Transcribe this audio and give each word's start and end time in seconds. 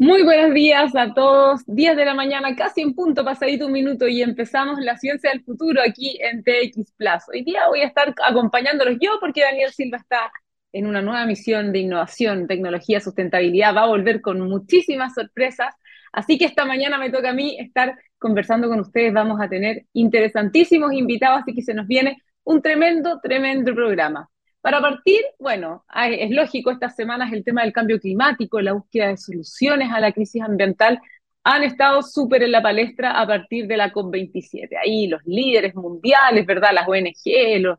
Muy 0.00 0.22
buenos 0.22 0.54
días 0.54 0.94
a 0.94 1.12
todos. 1.12 1.62
10 1.66 1.96
de 1.96 2.04
la 2.04 2.14
mañana, 2.14 2.54
casi 2.54 2.82
en 2.82 2.94
punto, 2.94 3.24
pasadito 3.24 3.66
un 3.66 3.72
minuto 3.72 4.06
y 4.06 4.22
empezamos 4.22 4.78
la 4.78 4.96
ciencia 4.96 5.30
del 5.30 5.42
futuro 5.42 5.80
aquí 5.84 6.16
en 6.20 6.44
TX 6.44 6.92
Plus. 6.92 7.24
Hoy 7.32 7.42
día 7.42 7.66
voy 7.66 7.80
a 7.80 7.86
estar 7.88 8.14
acompañándolos 8.24 8.96
yo 9.00 9.18
porque 9.18 9.42
Daniel 9.42 9.72
Silva 9.72 9.96
está 9.98 10.30
en 10.72 10.86
una 10.86 11.02
nueva 11.02 11.26
misión 11.26 11.72
de 11.72 11.80
innovación, 11.80 12.46
tecnología, 12.46 13.00
sustentabilidad. 13.00 13.74
Va 13.74 13.82
a 13.82 13.86
volver 13.88 14.20
con 14.20 14.40
muchísimas 14.40 15.14
sorpresas. 15.14 15.74
Así 16.12 16.38
que 16.38 16.44
esta 16.44 16.64
mañana 16.64 16.96
me 16.96 17.10
toca 17.10 17.30
a 17.30 17.34
mí 17.34 17.56
estar 17.58 17.98
conversando 18.18 18.68
con 18.68 18.78
ustedes. 18.78 19.12
Vamos 19.12 19.40
a 19.40 19.48
tener 19.48 19.86
interesantísimos 19.94 20.92
invitados, 20.92 21.40
así 21.42 21.54
que 21.54 21.62
se 21.62 21.74
nos 21.74 21.88
viene 21.88 22.22
un 22.44 22.62
tremendo, 22.62 23.18
tremendo 23.20 23.74
programa. 23.74 24.30
Para 24.60 24.80
partir, 24.80 25.20
bueno, 25.38 25.84
es 26.10 26.30
lógico, 26.30 26.70
estas 26.70 26.96
semanas 26.96 27.32
el 27.32 27.44
tema 27.44 27.62
del 27.62 27.72
cambio 27.72 28.00
climático, 28.00 28.60
la 28.60 28.72
búsqueda 28.72 29.08
de 29.08 29.16
soluciones 29.16 29.90
a 29.92 30.00
la 30.00 30.12
crisis 30.12 30.42
ambiental 30.42 31.00
han 31.44 31.62
estado 31.62 32.02
súper 32.02 32.42
en 32.42 32.52
la 32.52 32.62
palestra 32.62 33.20
a 33.20 33.26
partir 33.26 33.66
de 33.66 33.76
la 33.76 33.92
COP27. 33.92 34.76
Ahí 34.82 35.06
los 35.06 35.24
líderes 35.24 35.74
mundiales, 35.74 36.44
¿verdad? 36.44 36.70
Las 36.74 36.88
ONG, 36.88 37.60
los, 37.60 37.78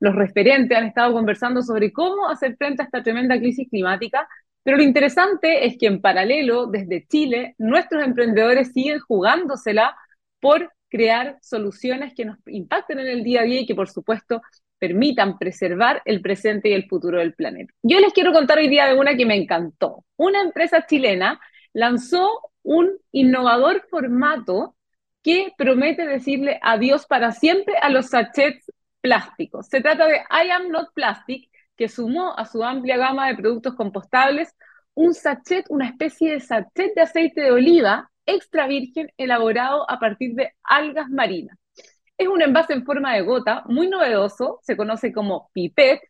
los 0.00 0.14
referentes 0.14 0.76
han 0.76 0.84
estado 0.86 1.12
conversando 1.12 1.62
sobre 1.62 1.92
cómo 1.92 2.28
hacer 2.28 2.56
frente 2.56 2.82
a 2.82 2.86
esta 2.86 3.02
tremenda 3.02 3.38
crisis 3.38 3.68
climática, 3.70 4.28
pero 4.62 4.78
lo 4.78 4.82
interesante 4.82 5.64
es 5.64 5.78
que 5.78 5.86
en 5.86 6.00
paralelo, 6.00 6.66
desde 6.66 7.06
Chile, 7.06 7.54
nuestros 7.58 8.04
emprendedores 8.04 8.72
siguen 8.72 8.98
jugándosela 8.98 9.96
por 10.40 10.72
crear 10.88 11.38
soluciones 11.40 12.14
que 12.14 12.24
nos 12.24 12.38
impacten 12.46 12.98
en 12.98 13.06
el 13.06 13.22
día 13.24 13.42
a 13.42 13.44
día 13.44 13.60
y 13.60 13.66
que, 13.66 13.74
por 13.74 13.88
supuesto, 13.88 14.42
permitan 14.78 15.38
preservar 15.38 16.02
el 16.04 16.20
presente 16.20 16.68
y 16.68 16.72
el 16.72 16.86
futuro 16.88 17.18
del 17.18 17.34
planeta. 17.34 17.72
Yo 17.82 17.98
les 18.00 18.12
quiero 18.12 18.32
contar 18.32 18.58
hoy 18.58 18.68
día 18.68 18.86
de 18.86 18.98
una 18.98 19.16
que 19.16 19.26
me 19.26 19.36
encantó. 19.36 20.04
Una 20.16 20.42
empresa 20.42 20.86
chilena 20.86 21.40
lanzó 21.72 22.40
un 22.62 22.90
innovador 23.12 23.86
formato 23.90 24.76
que 25.22 25.52
promete 25.56 26.06
decirle 26.06 26.58
adiós 26.62 27.06
para 27.06 27.32
siempre 27.32 27.74
a 27.80 27.90
los 27.90 28.06
sachets 28.06 28.70
plásticos. 29.00 29.66
Se 29.68 29.80
trata 29.80 30.06
de 30.06 30.16
I 30.16 30.50
Am 30.50 30.68
Not 30.68 30.92
Plastic, 30.94 31.50
que 31.76 31.88
sumó 31.88 32.36
a 32.36 32.46
su 32.46 32.62
amplia 32.64 32.96
gama 32.96 33.28
de 33.28 33.36
productos 33.36 33.74
compostables 33.74 34.54
un 34.94 35.14
sachet, 35.14 35.66
una 35.68 35.86
especie 35.88 36.32
de 36.32 36.40
sachet 36.40 36.94
de 36.94 37.02
aceite 37.02 37.42
de 37.42 37.52
oliva 37.52 38.10
extra 38.24 38.66
virgen 38.66 39.12
elaborado 39.18 39.88
a 39.90 40.00
partir 40.00 40.34
de 40.34 40.52
algas 40.64 41.08
marinas. 41.10 41.58
Es 42.18 42.28
un 42.28 42.40
envase 42.42 42.72
en 42.72 42.84
forma 42.84 43.14
de 43.14 43.22
gota, 43.22 43.62
muy 43.66 43.88
novedoso, 43.88 44.60
se 44.62 44.76
conoce 44.76 45.12
como 45.12 45.50
pipette, 45.52 46.00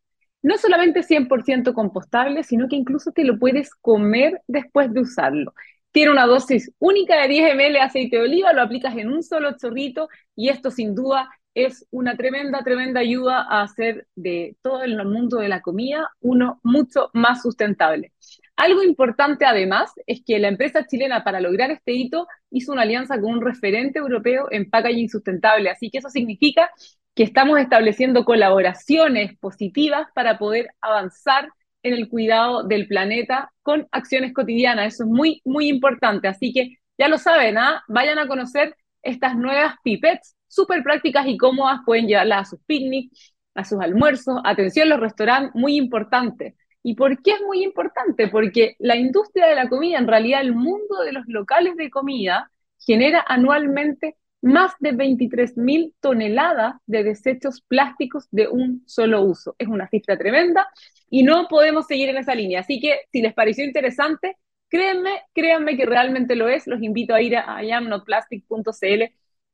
no 0.43 0.57
solamente 0.59 1.03
100% 1.03 1.75
compostable, 1.75 2.45
sino 2.45 2.69
que 2.69 2.77
incluso 2.77 3.11
te 3.13 3.25
lo 3.25 3.39
puedes 3.39 3.75
comer 3.75 4.41
después 4.47 4.93
de 4.93 5.01
usarlo. 5.01 5.53
Tiene 5.91 6.13
una 6.13 6.27
dosis 6.27 6.71
única 6.79 7.21
de 7.23 7.29
10 7.29 7.55
ml 7.55 7.73
de 7.73 7.81
aceite 7.81 8.17
de 8.17 8.23
oliva, 8.23 8.53
lo 8.53 8.63
aplicas 8.63 8.97
en 8.97 9.09
un 9.09 9.23
solo 9.25 9.57
chorrito 9.57 10.09
y 10.37 10.51
esto 10.51 10.71
sin 10.71 10.95
duda 10.95 11.29
es 11.55 11.87
una 11.91 12.17
tremenda, 12.17 12.63
tremenda 12.63 13.01
ayuda 13.01 13.43
a 13.49 13.63
hacer 13.63 14.07
de 14.15 14.57
todo 14.63 14.83
el 14.85 15.03
mundo 15.07 15.39
de 15.39 15.49
la 15.49 15.63
comida 15.63 16.11
uno 16.21 16.61
mucho 16.63 17.11
más 17.15 17.43
sustentable. 17.43 18.13
Algo 18.57 18.83
importante 18.83 19.45
además 19.45 19.93
es 20.07 20.23
que 20.25 20.39
la 20.39 20.49
empresa 20.49 20.87
chilena 20.87 21.23
para 21.25 21.41
lograr 21.41 21.71
este 21.71 21.93
hito 21.93 22.27
hizo 22.51 22.73
una 22.73 22.83
alianza 22.83 23.21
con 23.21 23.33
un 23.33 23.43
referente 23.43 23.99
europeo 23.99 24.49
en 24.51 24.71
packaging 24.71 25.11
sustentable, 25.11 25.69
así 25.69 25.91
que 25.91 25.99
eso 25.99 26.09
significa 26.09 26.71
que 27.15 27.23
estamos 27.23 27.59
estableciendo 27.59 28.25
colaboraciones 28.25 29.39
positivas 29.39 30.07
para 30.15 30.39
poder 30.39 30.69
avanzar 30.81 31.49
en 31.83 31.95
el 31.95 32.09
cuidado 32.09 32.65
del 32.65 32.87
planeta 32.89 33.53
con 33.63 33.89
acciones 33.93 34.35
cotidianas. 34.35 34.95
Eso 34.95 35.05
es 35.05 35.11
muy, 35.11 35.41
muy 35.45 35.69
importante. 35.69 36.29
Así 36.29 36.53
que 36.53 36.77
ya 36.99 37.09
lo 37.09 37.19
saben, 37.19 37.59
¿ah? 37.59 37.83
vayan 37.89 38.19
a 38.19 38.27
conocer 38.27 38.77
estas 39.03 39.37
nuevas 39.37 39.77
pipettes 39.83 40.37
súper 40.47 40.83
prácticas 40.83 41.27
y 41.27 41.37
cómodas. 41.39 41.81
Pueden 41.87 42.07
llevarlas 42.07 42.49
a 42.49 42.51
sus 42.51 42.61
picnics, 42.67 43.35
a 43.55 43.65
sus 43.65 43.81
almuerzos. 43.81 44.41
Atención, 44.45 44.89
los 44.89 45.01
restaurantes, 45.01 45.55
muy 45.55 45.77
importante. 45.77 46.55
¿Y 46.87 46.95
por 46.95 47.21
qué 47.21 47.33
es 47.33 47.41
muy 47.45 47.65
importante? 47.65 48.29
Porque 48.29 48.77
la 48.79 48.95
industria 48.95 49.49
de 49.49 49.57
la 49.57 49.69
comida, 49.69 49.99
en 49.99 50.07
realidad 50.07 50.41
el 50.41 50.55
mundo 50.55 51.01
de 51.05 51.13
los 51.13 51.27
locales 51.27 51.75
de 51.77 51.91
comida, 51.91 52.53
genera 52.79 53.25
anualmente 53.27 54.15
más 54.41 54.73
de 54.79 54.93
23.000 54.93 55.95
toneladas 55.99 56.77
de 56.87 57.03
desechos 57.03 57.61
plásticos 57.63 58.29
de 58.31 58.47
un 58.47 58.85
solo 58.87 59.23
uso. 59.23 59.57
Es 59.59 59.67
una 59.67 59.89
cifra 59.89 60.17
tremenda 60.17 60.69
y 61.11 61.25
no 61.25 61.49
podemos 61.49 61.89
seguir 61.89 62.09
en 62.11 62.19
esa 62.19 62.37
línea. 62.37 62.61
Así 62.61 62.79
que 62.79 63.01
si 63.11 63.21
les 63.21 63.35
pareció 63.35 63.65
interesante, 63.65 64.37
créanme, 64.69 65.23
créanme 65.35 65.77
que 65.77 65.87
realmente 65.87 66.37
lo 66.37 66.49
es. 66.49 66.69
Los 66.69 66.81
invito 66.81 67.15
a 67.15 67.21
ir 67.21 67.37
a 67.37 67.65
iamnotplastic.cl 67.65 69.03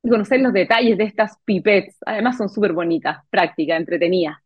y 0.03 0.09
conocer 0.11 0.41
los 0.43 0.53
detalles 0.53 0.99
de 0.99 1.05
estas 1.05 1.39
pipettes. 1.47 1.97
Además 2.05 2.37
son 2.37 2.51
súper 2.51 2.75
bonitas, 2.75 3.25
prácticas, 3.31 3.79
entretenidas. 3.81 4.37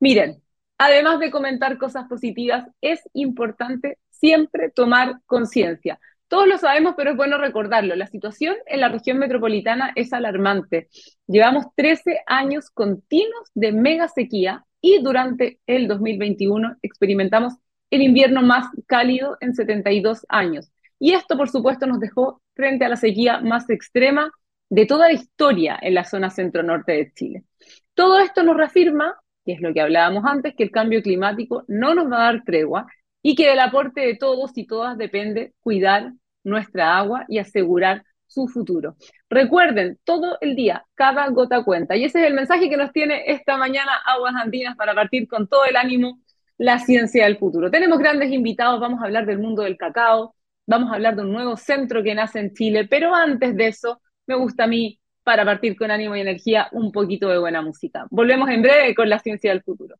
Miren, 0.00 0.42
además 0.78 1.20
de 1.20 1.30
comentar 1.30 1.78
cosas 1.78 2.08
positivas, 2.08 2.66
es 2.80 3.00
importante 3.12 3.98
siempre 4.10 4.70
tomar 4.70 5.20
conciencia. 5.26 5.98
Todos 6.28 6.48
lo 6.48 6.56
sabemos, 6.56 6.94
pero 6.96 7.10
es 7.10 7.16
bueno 7.16 7.36
recordarlo. 7.36 7.94
La 7.94 8.06
situación 8.06 8.56
en 8.66 8.80
la 8.80 8.88
región 8.88 9.18
metropolitana 9.18 9.92
es 9.96 10.12
alarmante. 10.12 10.88
Llevamos 11.26 11.66
13 11.74 12.22
años 12.26 12.70
continuos 12.70 13.50
de 13.54 13.72
mega 13.72 14.08
sequía 14.08 14.64
y 14.80 15.02
durante 15.02 15.60
el 15.66 15.88
2021 15.88 16.76
experimentamos 16.80 17.54
el 17.90 18.00
invierno 18.00 18.40
más 18.40 18.66
cálido 18.86 19.36
en 19.40 19.54
72 19.54 20.24
años. 20.30 20.72
Y 20.98 21.12
esto, 21.12 21.36
por 21.36 21.50
supuesto, 21.50 21.86
nos 21.86 22.00
dejó 22.00 22.40
frente 22.54 22.86
a 22.86 22.88
la 22.88 22.96
sequía 22.96 23.40
más 23.40 23.68
extrema 23.68 24.32
de 24.70 24.86
toda 24.86 25.08
la 25.08 25.12
historia 25.12 25.78
en 25.82 25.94
la 25.94 26.04
zona 26.04 26.30
centro-norte 26.30 26.92
de 26.92 27.12
Chile. 27.12 27.44
Todo 27.92 28.18
esto 28.20 28.42
nos 28.42 28.56
reafirma 28.56 29.14
que 29.44 29.52
es 29.52 29.60
lo 29.60 29.72
que 29.72 29.80
hablábamos 29.80 30.24
antes, 30.24 30.54
que 30.54 30.64
el 30.64 30.70
cambio 30.70 31.02
climático 31.02 31.64
no 31.68 31.94
nos 31.94 32.10
va 32.10 32.16
a 32.28 32.32
dar 32.32 32.44
tregua 32.44 32.86
y 33.22 33.34
que 33.34 33.48
del 33.48 33.60
aporte 33.60 34.00
de 34.00 34.16
todos 34.16 34.52
y 34.56 34.66
todas 34.66 34.98
depende 34.98 35.52
cuidar 35.60 36.12
nuestra 36.44 36.98
agua 36.98 37.24
y 37.28 37.38
asegurar 37.38 38.04
su 38.26 38.48
futuro. 38.48 38.96
Recuerden, 39.28 39.98
todo 40.04 40.38
el 40.40 40.56
día, 40.56 40.84
cada 40.94 41.28
gota 41.28 41.62
cuenta. 41.64 41.96
Y 41.96 42.04
ese 42.04 42.20
es 42.20 42.26
el 42.26 42.34
mensaje 42.34 42.70
que 42.70 42.76
nos 42.76 42.92
tiene 42.92 43.24
esta 43.26 43.56
mañana 43.58 43.92
Aguas 44.06 44.34
Andinas 44.34 44.76
para 44.76 44.94
partir 44.94 45.28
con 45.28 45.46
todo 45.48 45.64
el 45.66 45.76
ánimo 45.76 46.18
la 46.56 46.78
ciencia 46.78 47.24
del 47.24 47.38
futuro. 47.38 47.70
Tenemos 47.70 47.98
grandes 47.98 48.32
invitados, 48.32 48.80
vamos 48.80 49.00
a 49.00 49.04
hablar 49.04 49.26
del 49.26 49.38
mundo 49.38 49.62
del 49.62 49.76
cacao, 49.76 50.34
vamos 50.66 50.90
a 50.90 50.94
hablar 50.94 51.16
de 51.16 51.22
un 51.22 51.32
nuevo 51.32 51.56
centro 51.56 52.02
que 52.02 52.14
nace 52.14 52.40
en 52.40 52.54
Chile, 52.54 52.86
pero 52.88 53.14
antes 53.14 53.54
de 53.56 53.66
eso, 53.68 54.00
me 54.26 54.36
gusta 54.36 54.64
a 54.64 54.66
mí 54.66 54.98
para 55.22 55.44
partir 55.44 55.76
con 55.76 55.90
ánimo 55.90 56.16
y 56.16 56.20
energía 56.20 56.68
un 56.72 56.92
poquito 56.92 57.28
de 57.28 57.38
buena 57.38 57.62
música. 57.62 58.06
Volvemos 58.10 58.48
en 58.50 58.62
breve 58.62 58.94
con 58.94 59.08
la 59.08 59.18
ciencia 59.18 59.50
del 59.50 59.62
futuro. 59.62 59.96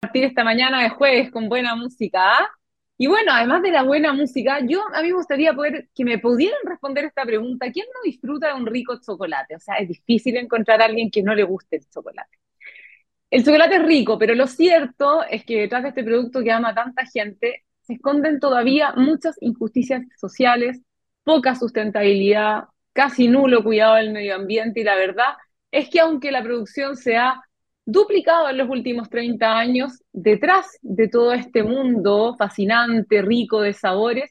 Partir 0.00 0.24
esta 0.24 0.44
mañana 0.44 0.82
de 0.82 0.90
jueves 0.90 1.30
con 1.30 1.48
buena 1.48 1.74
música. 1.74 2.20
¿ah? 2.22 2.48
Y 2.98 3.06
bueno, 3.06 3.32
además 3.32 3.62
de 3.62 3.70
la 3.70 3.82
buena 3.82 4.12
música, 4.12 4.60
yo 4.66 4.82
a 4.94 5.02
mí 5.02 5.08
me 5.08 5.14
gustaría 5.14 5.54
poder 5.54 5.88
que 5.94 6.04
me 6.04 6.18
pudieran 6.18 6.60
responder 6.64 7.04
esta 7.04 7.24
pregunta. 7.24 7.70
¿Quién 7.72 7.86
no 7.94 8.00
disfruta 8.04 8.48
de 8.48 8.54
un 8.54 8.66
rico 8.66 8.98
chocolate? 9.04 9.56
O 9.56 9.60
sea, 9.60 9.76
es 9.76 9.88
difícil 9.88 10.36
encontrar 10.36 10.82
a 10.82 10.84
alguien 10.86 11.10
que 11.10 11.22
no 11.22 11.34
le 11.34 11.42
guste 11.44 11.76
el 11.76 11.88
chocolate. 11.88 12.38
El 13.30 13.44
chocolate 13.44 13.76
es 13.76 13.82
rico, 13.84 14.18
pero 14.18 14.34
lo 14.34 14.46
cierto 14.46 15.24
es 15.24 15.44
que 15.44 15.60
detrás 15.62 15.82
de 15.82 15.88
este 15.88 16.04
producto 16.04 16.42
que 16.42 16.52
ama 16.52 16.74
tanta 16.74 17.06
gente 17.06 17.64
se 17.80 17.94
esconden 17.94 18.38
todavía 18.38 18.92
muchas 18.94 19.36
injusticias 19.40 20.02
sociales, 20.18 20.82
poca 21.24 21.54
sustentabilidad, 21.54 22.64
casi 22.92 23.28
nulo 23.28 23.62
cuidado 23.62 23.96
del 23.96 24.12
medio 24.12 24.34
ambiente 24.34 24.80
y 24.80 24.84
la 24.84 24.96
verdad 24.96 25.34
es 25.70 25.88
que 25.88 26.00
aunque 26.00 26.30
la 26.30 26.42
producción 26.42 26.96
se 26.96 27.16
ha 27.16 27.40
duplicado 27.84 28.48
en 28.48 28.58
los 28.58 28.68
últimos 28.68 29.08
30 29.10 29.58
años, 29.58 30.02
detrás 30.12 30.66
de 30.82 31.08
todo 31.08 31.32
este 31.32 31.62
mundo 31.62 32.36
fascinante, 32.38 33.22
rico 33.22 33.60
de 33.60 33.72
sabores, 33.72 34.30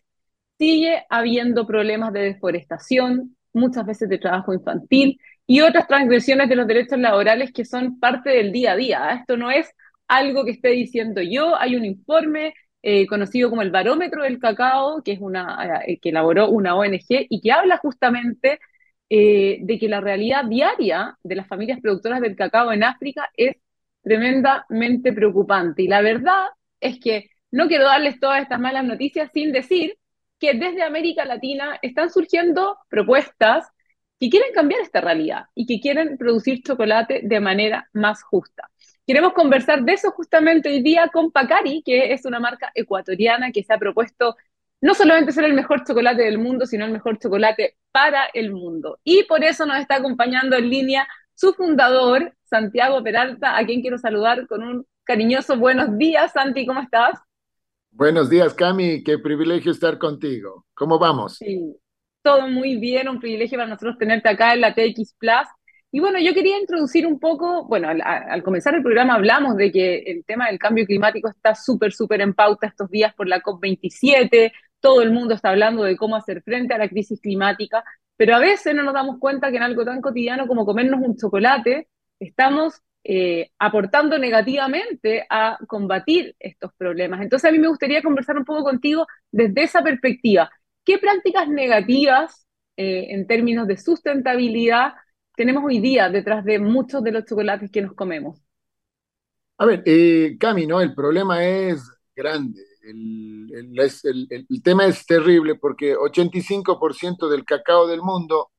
sigue 0.57 1.03
habiendo 1.09 1.65
problemas 1.65 2.13
de 2.13 2.21
deforestación, 2.21 3.35
muchas 3.53 3.85
veces 3.85 4.07
de 4.07 4.19
trabajo 4.19 4.53
infantil 4.53 5.19
y 5.47 5.61
otras 5.61 5.87
transgresiones 5.87 6.47
de 6.47 6.55
los 6.55 6.67
derechos 6.67 6.99
laborales 6.99 7.51
que 7.51 7.65
son 7.65 7.99
parte 7.99 8.29
del 8.29 8.51
día 8.51 8.73
a 8.73 8.75
día. 8.75 9.11
Esto 9.19 9.35
no 9.37 9.51
es 9.51 9.69
algo 10.07 10.45
que 10.45 10.51
esté 10.51 10.69
diciendo 10.69 11.21
yo, 11.21 11.55
hay 11.57 11.75
un 11.75 11.85
informe 11.85 12.53
eh, 12.83 13.05
conocido 13.07 13.49
como 13.49 13.61
el 13.61 13.71
Barómetro 13.71 14.23
del 14.23 14.39
Cacao, 14.39 15.03
que, 15.03 15.13
es 15.13 15.19
una, 15.21 15.83
eh, 15.85 15.99
que 15.99 16.09
elaboró 16.09 16.49
una 16.49 16.75
ONG 16.75 17.27
y 17.29 17.41
que 17.41 17.51
habla 17.51 17.77
justamente 17.77 18.59
eh, 19.09 19.59
de 19.61 19.77
que 19.77 19.89
la 19.89 20.01
realidad 20.01 20.45
diaria 20.45 21.17
de 21.23 21.35
las 21.35 21.47
familias 21.47 21.81
productoras 21.81 22.21
del 22.21 22.35
cacao 22.35 22.71
en 22.71 22.83
África 22.83 23.29
es 23.35 23.57
tremendamente 24.01 25.13
preocupante. 25.13 25.83
Y 25.83 25.87
la 25.87 26.01
verdad 26.01 26.45
es 26.79 26.99
que 26.99 27.29
no 27.51 27.67
quiero 27.67 27.85
darles 27.85 28.19
todas 28.19 28.41
estas 28.41 28.59
malas 28.59 28.85
noticias 28.85 29.29
sin 29.33 29.51
decir 29.51 29.97
que 30.39 30.53
desde 30.53 30.83
América 30.83 31.25
Latina 31.25 31.77
están 31.81 32.09
surgiendo 32.09 32.77
propuestas 32.89 33.67
que 34.21 34.29
quieren 34.29 34.53
cambiar 34.53 34.81
esta 34.81 35.01
realidad 35.01 35.45
y 35.55 35.65
que 35.65 35.79
quieren 35.79 36.15
producir 36.15 36.61
chocolate 36.61 37.21
de 37.23 37.39
manera 37.39 37.89
más 37.91 38.21
justa. 38.21 38.69
Queremos 39.07 39.33
conversar 39.33 39.83
de 39.83 39.93
eso 39.93 40.11
justamente 40.11 40.69
hoy 40.69 40.83
día 40.83 41.09
con 41.11 41.31
Pacari, 41.31 41.81
que 41.83 42.13
es 42.13 42.23
una 42.25 42.39
marca 42.39 42.71
ecuatoriana 42.75 43.51
que 43.51 43.63
se 43.63 43.73
ha 43.73 43.79
propuesto 43.79 44.35
no 44.79 44.93
solamente 44.93 45.31
ser 45.31 45.45
el 45.45 45.55
mejor 45.55 45.83
chocolate 45.85 46.21
del 46.21 46.37
mundo, 46.37 46.67
sino 46.67 46.85
el 46.85 46.91
mejor 46.91 47.17
chocolate 47.17 47.77
para 47.91 48.25
el 48.35 48.51
mundo. 48.51 48.99
Y 49.03 49.23
por 49.23 49.43
eso 49.43 49.65
nos 49.65 49.79
está 49.79 49.95
acompañando 49.95 50.55
en 50.55 50.69
línea 50.69 51.07
su 51.33 51.53
fundador, 51.53 52.35
Santiago 52.43 53.01
Peralta, 53.01 53.57
a 53.57 53.65
quien 53.65 53.81
quiero 53.81 53.97
saludar 53.97 54.45
con 54.45 54.61
un 54.61 54.85
cariñoso 55.03 55.57
buenos 55.57 55.97
días. 55.97 56.31
Santi, 56.31 56.67
¿cómo 56.67 56.81
estás? 56.81 57.19
Buenos 57.89 58.29
días, 58.29 58.53
Cami. 58.53 59.03
Qué 59.03 59.17
privilegio 59.17 59.71
estar 59.71 59.97
contigo. 59.97 60.67
¿Cómo 60.75 60.99
vamos? 60.99 61.37
Sí, 61.37 61.75
todo 62.21 62.47
muy 62.47 62.77
bien. 62.77 63.09
Un 63.09 63.19
privilegio 63.19 63.57
para 63.57 63.69
nosotros 63.69 63.97
tenerte 63.97 64.29
acá 64.29 64.53
en 64.53 64.61
la 64.61 64.73
TX 64.73 65.15
Plus. 65.17 65.47
Y 65.91 65.99
bueno, 65.99 66.19
yo 66.19 66.33
quería 66.33 66.57
introducir 66.57 67.05
un 67.05 67.19
poco, 67.19 67.65
bueno, 67.65 67.89
al, 67.89 68.43
comenzar 68.43 68.73
el 68.75 68.81
programa 68.81 69.15
hablamos 69.15 69.57
de 69.57 69.71
que 69.71 69.97
el 69.97 70.23
tema 70.23 70.47
del 70.47 70.57
cambio 70.57 70.85
climático 70.85 71.27
está 71.29 71.53
súper, 71.53 71.91
súper 71.91 72.21
en 72.21 72.33
pauta 72.33 72.67
estos 72.67 72.89
días 72.89 73.13
por 73.13 73.27
la 73.27 73.41
COP27, 73.41 74.53
todo 74.79 75.01
el 75.01 75.11
mundo 75.11 75.33
está 75.33 75.49
hablando 75.49 75.83
de 75.83 75.97
cómo 75.97 76.15
hacer 76.15 76.41
frente 76.43 76.73
a 76.73 76.77
la 76.77 76.87
crisis 76.87 77.19
climática, 77.19 77.83
pero 78.15 78.35
a 78.35 78.39
veces 78.39 78.73
no 78.73 78.83
nos 78.83 78.93
damos 78.93 79.19
cuenta 79.19 79.51
que 79.51 79.57
en 79.57 79.63
algo 79.63 79.83
tan 79.83 79.99
cotidiano 80.01 80.47
como 80.47 80.65
comernos 80.65 81.01
un 81.01 81.17
chocolate, 81.17 81.89
estamos 82.19 82.81
eh, 83.03 83.49
aportando 83.59 84.17
negativamente 84.17 85.25
a 85.29 85.57
combatir 85.67 86.35
estos 86.39 86.71
problemas. 86.77 87.21
Entonces 87.21 87.49
a 87.49 87.51
mí 87.51 87.59
me 87.59 87.67
gustaría 87.67 88.01
conversar 88.01 88.37
un 88.37 88.45
poco 88.45 88.63
contigo 88.63 89.07
desde 89.31 89.63
esa 89.63 89.81
perspectiva. 89.83 90.49
¿Qué 90.83 90.97
prácticas 90.97 91.47
negativas 91.47 92.45
eh, 92.77 93.07
en 93.09 93.27
términos 93.27 93.67
de 93.67 93.77
sustentabilidad 93.77 94.93
tenemos 95.35 95.63
hoy 95.65 95.79
día 95.79 96.09
detrás 96.09 96.43
de 96.43 96.59
muchos 96.59 97.03
de 97.03 97.11
los 97.11 97.25
chocolates 97.25 97.71
que 97.71 97.81
nos 97.81 97.93
comemos? 97.93 98.39
A 99.57 99.65
ver, 99.65 99.83
eh, 99.85 100.37
Cami, 100.39 100.65
¿no? 100.65 100.81
El 100.81 100.93
problema 100.93 101.45
es 101.45 101.81
grande. 102.15 102.61
El, 102.83 103.47
el, 103.53 103.79
el, 103.79 104.45
el, 104.49 104.63
tema 104.63 104.87
es 104.87 105.05
terrible 105.05 105.55
porque 105.55 105.95
85% 105.95 107.29
del 107.29 107.45
cacao 107.45 107.85
del 107.87 108.01
mundo 108.01 108.49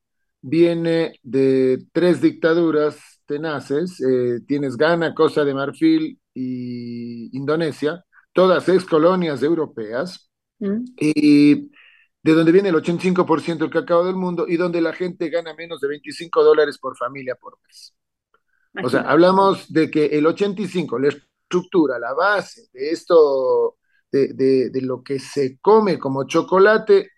viene 0.40 1.14
de 1.22 1.78
tres 1.92 2.20
dictaduras 2.20 3.20
tenaces. 3.26 4.00
Eh, 4.00 4.40
tienes 4.46 4.76
Ghana, 4.76 5.14
Costa 5.14 5.44
de 5.44 5.54
Marfil 5.54 6.20
y 6.34 7.36
Indonesia, 7.36 8.04
todas 8.32 8.68
ex 8.68 8.84
colonias 8.84 9.42
europeas. 9.42 10.30
Mm. 10.60 10.84
Y 11.00 11.70
de 12.22 12.32
donde 12.34 12.52
viene 12.52 12.68
el 12.68 12.76
85% 12.76 13.64
del 13.64 13.70
cacao 13.70 14.04
del 14.04 14.14
mundo 14.16 14.46
y 14.48 14.56
donde 14.56 14.80
la 14.80 14.92
gente 14.92 15.28
gana 15.28 15.54
menos 15.54 15.80
de 15.80 15.88
25 15.88 16.44
dólares 16.44 16.78
por 16.78 16.96
familia 16.96 17.34
por 17.34 17.58
mes. 17.66 17.94
O 18.82 18.88
sea, 18.88 19.02
hablamos 19.02 19.70
de 19.72 19.90
que 19.90 20.06
el 20.06 20.26
85, 20.26 20.98
la 20.98 21.08
estructura, 21.08 21.98
la 21.98 22.14
base 22.14 22.68
de 22.72 22.90
esto, 22.90 23.76
de, 24.10 24.32
de, 24.32 24.70
de 24.70 24.80
lo 24.82 25.02
que 25.02 25.18
se 25.18 25.58
come 25.60 25.98
como 25.98 26.24
chocolate, 26.26 27.10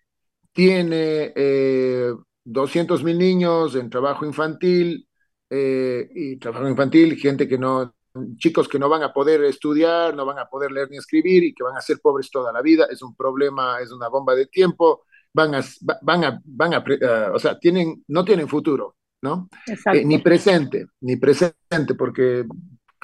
tiene 0.52 1.32
eh, 1.36 2.12
200 2.44 3.04
mil 3.04 3.18
niños 3.18 3.74
en 3.74 3.90
trabajo 3.90 4.24
infantil 4.24 5.08
eh, 5.50 6.08
y 6.14 6.36
trabajo 6.38 6.68
infantil, 6.68 7.16
gente 7.16 7.46
que 7.48 7.58
no, 7.58 7.94
chicos 8.36 8.68
que 8.68 8.78
no 8.78 8.88
van 8.88 9.02
a 9.02 9.12
poder 9.12 9.42
estudiar, 9.44 10.14
no 10.14 10.24
van 10.24 10.38
a 10.38 10.46
poder 10.46 10.70
leer 10.70 10.90
ni 10.90 10.96
escribir 10.96 11.44
y 11.44 11.54
que 11.54 11.64
van 11.64 11.76
a 11.76 11.80
ser 11.80 11.98
pobres 12.00 12.30
toda 12.30 12.52
la 12.52 12.62
vida, 12.62 12.86
es 12.90 13.02
un 13.02 13.14
problema, 13.14 13.80
es 13.80 13.90
una 13.90 14.08
bomba 14.08 14.34
de 14.34 14.46
tiempo, 14.46 15.04
van 15.32 15.54
a, 15.54 15.64
van 16.02 16.24
a, 16.24 16.40
van 16.44 16.74
a, 16.74 16.78
uh, 16.78 17.34
o 17.34 17.38
sea, 17.38 17.58
tienen, 17.58 18.04
no 18.08 18.24
tienen 18.24 18.48
futuro, 18.48 18.96
¿no? 19.22 19.48
Eh, 19.92 20.04
ni 20.04 20.18
presente, 20.18 20.86
ni 21.00 21.16
presente, 21.16 21.94
porque 21.98 22.44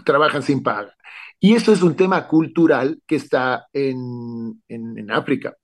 trabajan 0.05 0.43
sin 0.43 0.63
paga. 0.63 0.95
Y 1.41 1.55
eso 1.55 1.73
es 1.73 1.83
un 1.83 1.97
tema 1.97 2.29
cultural 2.29 3.01
que 3.07 3.17
está 3.17 3.67
en, 3.73 4.63
en, 4.69 4.99
en 4.99 5.11
África. 5.11 5.57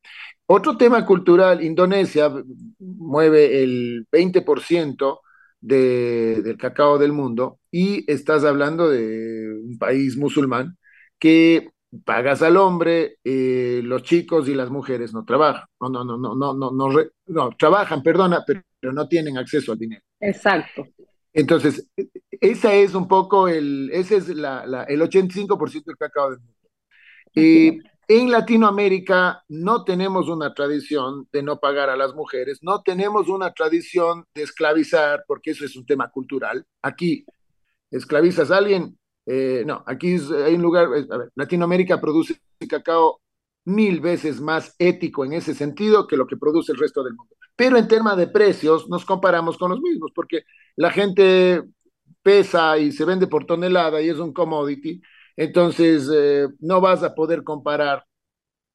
Otro 0.46 0.76
tema 0.76 1.04
cultural, 1.04 1.62
Indonesia 1.62 2.32
mueve 2.78 3.62
el 3.62 4.06
20% 4.10 5.20
de, 5.60 6.42
del 6.42 6.56
cacao 6.56 6.98
del 6.98 7.12
mundo 7.12 7.58
y 7.70 8.10
estás 8.10 8.44
hablando 8.44 8.88
de 8.88 9.60
un 9.64 9.78
país 9.78 10.16
musulmán 10.16 10.76
que 11.18 11.70
pagas 12.04 12.42
al 12.42 12.56
hombre, 12.56 13.16
eh, 13.24 13.80
los 13.82 14.02
chicos 14.02 14.48
y 14.48 14.54
las 14.54 14.70
mujeres 14.70 15.12
no 15.12 15.24
trabajan, 15.24 15.64
no, 15.80 15.88
no, 15.88 16.04
no, 16.04 16.18
no, 16.18 16.34
no, 16.34 16.54
no, 16.54 16.70
no, 16.70 16.90
re, 16.90 17.10
no 17.26 17.50
trabajan, 17.58 18.02
perdona, 18.02 18.42
pero, 18.46 18.62
pero 18.78 18.92
no 18.92 19.08
tienen 19.08 19.38
acceso 19.38 19.72
al 19.72 19.78
dinero. 19.78 20.02
Exacto. 20.20 20.86
Entonces, 21.32 21.90
esa 22.30 22.74
es 22.74 22.94
un 22.94 23.06
poco 23.06 23.48
el, 23.48 23.90
ese 23.92 24.16
es 24.16 24.28
la, 24.28 24.66
la, 24.66 24.84
el 24.84 25.00
85% 25.02 25.84
del 25.84 25.96
cacao 25.96 26.30
del 26.30 26.40
mundo. 26.40 26.54
Eh, 27.34 27.78
en 28.08 28.30
Latinoamérica 28.30 29.42
no 29.48 29.84
tenemos 29.84 30.28
una 30.28 30.54
tradición 30.54 31.28
de 31.32 31.42
no 31.42 31.58
pagar 31.58 31.90
a 31.90 31.96
las 31.96 32.14
mujeres, 32.14 32.60
no 32.62 32.82
tenemos 32.82 33.28
una 33.28 33.52
tradición 33.52 34.24
de 34.34 34.42
esclavizar, 34.42 35.24
porque 35.26 35.50
eso 35.50 35.64
es 35.64 35.76
un 35.76 35.86
tema 35.86 36.10
cultural. 36.10 36.64
Aquí 36.82 37.26
esclavizas 37.90 38.50
a 38.50 38.58
alguien, 38.58 38.98
eh, 39.26 39.64
no, 39.66 39.82
aquí 39.86 40.14
es, 40.14 40.30
hay 40.30 40.54
un 40.54 40.62
lugar, 40.62 40.86
a 40.86 41.16
ver, 41.18 41.32
Latinoamérica 41.34 42.00
produce 42.00 42.38
cacao 42.68 43.20
mil 43.64 44.00
veces 44.00 44.40
más 44.40 44.74
ético 44.78 45.24
en 45.24 45.32
ese 45.32 45.54
sentido 45.54 46.06
que 46.06 46.16
lo 46.16 46.26
que 46.26 46.36
produce 46.36 46.72
el 46.72 46.78
resto 46.78 47.02
del 47.02 47.14
mundo. 47.14 47.34
Pero 47.56 47.76
en 47.76 47.88
tema 47.88 48.14
de 48.14 48.28
precios 48.28 48.88
nos 48.88 49.04
comparamos 49.04 49.58
con 49.58 49.70
los 49.70 49.80
mismos, 49.80 50.12
porque 50.14 50.42
la 50.76 50.90
gente 50.92 51.64
pesa 52.22 52.78
y 52.78 52.92
se 52.92 53.04
vende 53.04 53.26
por 53.26 53.46
tonelada 53.46 54.00
y 54.00 54.08
es 54.08 54.18
un 54.18 54.32
commodity, 54.32 55.00
entonces 55.36 56.08
eh, 56.12 56.48
no 56.60 56.80
vas 56.80 57.02
a 57.02 57.14
poder 57.14 57.44
comparar 57.44 58.04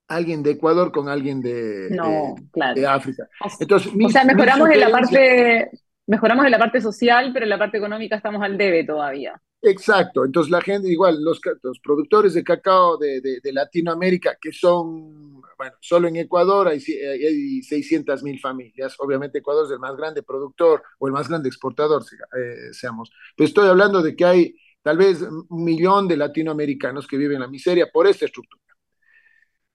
alguien 0.07 0.43
de 0.43 0.51
Ecuador 0.51 0.91
con 0.91 1.09
alguien 1.09 1.41
de, 1.41 1.89
no, 1.91 2.35
de, 2.35 2.49
claro. 2.51 2.75
de 2.79 2.87
África. 2.87 3.27
Entonces, 3.59 3.93
mis, 3.93 4.07
o 4.07 4.09
sea, 4.09 4.25
mejoramos 4.25 4.69
en 4.69 4.79
la 4.79 4.89
parte 4.89 5.71
mejoramos 6.07 6.45
en 6.45 6.51
la 6.51 6.59
parte 6.59 6.81
social, 6.81 7.31
pero 7.33 7.45
en 7.45 7.49
la 7.49 7.57
parte 7.57 7.77
económica 7.77 8.17
estamos 8.17 8.41
al 8.43 8.57
debe 8.57 8.83
todavía. 8.83 9.41
Exacto, 9.63 10.25
entonces 10.25 10.49
la 10.49 10.59
gente, 10.59 10.89
igual, 10.89 11.23
los, 11.23 11.39
los 11.61 11.79
productores 11.79 12.33
de 12.33 12.43
cacao 12.43 12.97
de, 12.97 13.21
de, 13.21 13.39
de, 13.43 13.53
Latinoamérica, 13.53 14.35
que 14.41 14.51
son, 14.51 15.39
bueno, 15.55 15.75
solo 15.79 16.07
en 16.07 16.15
Ecuador 16.15 16.67
hay, 16.67 16.79
hay 16.79 17.61
600 17.61 18.23
mil 18.23 18.39
familias, 18.39 18.95
obviamente 18.97 19.37
Ecuador 19.37 19.65
es 19.65 19.71
el 19.71 19.77
más 19.77 19.95
grande 19.95 20.23
productor 20.23 20.81
o 20.97 21.05
el 21.05 21.13
más 21.13 21.29
grande 21.29 21.47
exportador, 21.47 22.03
eh, 22.03 22.73
seamos, 22.73 23.11
pero 23.37 23.47
estoy 23.47 23.69
hablando 23.69 24.01
de 24.01 24.15
que 24.15 24.25
hay 24.25 24.55
tal 24.81 24.97
vez 24.97 25.21
un 25.21 25.63
millón 25.63 26.07
de 26.07 26.17
latinoamericanos 26.17 27.07
que 27.07 27.17
viven 27.17 27.39
la 27.39 27.47
miseria 27.47 27.89
por 27.91 28.07
esta 28.07 28.25
estructura. 28.25 28.61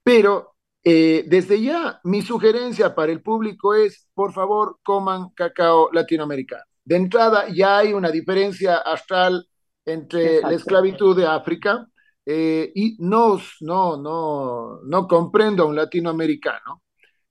Pero 0.03 0.57
eh, 0.83 1.25
desde 1.27 1.61
ya, 1.61 2.01
mi 2.05 2.23
sugerencia 2.23 2.95
para 2.95 3.13
el 3.13 3.23
público 3.23 3.75
es, 3.75 4.09
por 4.15 4.33
favor, 4.33 4.79
coman 4.83 5.31
cacao 5.31 5.91
latinoamericano. 5.93 6.63
De 6.85 6.97
entrada, 6.97 7.49
ya 7.53 7.79
hay 7.79 7.93
una 7.93 8.11
diferencia 8.11 8.77
astral 8.77 9.49
entre 9.85 10.25
Exacto. 10.27 10.49
la 10.49 10.55
esclavitud 10.55 11.17
de 11.17 11.27
África 11.27 11.89
eh, 12.25 12.71
y 12.75 12.97
no, 13.01 13.41
no, 13.61 13.97
no, 13.97 14.81
no 14.85 15.09
comprendo 15.09 15.65
a 15.65 15.67
un 15.67 15.77
latinoamericano 15.77 16.83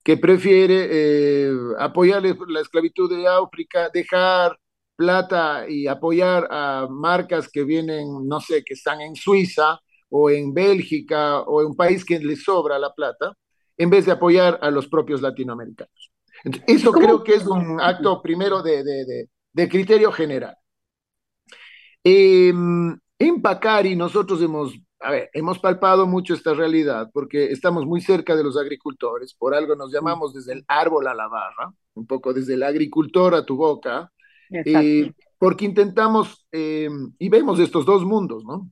que 0.04 0.18
prefiere 0.18 0.88
eh, 0.92 1.52
apoyar 1.80 2.24
la 2.24 2.62
esclavitud 2.62 3.10
de 3.10 3.28
África, 3.28 3.90
dejar 3.94 4.58
plata 4.96 5.70
y 5.70 5.88
apoyar 5.88 6.48
a 6.50 6.88
marcas 6.90 7.50
que 7.50 7.64
vienen, 7.64 8.28
no 8.28 8.40
sé, 8.40 8.64
que 8.64 8.74
están 8.74 9.02
en 9.02 9.16
Suiza 9.16 9.80
o 10.10 10.30
en 10.30 10.54
Bélgica 10.54 11.42
o 11.42 11.62
en 11.62 11.68
un 11.68 11.76
país 11.76 12.06
que 12.06 12.20
les 12.20 12.44
sobra 12.44 12.80
la 12.80 12.94
plata, 12.94 13.34
en 13.78 13.90
vez 13.90 14.06
de 14.06 14.14
apoyar 14.14 14.60
a 14.62 14.72
los 14.72 14.88
propios 14.88 15.22
latinoamericanos. 15.22 16.12
Entonces, 16.44 16.78
eso 16.78 16.92
creo 16.92 17.24
que 17.24 17.34
es 17.36 17.46
un 17.46 17.82
acto 17.82 18.22
primero 18.22 18.62
de, 18.62 18.84
de, 18.84 19.06
de, 19.06 19.30
de 19.52 19.70
criterio 19.70 20.12
general. 20.12 20.56
Eh, 22.04 22.50
en 22.50 23.42
Pacari 23.42 23.96
nosotros 23.96 24.42
hemos, 24.42 24.74
a 25.00 25.12
ver, 25.12 25.30
hemos 25.34 25.58
palpado 25.60 26.06
mucho 26.06 26.34
esta 26.34 26.54
realidad 26.54 27.10
porque 27.12 27.46
estamos 27.52 27.86
muy 27.86 28.00
cerca 28.00 28.36
de 28.36 28.44
los 28.44 28.58
agricultores, 28.58 29.34
por 29.34 29.56
algo 29.56 29.76
nos 29.76 29.92
llamamos 29.92 30.34
desde 30.34 30.54
el 30.54 30.66
árbol 30.68 31.08
a 31.08 31.16
la 31.16 31.28
barra, 31.28 31.74
un 31.96 32.06
poco 32.06 32.34
desde 32.34 32.54
el 32.54 32.64
agricultor 32.64 33.34
a 33.34 33.46
tu 33.46 33.56
boca, 33.56 34.12
eh, 34.52 35.12
porque 35.38 35.66
intentamos 35.66 36.46
eh, 36.52 36.90
y 37.20 37.30
vemos 37.30 37.60
estos 37.60 37.86
dos 37.86 38.04
mundos, 38.04 38.44
¿no? 38.46 38.72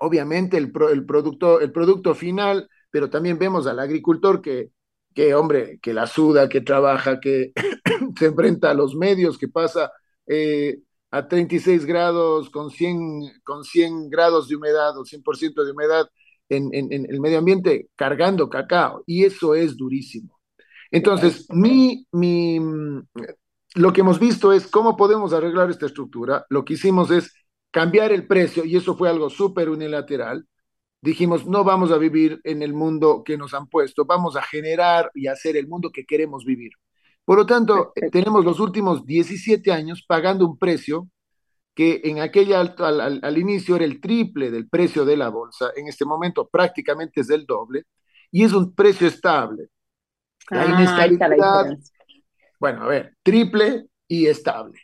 Obviamente 0.00 0.56
el, 0.56 0.70
pro, 0.70 0.90
el, 0.90 1.04
producto, 1.04 1.60
el 1.60 1.72
producto 1.72 2.14
final, 2.14 2.68
pero 2.90 3.10
también 3.10 3.38
vemos 3.38 3.66
al 3.66 3.80
agricultor 3.80 4.40
que, 4.40 4.70
que, 5.14 5.34
hombre, 5.34 5.78
que 5.82 5.92
la 5.92 6.06
suda, 6.06 6.48
que 6.48 6.60
trabaja, 6.60 7.18
que 7.20 7.52
se 8.18 8.26
enfrenta 8.26 8.70
a 8.70 8.74
los 8.74 8.94
medios, 8.94 9.38
que 9.38 9.48
pasa 9.48 9.90
eh, 10.26 10.78
a 11.10 11.26
36 11.26 11.84
grados 11.84 12.50
con 12.50 12.70
100, 12.70 13.42
con 13.42 13.64
100 13.64 14.10
grados 14.10 14.48
de 14.48 14.56
humedad 14.56 14.96
o 14.96 15.04
100% 15.04 15.64
de 15.64 15.72
humedad 15.72 16.08
en, 16.48 16.68
en, 16.72 16.92
en, 16.92 17.06
el 17.10 17.20
medio 17.20 17.38
ambiente 17.38 17.88
cargando 17.96 18.48
cacao, 18.48 19.02
y 19.06 19.24
eso 19.24 19.54
es 19.54 19.76
durísimo. 19.76 20.38
Entonces, 20.90 21.46
mi, 21.50 22.06
mi, 22.12 22.58
lo 23.74 23.92
que 23.92 24.00
hemos 24.00 24.18
visto 24.18 24.52
es 24.52 24.66
cómo 24.66 24.96
podemos 24.96 25.32
arreglar 25.32 25.70
esta 25.70 25.86
estructura. 25.86 26.46
Lo 26.48 26.64
que 26.64 26.74
hicimos 26.74 27.10
es 27.10 27.32
cambiar 27.70 28.12
el 28.12 28.26
precio, 28.26 28.64
y 28.64 28.76
eso 28.76 28.96
fue 28.96 29.08
algo 29.08 29.30
súper 29.30 29.68
unilateral. 29.68 30.46
dijimos, 31.00 31.46
no 31.46 31.62
vamos 31.62 31.92
a 31.92 31.98
vivir 31.98 32.40
en 32.42 32.60
el 32.62 32.72
mundo 32.72 33.22
que 33.24 33.38
nos 33.38 33.54
han 33.54 33.68
puesto, 33.68 34.04
vamos 34.04 34.36
a 34.36 34.42
generar 34.42 35.12
y 35.14 35.28
hacer 35.28 35.56
el 35.56 35.68
mundo 35.68 35.90
que 35.92 36.04
queremos 36.04 36.44
vivir. 36.44 36.72
Por 37.24 37.38
lo 37.38 37.46
tanto, 37.46 37.92
tenemos 38.10 38.44
los 38.44 38.58
últimos 38.58 39.04
17 39.06 39.70
años 39.70 40.04
pagando 40.06 40.44
un 40.46 40.58
precio 40.58 41.08
que 41.74 42.00
en 42.02 42.18
aquella 42.18 42.58
al, 42.60 42.74
al, 42.78 43.20
al, 43.22 43.38
inicio 43.38 43.76
era 43.76 43.84
el 43.84 44.00
triple 44.00 44.50
del 44.50 44.68
precio 44.68 45.04
de 45.04 45.16
la 45.16 45.28
bolsa, 45.28 45.70
en 45.76 45.86
este 45.86 46.04
momento 46.04 46.48
prácticamente 46.48 47.20
es 47.20 47.30
el 47.30 47.46
doble, 47.46 47.84
y 48.32 48.42
es 48.42 48.52
un 48.52 48.74
precio 48.74 49.06
estable. 49.06 49.68
La 50.50 50.62
ah, 50.62 50.66
inestabilidad, 50.66 51.66
la 51.66 51.78
bueno, 52.58 52.82
a 52.82 52.86
ver, 52.86 53.14
triple 53.22 53.86
y 54.06 54.26
estable. 54.26 54.78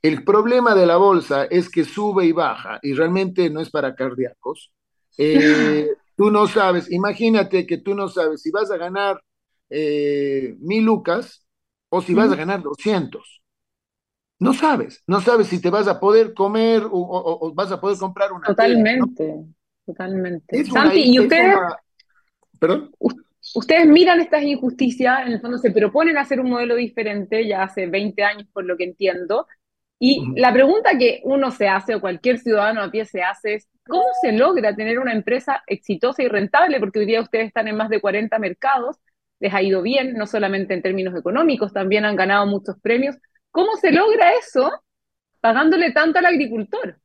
El 0.00 0.24
problema 0.24 0.74
de 0.74 0.86
la 0.86 0.96
bolsa 0.96 1.44
es 1.44 1.68
que 1.68 1.84
sube 1.84 2.24
y 2.24 2.32
baja, 2.32 2.78
y 2.82 2.94
realmente 2.94 3.50
no 3.50 3.60
es 3.60 3.70
para 3.70 3.94
cardíacos. 3.94 4.72
Eh, 5.16 5.88
tú 6.16 6.30
no 6.30 6.46
sabes, 6.46 6.90
imagínate 6.90 7.66
que 7.66 7.78
tú 7.78 7.94
no 7.94 8.08
sabes 8.08 8.42
si 8.42 8.50
vas 8.50 8.70
a 8.70 8.76
ganar 8.76 9.20
eh, 9.70 10.56
mil 10.60 10.84
lucas 10.84 11.44
o 11.88 12.00
si 12.00 12.14
vas 12.14 12.30
a 12.30 12.36
ganar 12.36 12.62
200. 12.62 13.42
No 14.40 14.54
sabes, 14.54 15.02
no 15.06 15.20
sabes 15.20 15.48
si 15.48 15.60
te 15.60 15.68
vas 15.68 15.88
a 15.88 15.98
poder 15.98 16.32
comer 16.32 16.84
o, 16.84 16.90
o, 16.90 17.48
o 17.48 17.54
vas 17.54 17.72
a 17.72 17.80
poder 17.80 17.98
comprar 17.98 18.32
una. 18.32 18.46
Totalmente, 18.46 19.24
tela, 19.24 19.34
¿no? 19.34 19.54
totalmente. 19.84 20.64
Santi, 20.64 21.12
¿y 21.12 21.18
ustedes? 21.18 21.56
Una... 21.56 21.76
¿Perdón? 22.60 22.90
Ustedes 23.54 23.86
miran 23.86 24.20
estas 24.20 24.42
injusticias, 24.42 25.26
en 25.26 25.32
el 25.32 25.40
fondo 25.40 25.58
se 25.58 25.70
proponen 25.70 26.18
hacer 26.18 26.40
un 26.40 26.50
modelo 26.50 26.74
diferente 26.74 27.46
ya 27.46 27.62
hace 27.62 27.86
20 27.86 28.22
años, 28.22 28.46
por 28.52 28.64
lo 28.64 28.76
que 28.76 28.84
entiendo. 28.84 29.46
Y 29.98 30.22
la 30.36 30.52
pregunta 30.52 30.96
que 30.96 31.20
uno 31.24 31.50
se 31.50 31.68
hace, 31.68 31.94
o 31.94 32.00
cualquier 32.00 32.38
ciudadano 32.38 32.82
a 32.82 32.90
pie 32.90 33.04
se 33.04 33.22
hace, 33.22 33.54
es: 33.54 33.68
¿cómo 33.86 34.04
se 34.22 34.32
logra 34.32 34.76
tener 34.76 34.98
una 34.98 35.12
empresa 35.12 35.62
exitosa 35.66 36.22
y 36.22 36.28
rentable? 36.28 36.78
Porque 36.78 37.00
hoy 37.00 37.06
día 37.06 37.20
ustedes 37.20 37.48
están 37.48 37.68
en 37.68 37.76
más 37.76 37.88
de 37.88 38.00
40 38.00 38.38
mercados, 38.38 38.96
les 39.40 39.52
ha 39.52 39.62
ido 39.62 39.82
bien, 39.82 40.14
no 40.14 40.26
solamente 40.26 40.74
en 40.74 40.82
términos 40.82 41.16
económicos, 41.16 41.72
también 41.72 42.04
han 42.04 42.16
ganado 42.16 42.46
muchos 42.46 42.76
premios. 42.80 43.16
¿Cómo 43.50 43.76
se 43.76 43.90
logra 43.90 44.32
eso 44.34 44.70
pagándole 45.40 45.92
tanto 45.92 46.18
al 46.18 46.26
agricultor? 46.26 46.98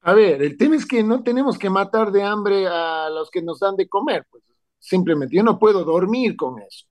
A 0.00 0.12
ver, 0.12 0.42
el 0.42 0.56
tema 0.56 0.76
es 0.76 0.86
que 0.86 1.02
no 1.02 1.22
tenemos 1.22 1.58
que 1.58 1.70
matar 1.70 2.10
de 2.10 2.22
hambre 2.22 2.66
a 2.68 3.08
los 3.10 3.30
que 3.30 3.42
nos 3.42 3.60
dan 3.60 3.76
de 3.76 3.88
comer, 3.88 4.24
pues 4.30 4.42
simplemente 4.84 5.36
yo 5.36 5.42
no 5.42 5.58
puedo 5.58 5.84
dormir 5.84 6.36
con 6.36 6.60
eso. 6.60 6.86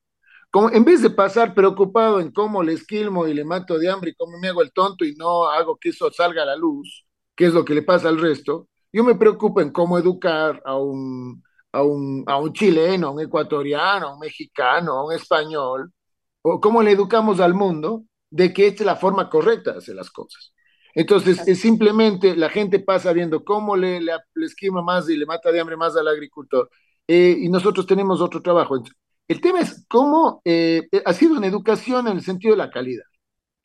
Como, 0.52 0.70
en 0.72 0.86
vez 0.86 1.02
de 1.02 1.10
pasar 1.10 1.54
preocupado 1.56 2.20
en 2.20 2.32
cómo 2.32 2.64
le 2.64 2.74
esquilmo 2.74 3.28
y 3.28 3.34
le 3.34 3.44
mato 3.44 3.80
de 3.80 3.90
hambre 3.90 4.12
y 4.12 4.16
cómo 4.16 4.38
me 4.40 4.50
hago 4.50 4.62
el 4.62 4.72
tonto 4.72 5.06
y 5.06 5.16
no 5.16 5.46
hago 5.46 5.78
que 5.78 5.90
eso 5.90 6.12
salga 6.12 6.44
a 6.44 6.46
la 6.46 6.56
luz, 6.56 7.06
que 7.36 7.46
es 7.46 7.54
lo 7.54 7.66
que 7.66 7.74
le 7.74 7.82
pasa 7.84 8.10
al 8.10 8.20
resto, 8.20 8.68
yo 8.92 9.04
me 9.04 9.16
preocupo 9.16 9.62
en 9.62 9.72
cómo 9.72 9.98
educar 9.98 10.62
a 10.66 10.78
un, 10.78 11.44
a 11.72 11.84
un, 11.84 12.24
a 12.28 12.38
un 12.38 12.54
chileno, 12.54 13.08
a 13.08 13.12
un 13.12 13.22
ecuatoriano, 13.22 14.08
a 14.08 14.14
un 14.14 14.20
mexicano, 14.20 14.94
a 14.94 15.06
un 15.06 15.14
español, 15.14 15.92
o 16.44 16.62
cómo 16.62 16.84
le 16.84 16.92
educamos 16.92 17.40
al 17.40 17.56
mundo 17.56 18.04
de 18.30 18.54
que 18.54 18.68
esta 18.68 18.84
es 18.84 18.88
la 18.88 18.96
forma 18.96 19.30
correcta 19.30 19.72
de 19.72 19.80
hacer 19.80 19.96
las 19.96 20.12
cosas. 20.12 20.54
Entonces, 20.96 21.48
es 21.48 21.60
simplemente 21.60 22.36
la 22.36 22.50
gente 22.50 22.80
pasa 22.80 23.14
viendo 23.14 23.44
cómo 23.44 23.76
le, 23.76 24.00
le, 24.02 24.14
le, 24.36 24.46
esquima 24.46 24.82
más 24.84 25.10
y 25.10 25.18
le 25.18 25.26
mata 25.26 25.52
de 25.52 25.60
hambre 25.60 25.78
más 25.78 25.96
al 25.96 26.08
agricultor. 26.08 26.70
Eh, 27.08 27.38
y 27.40 27.50
nosotros 27.50 27.86
tenemos 27.86 28.22
otro 28.22 28.42
trabajo. 28.42 28.82
El 29.28 29.42
tema 29.42 29.60
es 29.62 29.86
cómo 29.88 30.42
eh, 30.46 30.88
ha 31.06 31.14
sido 31.14 31.38
una 31.38 31.48
educación 31.48 32.08
en 32.08 32.18
el 32.18 32.24
sentido 32.24 32.54
de 32.54 32.58
la 32.58 32.72
calidad. 32.72 33.06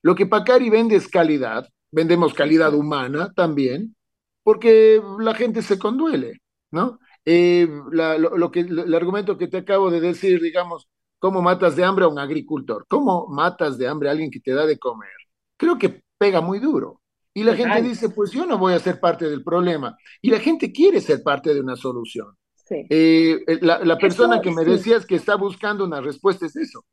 Lo 0.02 0.14
que 0.14 0.26
Pacari 0.26 0.70
vende 0.70 0.96
es 0.96 1.08
calidad, 1.08 1.68
vendemos 1.90 2.34
calidad 2.34 2.74
humana 2.74 3.32
también, 3.34 3.96
porque 4.42 5.02
la 5.18 5.34
gente 5.34 5.62
se 5.62 5.78
conduele, 5.78 6.40
¿no? 6.70 6.98
Eh, 7.24 7.68
la, 7.92 8.16
lo, 8.16 8.36
lo, 8.38 8.50
que, 8.50 8.60
el 8.60 8.94
argumento 8.94 9.36
que 9.36 9.48
te 9.48 9.58
acabo 9.58 9.90
de 9.90 10.00
decir, 10.00 10.40
digamos, 10.40 10.88
¿cómo 11.18 11.42
matas 11.42 11.76
de 11.76 11.84
hambre 11.84 12.04
a 12.06 12.08
un 12.08 12.18
agricultor? 12.18 12.86
¿Cómo 12.88 13.26
matas 13.28 13.76
de 13.76 13.88
hambre 13.88 14.08
a 14.08 14.12
alguien 14.12 14.30
que 14.30 14.40
te 14.40 14.52
da 14.54 14.64
de 14.66 14.78
comer? 14.78 15.10
Creo 15.56 15.76
que 15.78 16.02
pega 16.16 16.40
muy 16.40 16.58
duro. 16.60 17.02
Y 17.34 17.44
la 17.44 17.52
Total. 17.52 17.72
gente 17.74 17.88
dice, 17.90 18.08
pues 18.10 18.30
yo 18.32 18.46
no 18.46 18.58
voy 18.58 18.72
a 18.74 18.78
ser 18.78 18.98
parte 19.00 19.28
del 19.28 19.44
problema. 19.44 19.96
Y 20.22 20.30
la 20.30 20.40
gente 20.40 20.72
quiere 20.72 21.00
ser 21.00 21.22
parte 21.22 21.52
de 21.52 21.60
una 21.60 21.76
solución. 21.76 22.37
Sí. 22.68 22.86
Eh, 22.90 23.38
la, 23.62 23.78
la, 23.78 23.96
persona 23.96 24.34
eso, 24.34 24.42
que 24.42 24.50
me 24.50 24.62
decías 24.62 25.02
sí. 25.02 25.08
que 25.08 25.14
está 25.14 25.36
buscando 25.36 25.84
una 25.86 26.02
respuesta 26.02 26.44
es 26.44 26.54
eso. 26.54 26.84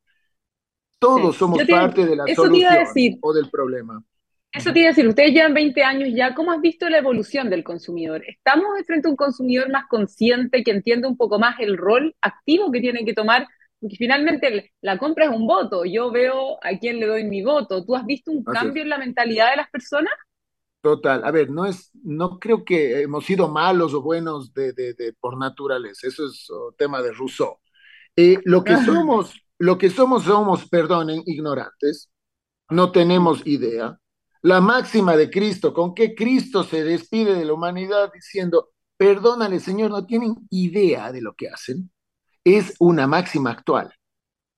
Todos 0.99 1.35
sí. 1.35 1.39
somos 1.39 1.57
te, 1.57 1.65
parte 1.65 2.05
de 2.05 2.15
la 2.15 2.25
solución 2.33 3.19
o 3.21 3.33
del 3.33 3.49
problema. 3.49 4.01
Eso 4.53 4.71
te 4.71 4.79
iba 4.79 4.87
a 4.87 4.91
decir, 4.91 5.05
ustedes 5.05 5.33
llevan 5.33 5.53
20 5.53 5.83
años 5.83 6.09
ya, 6.15 6.33
¿cómo 6.33 6.53
has 6.53 6.61
visto 6.61 6.87
la 6.89 6.99
evolución 6.99 7.49
del 7.49 7.65
consumidor? 7.65 8.23
¿Estamos 8.25 8.67
frente 8.85 9.09
a 9.09 9.11
un 9.11 9.17
consumidor 9.17 9.69
más 9.69 9.85
consciente, 9.89 10.63
que 10.63 10.71
entiende 10.71 11.09
un 11.09 11.17
poco 11.17 11.37
más 11.37 11.59
el 11.59 11.77
rol 11.77 12.15
activo 12.21 12.71
que 12.71 12.79
tiene 12.79 13.03
que 13.03 13.13
tomar? 13.13 13.45
Porque 13.81 13.97
finalmente 13.97 14.71
la 14.79 14.97
compra 14.97 15.25
es 15.25 15.31
un 15.31 15.45
voto, 15.45 15.83
yo 15.83 16.09
veo 16.09 16.57
a 16.63 16.77
quién 16.79 17.01
le 17.01 17.07
doy 17.07 17.25
mi 17.25 17.43
voto. 17.43 17.83
¿Tú 17.83 17.97
has 17.97 18.05
visto 18.05 18.31
un 18.31 18.43
Así 18.47 18.57
cambio 18.57 18.83
es. 18.83 18.85
en 18.85 18.89
la 18.91 18.97
mentalidad 18.97 19.51
de 19.51 19.57
las 19.57 19.69
personas? 19.69 20.13
Total, 20.85 21.25
a 21.25 21.31
ver, 21.31 21.49
no 21.49 21.65
es, 21.65 21.89
no 22.03 22.37
creo 22.37 22.63
que 22.63 23.01
hemos 23.01 23.25
sido 23.25 23.47
malos 23.47 23.95
o 23.95 24.03
buenos 24.03 24.53
de, 24.53 24.71
de, 24.71 24.93
de 24.93 25.13
por 25.13 25.35
naturaleza, 25.35 26.05
eso 26.05 26.27
es 26.27 26.47
tema 26.77 27.01
de 27.01 27.11
Rousseau. 27.11 27.57
Eh, 28.15 28.37
lo 28.43 28.63
que 28.63 28.77
somos, 28.77 29.33
lo 29.57 29.79
que 29.79 29.89
somos, 29.89 30.25
somos, 30.25 30.69
perdonen, 30.69 31.23
ignorantes, 31.25 32.11
no 32.69 32.91
tenemos 32.91 33.41
idea, 33.47 33.99
la 34.43 34.61
máxima 34.61 35.17
de 35.17 35.31
Cristo, 35.31 35.73
con 35.73 35.95
que 35.95 36.13
Cristo 36.13 36.63
se 36.63 36.83
despide 36.83 37.33
de 37.33 37.45
la 37.45 37.53
humanidad 37.53 38.11
diciendo, 38.13 38.69
perdónale 38.95 39.59
Señor, 39.59 39.89
no 39.89 40.05
tienen 40.05 40.35
idea 40.51 41.11
de 41.11 41.21
lo 41.23 41.33
que 41.33 41.49
hacen, 41.49 41.91
es 42.43 42.75
una 42.77 43.07
máxima 43.07 43.49
actual. 43.49 43.91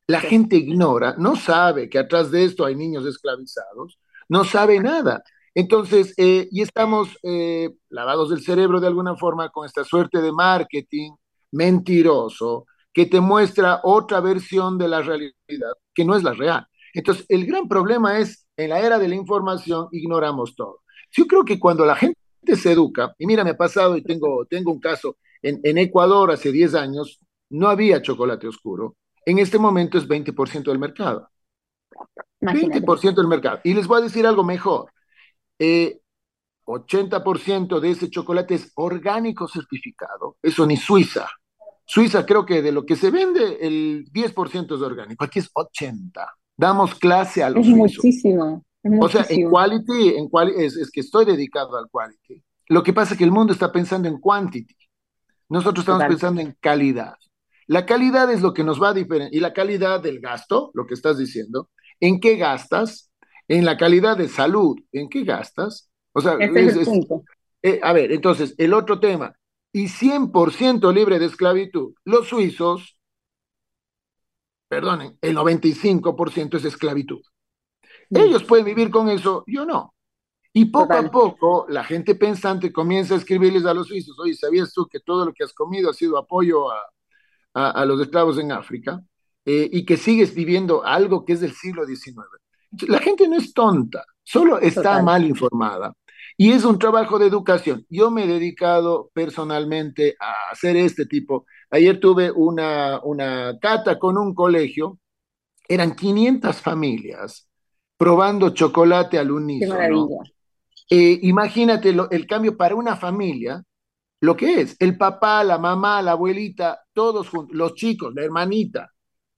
La 0.07 0.19
gente 0.19 0.57
ignora, 0.57 1.15
no 1.17 1.37
sabe 1.37 1.89
que 1.89 1.99
atrás 1.99 2.31
de 2.31 2.43
esto 2.43 2.65
hay 2.65 2.75
niños 2.75 3.05
esclavizados, 3.05 3.97
no 4.27 4.43
sabe 4.43 4.81
nada. 4.81 5.23
Entonces, 5.57 6.13
eh, 6.17 6.47
y 6.51 6.61
estamos 6.61 7.17
eh, 7.23 7.71
lavados 7.89 8.29
del 8.29 8.43
cerebro 8.43 8.79
de 8.79 8.85
alguna 8.85 9.15
forma 9.15 9.49
con 9.49 9.65
esta 9.65 9.83
suerte 9.83 10.21
de 10.21 10.31
marketing 10.31 11.13
mentiroso 11.51 12.67
que 12.93 13.07
te 13.07 13.19
muestra 13.19 13.81
otra 13.83 14.19
versión 14.19 14.77
de 14.77 14.87
la 14.87 15.01
realidad 15.01 15.33
que 15.95 16.05
no 16.05 16.15
es 16.15 16.21
la 16.21 16.33
real. 16.33 16.67
Entonces, 16.93 17.25
el 17.27 17.47
gran 17.47 17.67
problema 17.67 18.19
es 18.19 18.45
en 18.55 18.69
la 18.69 18.81
era 18.81 18.99
de 18.99 19.07
la 19.07 19.15
información 19.15 19.87
ignoramos 19.91 20.55
todo. 20.55 20.81
Yo 21.11 21.25
creo 21.25 21.43
que 21.43 21.59
cuando 21.59 21.87
la 21.87 21.95
gente 21.95 22.19
se 22.55 22.73
educa, 22.73 23.15
y 23.17 23.25
mira, 23.25 23.43
me 23.43 23.49
ha 23.49 23.57
pasado 23.57 23.97
y 23.97 24.03
tengo, 24.03 24.45
tengo 24.45 24.71
un 24.71 24.79
caso, 24.79 25.17
en, 25.41 25.59
en 25.63 25.79
Ecuador 25.79 26.29
hace 26.29 26.51
10 26.51 26.75
años 26.75 27.19
no 27.49 27.67
había 27.67 28.03
chocolate 28.03 28.47
oscuro, 28.47 28.95
en 29.25 29.39
este 29.39 29.57
momento 29.57 29.97
es 29.97 30.07
20% 30.07 30.65
del 30.65 30.77
mercado. 30.77 31.27
Imagínate. 32.41 32.79
20% 32.79 33.15
del 33.15 33.27
mercado. 33.27 33.59
Y 33.63 33.73
les 33.73 33.87
voy 33.87 34.01
a 34.01 34.03
decir 34.03 34.27
algo 34.27 34.43
mejor. 34.43 34.91
Eh, 35.59 35.99
80% 36.65 37.79
de 37.79 37.91
ese 37.91 38.09
chocolate 38.09 38.55
es 38.55 38.71
orgánico 38.75 39.47
certificado, 39.47 40.37
eso 40.41 40.65
ni 40.65 40.77
Suiza. 40.77 41.27
Suiza 41.85 42.25
creo 42.25 42.45
que 42.45 42.61
de 42.61 42.73
lo 42.73 42.85
que 42.85 42.97
se 42.97 43.09
vende, 43.09 43.57
el 43.61 44.05
10% 44.11 44.75
es 44.75 44.81
orgánico, 44.81 45.23
aquí 45.23 45.39
es 45.39 45.49
80% 45.53 46.27
damos 46.57 46.95
clase 46.95 47.43
a 47.43 47.49
los 47.49 47.65
es 47.65 47.73
muchísimo, 47.73 48.65
es 48.83 48.91
muchísimo. 48.91 49.05
O 49.05 49.09
sea, 49.09 49.25
en 49.29 49.49
quality, 49.49 50.09
en 50.17 50.27
quali 50.27 50.53
es, 50.57 50.75
es, 50.75 50.91
que 50.91 51.01
estoy 51.01 51.23
dedicado 51.23 51.77
al 51.77 51.87
quality. 51.89 52.43
Lo 52.67 52.83
que 52.83 52.93
pasa 52.93 53.13
es 53.13 53.17
que 53.17 53.23
el 53.23 53.31
mundo 53.31 53.53
está 53.53 53.71
pensando 53.71 54.09
en 54.09 54.19
quantity. 54.19 54.75
Nosotros 55.49 55.83
estamos 55.83 55.99
Total. 55.99 56.09
pensando 56.09 56.41
en 56.41 56.57
calidad. 56.59 57.13
La 57.67 57.85
calidad 57.85 58.31
es 58.31 58.41
lo 58.41 58.53
que 58.53 58.63
nos 58.63 58.81
va 58.81 58.89
a 58.89 58.93
diferenciar. 58.93 59.33
Y 59.33 59.39
la 59.39 59.53
calidad 59.53 60.01
del 60.01 60.19
gasto, 60.19 60.71
lo 60.73 60.85
que 60.85 60.95
estás 60.95 61.17
diciendo, 61.17 61.69
¿en 61.99 62.19
qué 62.19 62.35
gastas? 62.35 63.06
En 63.47 63.65
la 63.65 63.77
calidad 63.77 64.17
de 64.17 64.27
salud, 64.27 64.77
¿en 64.91 65.09
qué 65.09 65.23
gastas? 65.23 65.89
O 66.13 66.21
sea, 66.21 66.33
es, 66.39 66.75
es, 66.75 66.87
es 66.87 66.89
eh, 67.61 67.79
a 67.83 67.93
ver, 67.93 68.11
entonces, 68.11 68.55
el 68.57 68.73
otro 68.73 68.99
tema, 68.99 69.35
y 69.71 69.87
100% 69.87 70.91
libre 70.91 71.19
de 71.19 71.25
esclavitud. 71.25 71.93
Los 72.03 72.27
suizos 72.27 72.97
perdonen, 74.67 75.17
el 75.21 75.35
95% 75.35 76.57
es 76.57 76.65
esclavitud. 76.65 77.21
Sí. 78.13 78.21
Ellos 78.21 78.43
pueden 78.43 78.65
vivir 78.65 78.89
con 78.89 79.09
eso, 79.09 79.43
yo 79.47 79.65
no. 79.65 79.93
Y 80.53 80.65
poco 80.65 80.87
Total. 80.87 81.05
a 81.07 81.11
poco 81.11 81.65
la 81.69 81.83
gente 81.83 82.15
pensante 82.15 82.73
comienza 82.73 83.13
a 83.13 83.17
escribirles 83.17 83.65
a 83.65 83.73
los 83.73 83.87
suizos, 83.87 84.17
oye, 84.19 84.33
¿sabías 84.33 84.73
tú 84.73 84.87
que 84.87 84.99
todo 84.99 85.25
lo 85.25 85.33
que 85.33 85.43
has 85.43 85.53
comido 85.53 85.89
ha 85.89 85.93
sido 85.93 86.17
apoyo 86.17 86.71
a, 86.71 86.81
a, 87.53 87.71
a 87.71 87.85
los 87.85 88.01
esclavos 88.01 88.39
en 88.39 88.51
África? 88.51 89.01
Eh, 89.45 89.69
y 89.71 89.85
que 89.85 89.97
sigues 89.97 90.35
viviendo 90.35 90.83
algo 90.83 91.25
que 91.25 91.33
es 91.33 91.41
del 91.41 91.53
siglo 91.53 91.85
XIX. 91.85 92.27
La 92.87 92.99
gente 92.99 93.27
no 93.27 93.37
es 93.37 93.53
tonta, 93.53 94.03
solo 94.23 94.59
está 94.59 94.81
Total. 94.81 95.03
mal 95.03 95.25
informada. 95.25 95.93
Y 96.35 96.51
es 96.51 96.65
un 96.65 96.77
trabajo 96.77 97.17
de 97.17 97.27
educación. 97.27 97.85
Yo 97.89 98.11
me 98.11 98.25
he 98.25 98.27
dedicado 98.27 99.09
personalmente 99.13 100.15
a 100.19 100.51
hacer 100.51 100.75
este 100.77 101.05
tipo 101.05 101.45
Ayer 101.69 101.99
tuve 101.99 102.31
una, 102.31 103.01
una 103.03 103.57
cata 103.59 103.99
con 103.99 104.17
un 104.17 104.33
colegio, 104.33 104.99
eran 105.67 105.95
500 105.95 106.61
familias 106.61 107.49
probando 107.97 108.51
chocolate 108.51 109.17
al 109.17 109.31
unísono. 109.31 110.07
Eh, 110.89 111.19
imagínate 111.23 111.91
lo, 111.91 112.09
el 112.09 112.25
cambio 112.25 112.55
para 112.55 112.75
una 112.75 112.95
familia 112.95 113.61
lo 114.21 114.35
que 114.35 114.61
es. 114.61 114.75
El 114.79 114.97
papá, 114.97 115.43
la 115.43 115.57
mamá, 115.57 116.01
la 116.01 116.11
abuelita, 116.11 116.79
todos 116.93 117.29
juntos, 117.29 117.55
los 117.55 117.73
chicos, 117.73 118.13
la 118.15 118.23
hermanita, 118.23 118.91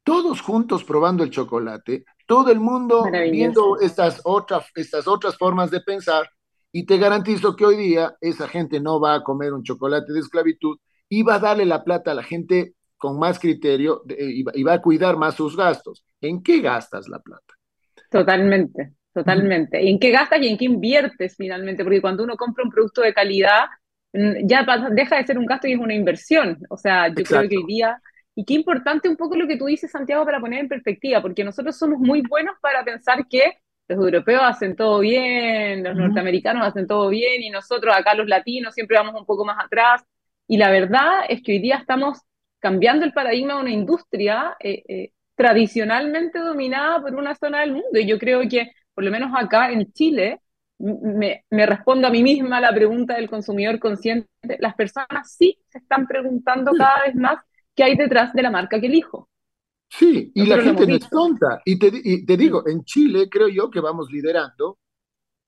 todos 0.04 0.42
juntos 0.42 0.84
probando 0.84 1.24
el 1.24 1.32
chocolate, 1.32 2.06
todo 2.30 2.52
el 2.52 2.60
mundo 2.60 3.06
viendo 3.32 3.80
estas 3.80 4.22
otras, 4.24 4.68
estas 4.76 5.08
otras 5.08 5.36
formas 5.36 5.72
de 5.72 5.82
pensar, 5.82 6.30
y 6.72 6.86
te 6.86 7.00
garantizo 7.00 7.56
que 7.56 7.66
hoy 7.66 7.76
día 7.76 8.16
esa 8.22 8.48
gente 8.48 8.80
no 8.80 9.00
va 9.00 9.16
a 9.16 9.24
comer 9.24 9.52
un 9.52 9.64
chocolate 9.64 10.14
de 10.14 10.20
esclavitud 10.20 10.78
y 11.10 11.24
va 11.24 11.36
a 11.36 11.40
darle 11.40 11.66
la 11.66 11.84
plata 11.84 12.12
a 12.12 12.14
la 12.14 12.22
gente 12.22 12.76
con 12.98 13.18
más 13.18 13.40
criterio 13.40 14.04
y 14.08 14.62
va 14.62 14.74
a 14.74 14.82
cuidar 14.82 15.18
más 15.18 15.34
sus 15.34 15.58
gastos. 15.58 16.06
¿En 16.22 16.44
qué 16.44 16.62
gastas 16.62 17.08
la 17.08 17.18
plata? 17.18 17.56
Totalmente, 18.12 18.94
totalmente. 19.12 19.82
¿Y 19.82 19.90
en 19.90 20.00
qué 20.00 20.12
gastas 20.12 20.40
y 20.44 20.50
en 20.50 20.58
qué 20.60 20.66
inviertes 20.66 21.36
finalmente? 21.36 21.84
Porque 21.84 22.00
cuando 22.00 22.24
uno 22.24 22.36
compra 22.36 22.64
un 22.64 22.70
producto 22.70 23.02
de 23.02 23.12
calidad, 23.12 23.66
mm, 24.14 24.46
ya 24.46 24.68
deja 24.92 25.16
de 25.16 25.26
ser 25.26 25.40
un 25.40 25.48
gasto 25.48 25.68
y 25.68 25.74
es 25.74 25.80
una 25.80 25.96
inversión. 25.96 26.60
O 26.70 26.78
sea, 26.78 27.08
yo 27.08 27.24
creo 27.24 27.50
que 27.50 27.58
hoy 27.58 27.66
día, 27.66 28.00
y 28.40 28.46
qué 28.46 28.54
importante 28.54 29.10
un 29.10 29.18
poco 29.18 29.36
lo 29.36 29.46
que 29.50 29.58
tú 29.58 29.66
dices, 29.66 29.92
Santiago, 29.92 30.24
para 30.24 30.40
poner 30.40 30.62
en 30.62 30.70
perspectiva, 30.70 31.22
porque 31.22 31.44
nosotros 31.44 31.78
somos 31.78 32.00
muy 32.00 32.22
buenos 32.22 32.56
para 32.62 32.86
pensar 32.86 33.28
que 33.28 33.58
los 33.90 34.00
europeos 34.00 34.42
hacen 34.42 34.78
todo 34.78 35.00
bien, 35.00 35.84
los 35.84 35.94
norteamericanos 35.94 36.66
hacen 36.66 36.88
todo 36.88 37.10
bien, 37.10 37.44
y 37.44 37.50
nosotros 37.50 37.94
acá 37.94 38.14
los 38.14 38.30
latinos 38.30 38.74
siempre 38.74 38.96
vamos 38.96 39.14
un 39.20 39.26
poco 39.26 39.44
más 39.44 39.58
atrás. 39.62 40.06
Y 40.48 40.56
la 40.56 40.72
verdad 40.72 41.26
es 41.28 41.44
que 41.44 41.52
hoy 41.52 41.60
día 41.60 41.76
estamos 41.76 42.22
cambiando 42.60 43.04
el 43.04 43.12
paradigma 43.12 43.56
de 43.56 43.60
una 43.60 43.72
industria 43.72 44.56
eh, 44.62 44.84
eh, 44.88 45.12
tradicionalmente 45.36 46.40
dominada 46.40 47.02
por 47.02 47.16
una 47.16 47.36
zona 47.36 47.60
del 47.60 47.74
mundo. 47.74 48.00
Y 48.00 48.08
yo 48.08 48.18
creo 48.18 48.48
que, 48.48 48.72
por 48.94 49.04
lo 49.04 49.12
menos 49.12 49.32
acá 49.36 49.70
en 49.70 49.92
Chile, 49.92 50.40
me, 50.78 51.44
respondo 51.66 52.08
a 52.08 52.12
mí 52.12 52.24
misma 52.24 52.62
la 52.62 52.74
pregunta 52.74 53.16
del 53.16 53.30
consumidor 53.30 53.80
consciente. 53.80 54.30
Las 54.60 54.76
personas 54.76 55.36
sí 55.38 55.60
se 55.68 55.80
están 55.80 56.08
preguntando 56.08 56.72
cada 56.72 57.04
vez 57.04 57.16
más 57.16 57.44
qué 57.80 57.86
hay 57.86 57.96
detrás 57.96 58.34
de 58.34 58.42
la 58.42 58.52
marca 58.52 58.78
que 58.82 58.88
elijo. 58.88 59.30
Sí, 59.90 60.34
y 60.36 60.46
la 60.46 60.62
gente 60.62 60.86
no 60.86 60.96
es 60.96 61.10
tonta. 61.10 61.62
Y 61.64 61.80
te, 61.80 61.90
y 61.94 62.26
te 62.26 62.36
digo, 62.36 62.68
en 62.68 62.84
Chile 62.84 63.30
creo 63.30 63.48
yo 63.48 63.72
que 63.72 63.80
vamos 63.80 64.12
liderando. 64.12 64.80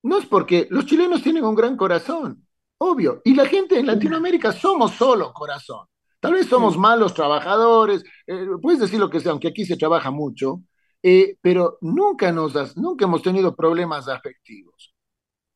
No 0.03 0.17
es 0.17 0.25
porque 0.25 0.65
los 0.69 0.85
chilenos 0.85 1.21
tienen 1.21 1.43
un 1.43 1.53
gran 1.53 1.75
corazón, 1.75 2.47
obvio. 2.77 3.21
Y 3.25 3.35
la 3.35 3.45
gente 3.45 3.77
en 3.77 3.85
Latinoamérica 3.85 4.53
somos 4.53 4.93
solo 4.93 5.33
corazón. 5.33 5.85
Tal 6.21 6.33
vez 6.33 6.47
somos 6.47 6.77
malos 6.77 7.13
trabajadores, 7.13 8.01
eh, 8.25 8.47
puedes 8.61 8.79
decir 8.79 8.99
lo 8.99 9.09
que 9.09 9.19
sea, 9.19 9.31
aunque 9.31 9.49
aquí 9.49 9.65
se 9.65 9.75
trabaja 9.75 10.09
mucho, 10.09 10.61
eh, 11.03 11.35
pero 11.41 11.79
nunca, 11.81 12.31
nos 12.31 12.77
nunca 12.77 13.05
hemos 13.05 13.21
tenido 13.21 13.53
problemas 13.55 14.07
afectivos. 14.07 14.93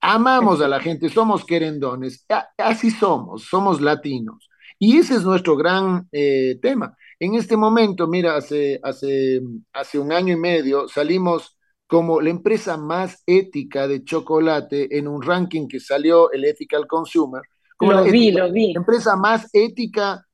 Amamos 0.02 0.60
a 0.60 0.68
la 0.68 0.82
gente, 0.82 1.08
somos 1.08 1.46
querendones, 1.46 2.26
así 2.58 2.92
somos, 2.92 3.46
somos 3.46 3.80
latinos. 3.80 4.50
Y 4.78 4.98
ese 4.98 5.16
es 5.16 5.24
nuestro 5.24 5.56
gran 5.56 6.08
eh, 6.12 6.58
tema. 6.62 6.96
En 7.20 7.36
este 7.36 7.56
momento, 7.56 8.08
mira, 8.08 8.36
hace, 8.36 8.80
hace, 8.84 9.42
hace 9.74 10.00
un 10.00 10.12
año 10.12 10.34
y 10.34 10.38
medio 10.38 10.88
salimos 10.88 11.58
como 11.88 12.20
la 12.20 12.30
empresa 12.30 12.78
más 12.78 13.22
ética 13.26 13.88
de 13.88 14.04
chocolate 14.04 14.98
en 14.98 15.08
un 15.08 15.22
ranking 15.22 15.68
que 15.68 15.80
salió 15.80 16.32
el 16.32 16.46
Ethical 16.46 16.88
Consumer. 16.88 17.42
Como 17.78 17.92
lo 17.92 18.04
la 18.04 18.12
vi, 18.12 18.32
lo 18.32 18.52
vi. 18.52 18.74
empresa 18.76 19.16
más 19.16 19.50
ética 19.54 20.26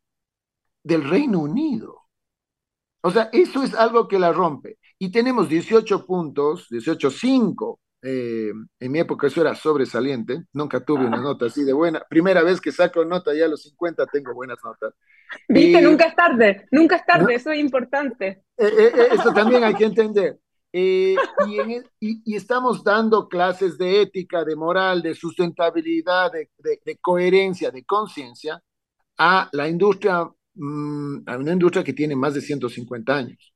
del 0.84 1.08
Reino 1.08 1.40
Unido. 1.40 2.02
O 3.02 3.12
sea, 3.12 3.30
eso 3.34 3.64
es 3.64 3.74
algo 3.74 4.08
que 4.08 4.20
la 4.20 4.32
rompe. 4.32 4.78
Y 4.98 5.12
tenemos 5.12 5.50
18 5.50 6.06
puntos, 6.06 6.68
18.5. 6.70 7.80
Eh, 8.04 8.52
en 8.80 8.92
mi 8.92 9.00
época 9.00 9.28
eso 9.28 9.42
era 9.42 9.56
sobresaliente. 9.56 10.44
Nunca 10.54 10.84
tuve 10.84 11.06
una 11.06 11.18
ah. 11.18 11.22
nota 11.22 11.46
así 11.46 11.64
de 11.64 11.74
buena. 11.74 12.04
Primera 12.10 12.44
vez 12.44 12.60
que 12.60 12.72
saco 12.72 13.06
nota 13.06 13.34
ya 13.34 13.46
a 13.46 13.50
los 13.50 13.64
50 13.64 14.06
tengo 14.08 14.34
buenas 14.34 14.58
notas. 14.64 14.94
Viste, 15.48 15.82
nunca 15.82 16.06
es 16.06 16.16
tarde, 16.16 16.68
nunca 16.72 16.98
es 16.98 17.06
tarde, 17.06 17.36
eso 17.36 17.52
es 17.52 17.60
importante. 17.60 18.44
Eh, 18.58 18.68
eh, 18.78 19.08
eso 19.12 19.32
también 19.34 19.64
hay 19.64 19.74
que 19.76 19.86
entender. 19.86 20.40
y, 20.74 21.16
y, 22.00 22.36
estamos 22.36 22.84
dando 22.84 23.28
clases 23.28 23.78
de 23.78 24.02
ética, 24.02 24.46
de 24.46 24.56
moral, 24.56 25.02
de 25.02 25.14
sustentabilidad, 25.14 26.32
de, 26.32 26.50
de 26.86 26.98
coherencia, 26.98 27.72
de 27.72 27.84
conciencia 27.84 28.62
a 29.18 29.50
la 29.52 29.68
industria 29.68 30.30
Mm, 30.54 31.24
a 31.28 31.38
una 31.38 31.54
industria 31.54 31.84
que 31.84 31.94
tiene 31.94 32.16
más 32.16 32.34
de 32.34 32.42
150 32.42 33.16
años. 33.16 33.54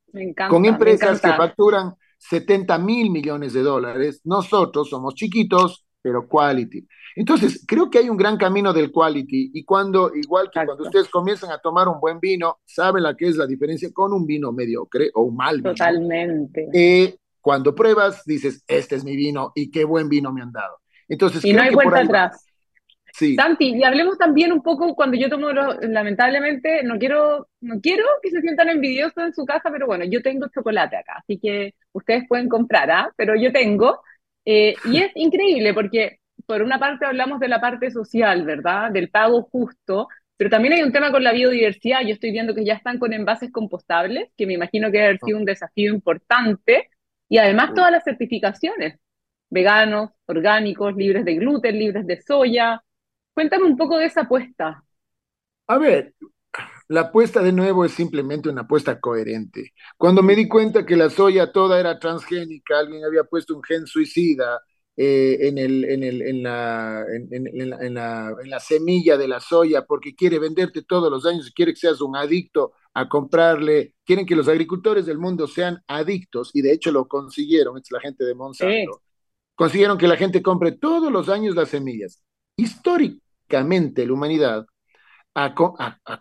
con 0.50 0.66
empresas 0.66 1.20
que 1.20 1.28
facturan 1.28 1.94
70 2.30 2.78
mil 2.80 3.12
millones 3.12 3.54
de 3.54 3.62
dólares. 3.62 4.22
Nosotros 4.24 4.90
somos 4.90 5.16
chiquitos, 5.16 5.86
pero 6.02 6.28
quality. 6.28 6.88
Entonces, 7.16 7.64
creo 7.68 7.90
que 7.90 8.00
hay 8.00 8.10
un 8.10 8.18
gran 8.18 8.38
camino 8.38 8.74
del 8.74 8.92
quality 8.92 9.52
y 9.54 9.64
cuando, 9.64 10.12
igual 10.14 10.50
que 10.52 10.66
cuando 10.66 10.84
ustedes 10.84 11.10
comienzan 11.10 11.52
a 11.52 11.60
tomar 11.60 11.88
un 11.88 12.00
buen 12.00 12.20
vino, 12.20 12.60
saben 12.66 13.04
la 13.04 13.16
que 13.16 13.28
es 13.28 13.38
la 13.38 13.48
diferencia 13.48 13.90
con 13.94 14.12
un 14.14 14.26
vino 14.26 14.52
mediocre 14.52 15.10
o 15.14 15.24
un 15.24 15.36
mal 15.36 15.58
vino. 15.58 15.72
Totalmente. 15.72 16.68
Eh, 16.74 17.16
cuando 17.42 17.74
pruebas, 17.74 18.24
dices, 18.26 18.64
este 18.68 18.96
es 18.96 19.04
mi 19.04 19.16
vino 19.16 19.52
y 19.56 19.72
qué 19.72 19.86
buen 19.86 20.10
vino 20.10 20.34
me 20.34 20.42
han 20.42 20.52
dado. 20.52 20.78
Entonces, 21.08 21.46
y 21.46 21.54
no 21.54 21.62
hay 21.62 21.74
vuelta 21.74 22.02
atrás. 22.02 22.45
Santi, 23.36 23.76
y 23.76 23.84
hablemos 23.84 24.18
también 24.18 24.52
un 24.52 24.62
poco 24.62 24.94
cuando 24.96 25.18
yo 25.18 25.30
tomo, 25.30 25.50
lamentablemente, 25.52 26.84
no 26.84 26.98
quiero, 26.98 27.48
no 27.62 27.80
quiero 27.80 28.04
que 28.22 28.30
se 28.30 28.42
sientan 28.42 28.70
envidiosos 28.70 29.24
en 29.24 29.34
su 29.34 29.46
casa, 29.46 29.70
pero 29.72 29.88
bueno, 29.88 30.04
yo 30.06 30.22
tengo 30.22 30.48
chocolate 30.54 30.98
acá, 30.98 31.16
así 31.18 31.40
que 31.40 31.76
ustedes 31.94 32.26
pueden 32.28 32.50
comprar, 32.50 32.92
¿ah? 32.92 33.14
Pero 33.16 33.36
yo 33.36 33.54
tengo, 33.54 34.02
eh, 34.44 34.76
y 34.86 34.98
es 34.98 35.12
increíble 35.16 35.74
porque 35.74 36.20
por 36.46 36.62
una 36.62 36.78
parte 36.80 37.06
hablamos 37.06 37.40
de 37.40 37.48
la 37.48 37.62
parte 37.62 37.90
social, 37.90 38.44
¿verdad? 38.44 38.92
Del 38.92 39.10
pago 39.10 39.44
justo, 39.44 40.08
pero 40.38 40.50
también 40.50 40.74
hay 40.74 40.84
un 40.84 40.92
tema 40.92 41.12
con 41.12 41.24
la 41.24 41.32
biodiversidad. 41.32 42.02
Yo 42.02 42.14
estoy 42.14 42.32
viendo 42.32 42.54
que 42.54 42.66
ya 42.66 42.74
están 42.74 43.00
con 43.00 43.14
envases 43.14 43.52
compostables, 43.52 44.30
que 44.38 44.46
me 44.46 44.54
imagino 44.54 44.92
que 44.92 45.02
ha 45.02 45.18
sido 45.18 45.38
un 45.38 45.46
desafío 45.46 45.94
importante, 45.94 46.90
y 47.30 47.38
además 47.38 47.74
todas 47.74 47.92
las 47.92 48.04
certificaciones, 48.04 49.00
veganos, 49.50 50.12
orgánicos, 50.26 50.96
libres 50.96 51.26
de 51.26 51.36
gluten, 51.36 51.80
libres 51.80 52.06
de 52.06 52.22
soya, 52.22 52.84
Cuéntame 53.36 53.66
un 53.66 53.78
poco 53.78 53.98
de 53.98 54.06
esa 54.06 54.22
apuesta. 54.22 54.82
A 55.68 55.78
ver, 55.78 56.16
la 56.88 57.02
apuesta 57.02 57.42
de 57.44 57.52
nuevo 57.52 57.84
es 57.84 57.92
simplemente 57.92 58.48
una 58.50 58.62
apuesta 58.62 59.00
coherente. 59.00 59.74
Cuando 59.98 60.24
me 60.24 60.36
di 60.36 60.48
cuenta 60.48 60.86
que 60.86 60.96
la 60.96 61.10
soya 61.10 61.52
toda 61.52 61.80
era 61.80 62.00
transgénica, 62.00 62.80
alguien 62.80 63.04
había 63.04 63.26
puesto 63.26 63.56
un 63.56 63.62
gen 63.62 63.86
suicida 63.86 64.62
en, 64.96 66.44
la, 66.44 67.06
semilla 68.62 69.18
de 69.18 69.28
la 69.28 69.42
soya 69.42 69.86
porque 69.86 70.16
quiere 70.16 70.40
venderte 70.40 70.84
todos 70.84 71.12
los 71.12 71.26
años 71.26 71.50
y 71.50 71.54
quiere 71.54 71.74
que 71.74 71.80
seas 71.80 72.00
un 72.00 72.16
adicto 72.16 72.72
a 72.94 73.10
comprarle, 73.10 73.96
quieren 74.06 74.26
que 74.26 74.38
los 74.38 74.48
agricultores 74.48 75.06
del 75.06 75.18
mundo 75.18 75.48
sean 75.48 75.84
adictos 75.88 76.52
y 76.54 76.62
de 76.62 76.72
hecho 76.72 76.94
lo 76.94 77.10
consiguieron, 77.10 77.78
es 77.78 77.92
la 77.92 78.00
gente 78.00 78.24
de 78.24 78.34
Monsanto. 78.34 79.02
Consiguieron 79.56 79.98
que 79.98 80.08
la 80.08 80.16
gente 80.16 80.42
compre 80.42 80.72
todos 80.74 81.12
los 81.12 81.28
años 81.28 81.56
las 81.56 81.70
semillas. 81.70 82.24
Histórico 82.56 83.25
la 83.50 84.14
humanidad 84.14 84.66
ha, 85.36 85.54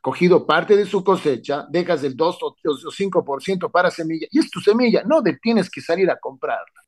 cogido 0.03 0.47
parte 0.47 0.77
de 0.77 0.87
su 0.87 1.05
cosecha, 1.05 1.67
dejas 1.71 2.03
el 2.03 2.17
2 2.17 2.39
o 2.43 2.57
5% 2.91 3.71
para 3.71 3.91
semilla, 3.91 4.27
y 4.31 4.41
es 4.41 4.51
tu 4.51 4.61
semilla, 4.61 5.05
no 5.05 5.23
tienes 5.41 5.71
que 5.71 5.81
salir 5.81 6.11
a 6.11 6.19
comprarla. 6.19 6.83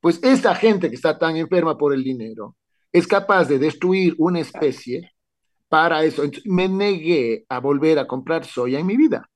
Pues 0.00 0.22
esa 0.22 0.54
gente 0.54 0.88
que 0.90 0.96
está 0.96 1.18
tan 1.18 1.36
enferma 1.36 1.78
por 1.78 1.94
el 1.94 2.04
dinero 2.04 2.56
es 2.92 3.06
capaz 3.06 3.46
de 3.46 3.58
destruir 3.58 4.14
una 4.18 4.40
especie 4.40 5.12
para 5.68 6.04
eso. 6.04 6.24
me 6.44 6.68
negué 6.68 7.46
a 7.48 7.58
volver 7.60 7.98
a 7.98 8.06
comprar 8.06 8.44
soya 8.44 8.78
en 8.78 8.86
mi 8.86 8.96
vida. 8.96 9.28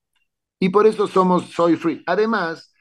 Y 0.58 0.68
por 0.70 0.86
eso 0.86 1.06
somos 1.06 1.50
soy 1.50 1.76
free. 1.76 2.02
Además, 2.06 2.74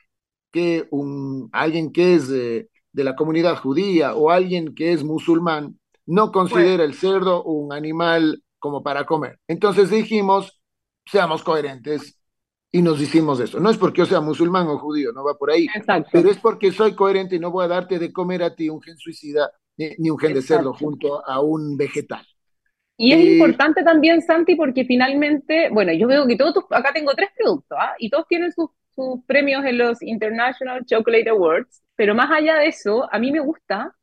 que 0.51 0.87
un, 0.91 1.49
alguien 1.53 1.91
que 1.91 2.15
es 2.15 2.27
de 2.29 2.69
la 2.93 3.15
comunidad 3.15 3.57
judía 3.57 4.15
o 4.15 4.31
alguien 4.31 4.73
que 4.75 4.91
es 4.93 5.03
musulmán 5.03 5.79
no 6.05 6.31
considera 6.31 6.83
el 6.83 6.93
cerdo 6.93 7.43
un 7.43 7.73
animal 7.73 8.43
como 8.59 8.83
para 8.83 9.05
comer. 9.05 9.39
Entonces 9.47 9.89
dijimos, 9.89 10.59
seamos 11.05 11.43
coherentes 11.43 12.19
y 12.71 12.81
nos 12.81 12.99
hicimos 13.01 13.39
eso. 13.39 13.59
No 13.59 13.69
es 13.69 13.77
porque 13.77 13.99
yo 13.99 14.05
sea 14.05 14.21
musulmán 14.21 14.67
o 14.67 14.77
judío, 14.77 15.11
no 15.13 15.23
va 15.23 15.35
por 15.35 15.51
ahí, 15.51 15.67
pero 16.11 16.29
es 16.29 16.37
porque 16.37 16.71
soy 16.71 16.93
coherente 16.93 17.35
y 17.35 17.39
no 17.39 17.51
voy 17.51 17.65
a 17.65 17.69
darte 17.69 17.99
de 17.99 18.11
comer 18.11 18.43
a 18.43 18.55
ti 18.55 18.69
un 18.69 18.81
gen 18.81 18.97
suicida 18.97 19.51
ni, 19.77 20.09
un 20.09 20.17
gen 20.17 20.33
de 20.33 20.41
cerdo 20.41 20.73
junto 20.73 21.25
a 21.25 21.39
un 21.41 21.77
vegetal. 21.77 22.25
Y 22.97 23.11
es 23.11 23.19
eh, 23.19 23.33
importante 23.33 23.83
también, 23.83 24.21
Santi, 24.21 24.55
porque 24.55 24.85
finalmente, 24.85 25.69
bueno, 25.69 25.91
yo 25.93 26.07
veo 26.07 26.25
que 26.27 26.37
todos, 26.37 26.63
acá 26.69 26.91
tengo 26.93 27.11
tres 27.13 27.29
productos, 27.37 27.77
¿ah? 27.79 27.93
y 27.99 28.09
todos 28.09 28.25
tienen 28.27 28.51
sus, 28.53 28.69
sus 28.95 29.23
premios 29.25 29.65
en 29.65 29.77
los 29.77 30.01
International 30.01 30.85
Chocolate 30.85 31.29
Awards, 31.29 31.83
pero 31.95 32.15
más 32.15 32.31
allá 32.31 32.55
de 32.55 32.67
eso, 32.67 33.07
a 33.11 33.19
mí 33.19 33.31
me 33.31 33.41
gusta 33.41 33.95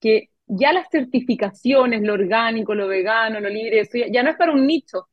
que 0.00 0.30
ya 0.46 0.72
las 0.72 0.88
certificaciones, 0.90 2.02
lo 2.02 2.14
orgánico, 2.14 2.74
lo 2.74 2.88
vegano, 2.88 3.40
lo 3.40 3.48
libre, 3.48 3.80
eso 3.80 3.98
ya, 4.10 4.22
no 4.22 4.30
es 4.30 4.36
para 4.36 4.52
un 4.52 4.66
nicho. 4.66 5.08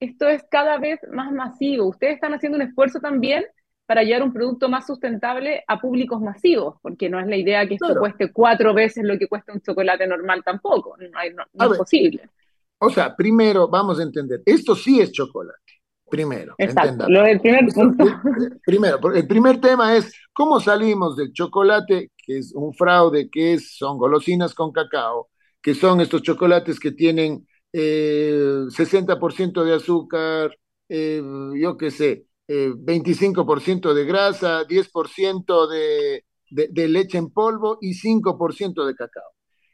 Esto 0.00 0.28
es 0.28 0.44
cada 0.50 0.78
vez 0.78 1.00
más 1.10 1.32
masivo. 1.32 1.86
Ustedes 1.86 2.14
están 2.14 2.34
haciendo 2.34 2.56
un 2.56 2.62
esfuerzo 2.62 3.00
también 3.00 3.44
para 3.86 4.02
llevar 4.02 4.22
un 4.22 4.32
producto 4.32 4.68
más 4.68 4.86
sustentable 4.86 5.62
a 5.66 5.78
públicos 5.78 6.20
masivos, 6.20 6.76
porque 6.80 7.08
no 7.08 7.20
es 7.20 7.26
la 7.26 7.36
idea 7.36 7.66
que 7.66 7.74
esto 7.74 7.94
cueste 7.98 8.32
cuatro 8.32 8.72
veces 8.72 9.04
lo 9.04 9.18
que 9.18 9.28
cuesta 9.28 9.52
un 9.52 9.60
chocolate 9.60 10.06
normal 10.06 10.42
tampoco, 10.44 10.96
no, 10.96 11.70
es 11.70 11.78
posible. 11.78 12.28
O 12.78 12.90
sea, 12.90 13.14
primero 13.14 13.68
vamos 13.68 14.00
a 14.00 14.02
entender, 14.02 14.42
esto 14.44 14.74
sí 14.74 15.00
es 15.00 15.12
chocolate. 15.12 15.63
Primero, 16.14 16.54
Exacto, 16.58 17.08
lo 17.08 17.24
del 17.24 17.40
primer 17.40 17.66
punto. 17.74 18.04
primero, 18.64 19.12
el 19.12 19.26
primer 19.26 19.60
tema 19.60 19.96
es 19.96 20.12
cómo 20.32 20.60
salimos 20.60 21.16
del 21.16 21.32
chocolate, 21.32 22.12
que 22.16 22.38
es 22.38 22.52
un 22.54 22.72
fraude, 22.72 23.28
que 23.28 23.54
es, 23.54 23.76
son 23.76 23.98
golosinas 23.98 24.54
con 24.54 24.70
cacao, 24.70 25.28
que 25.60 25.74
son 25.74 26.00
estos 26.00 26.22
chocolates 26.22 26.78
que 26.78 26.92
tienen 26.92 27.48
eh, 27.72 28.64
60% 28.68 29.64
de 29.64 29.74
azúcar, 29.74 30.56
eh, 30.88 31.20
yo 31.60 31.76
qué 31.76 31.90
sé, 31.90 32.26
eh, 32.46 32.70
25% 32.72 33.92
de 33.92 34.04
grasa, 34.04 34.64
10% 34.68 35.66
de, 35.66 36.24
de, 36.48 36.68
de 36.70 36.88
leche 36.88 37.18
en 37.18 37.30
polvo 37.30 37.78
y 37.80 37.94
5% 37.94 38.86
de 38.86 38.94
cacao. 38.94 39.32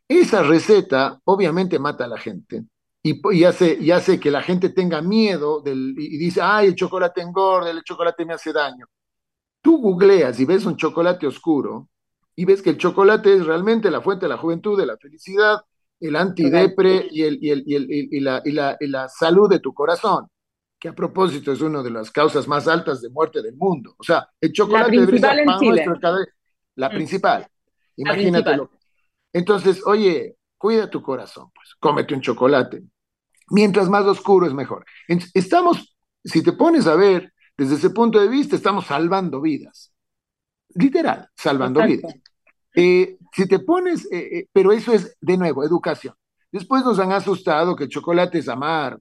Esa 0.08 0.42
receta 0.42 1.20
obviamente 1.24 1.78
mata 1.78 2.06
a 2.06 2.08
la 2.08 2.16
gente 2.18 2.64
y, 3.02 3.20
y, 3.36 3.44
hace, 3.44 3.78
y 3.80 3.90
hace 3.90 4.20
que 4.20 4.30
la 4.30 4.42
gente 4.42 4.70
tenga 4.70 5.00
miedo 5.00 5.60
del, 5.60 5.94
y 5.96 6.18
dice, 6.18 6.40
ay, 6.42 6.68
el 6.68 6.74
chocolate 6.74 7.22
engorda, 7.22 7.70
el 7.70 7.82
chocolate 7.82 8.24
me 8.26 8.34
hace 8.34 8.52
daño. 8.52 8.86
Tú 9.62 9.78
googleas 9.78 10.38
y 10.40 10.44
ves 10.44 10.64
un 10.66 10.76
chocolate 10.76 11.26
oscuro 11.26 11.88
y 12.36 12.44
ves 12.44 12.62
que 12.62 12.70
el 12.70 12.78
chocolate 12.78 13.34
es 13.34 13.46
realmente 13.46 13.90
la 13.90 14.00
fuente 14.00 14.26
de 14.26 14.30
la 14.30 14.38
juventud, 14.38 14.78
de 14.78 14.86
la 14.86 14.96
felicidad, 14.96 15.60
el 15.98 16.16
antidepre 16.16 17.08
y, 17.10 17.22
el, 17.22 17.38
y, 17.42 17.50
el, 17.50 17.62
y, 17.66 17.74
el, 17.74 17.86
y, 17.90 18.20
la, 18.20 18.42
y, 18.44 18.52
la, 18.52 18.76
y 18.80 18.86
la 18.86 19.08
salud 19.08 19.48
de 19.48 19.58
tu 19.60 19.72
corazón, 19.74 20.26
que 20.78 20.88
a 20.88 20.94
propósito 20.94 21.52
es 21.52 21.60
una 21.60 21.82
de 21.82 21.90
las 21.90 22.10
causas 22.10 22.48
más 22.48 22.68
altas 22.68 23.02
de 23.02 23.10
muerte 23.10 23.42
del 23.42 23.56
mundo. 23.56 23.94
O 23.98 24.02
sea, 24.02 24.28
el 24.40 24.52
chocolate 24.52 24.90
debería 24.90 25.20
ser 25.20 25.44
pan 25.44 25.58
nuestro 25.60 26.00
cada 26.00 26.18
vez. 26.18 26.28
La 26.76 26.88
mm. 26.88 26.92
principal. 26.92 27.46
Imagínatelo. 27.96 28.70
Entonces, 29.32 29.86
oye, 29.86 30.36
cuida 30.60 30.90
tu 30.90 31.00
corazón, 31.00 31.50
pues, 31.54 31.74
cómete 31.80 32.14
un 32.14 32.20
chocolate. 32.20 32.82
Mientras 33.48 33.88
más 33.88 34.04
oscuro 34.04 34.46
es 34.46 34.52
mejor. 34.52 34.84
Estamos, 35.32 35.96
si 36.22 36.42
te 36.42 36.52
pones 36.52 36.86
a 36.86 36.96
ver, 36.96 37.32
desde 37.56 37.76
ese 37.76 37.88
punto 37.88 38.20
de 38.20 38.28
vista, 38.28 38.56
estamos 38.56 38.84
salvando 38.84 39.40
vidas. 39.40 39.90
Literal, 40.74 41.26
salvando 41.34 41.80
Exacto. 41.80 42.08
vidas. 42.08 42.22
Eh, 42.76 43.16
si 43.32 43.48
te 43.48 43.60
pones, 43.60 44.04
eh, 44.12 44.38
eh, 44.38 44.48
pero 44.52 44.70
eso 44.70 44.92
es, 44.92 45.16
de 45.18 45.38
nuevo, 45.38 45.64
educación. 45.64 46.14
Después 46.52 46.84
nos 46.84 46.98
han 46.98 47.12
asustado 47.12 47.74
que 47.74 47.84
el 47.84 47.90
chocolate 47.90 48.38
es 48.38 48.48
amargo. 48.48 49.00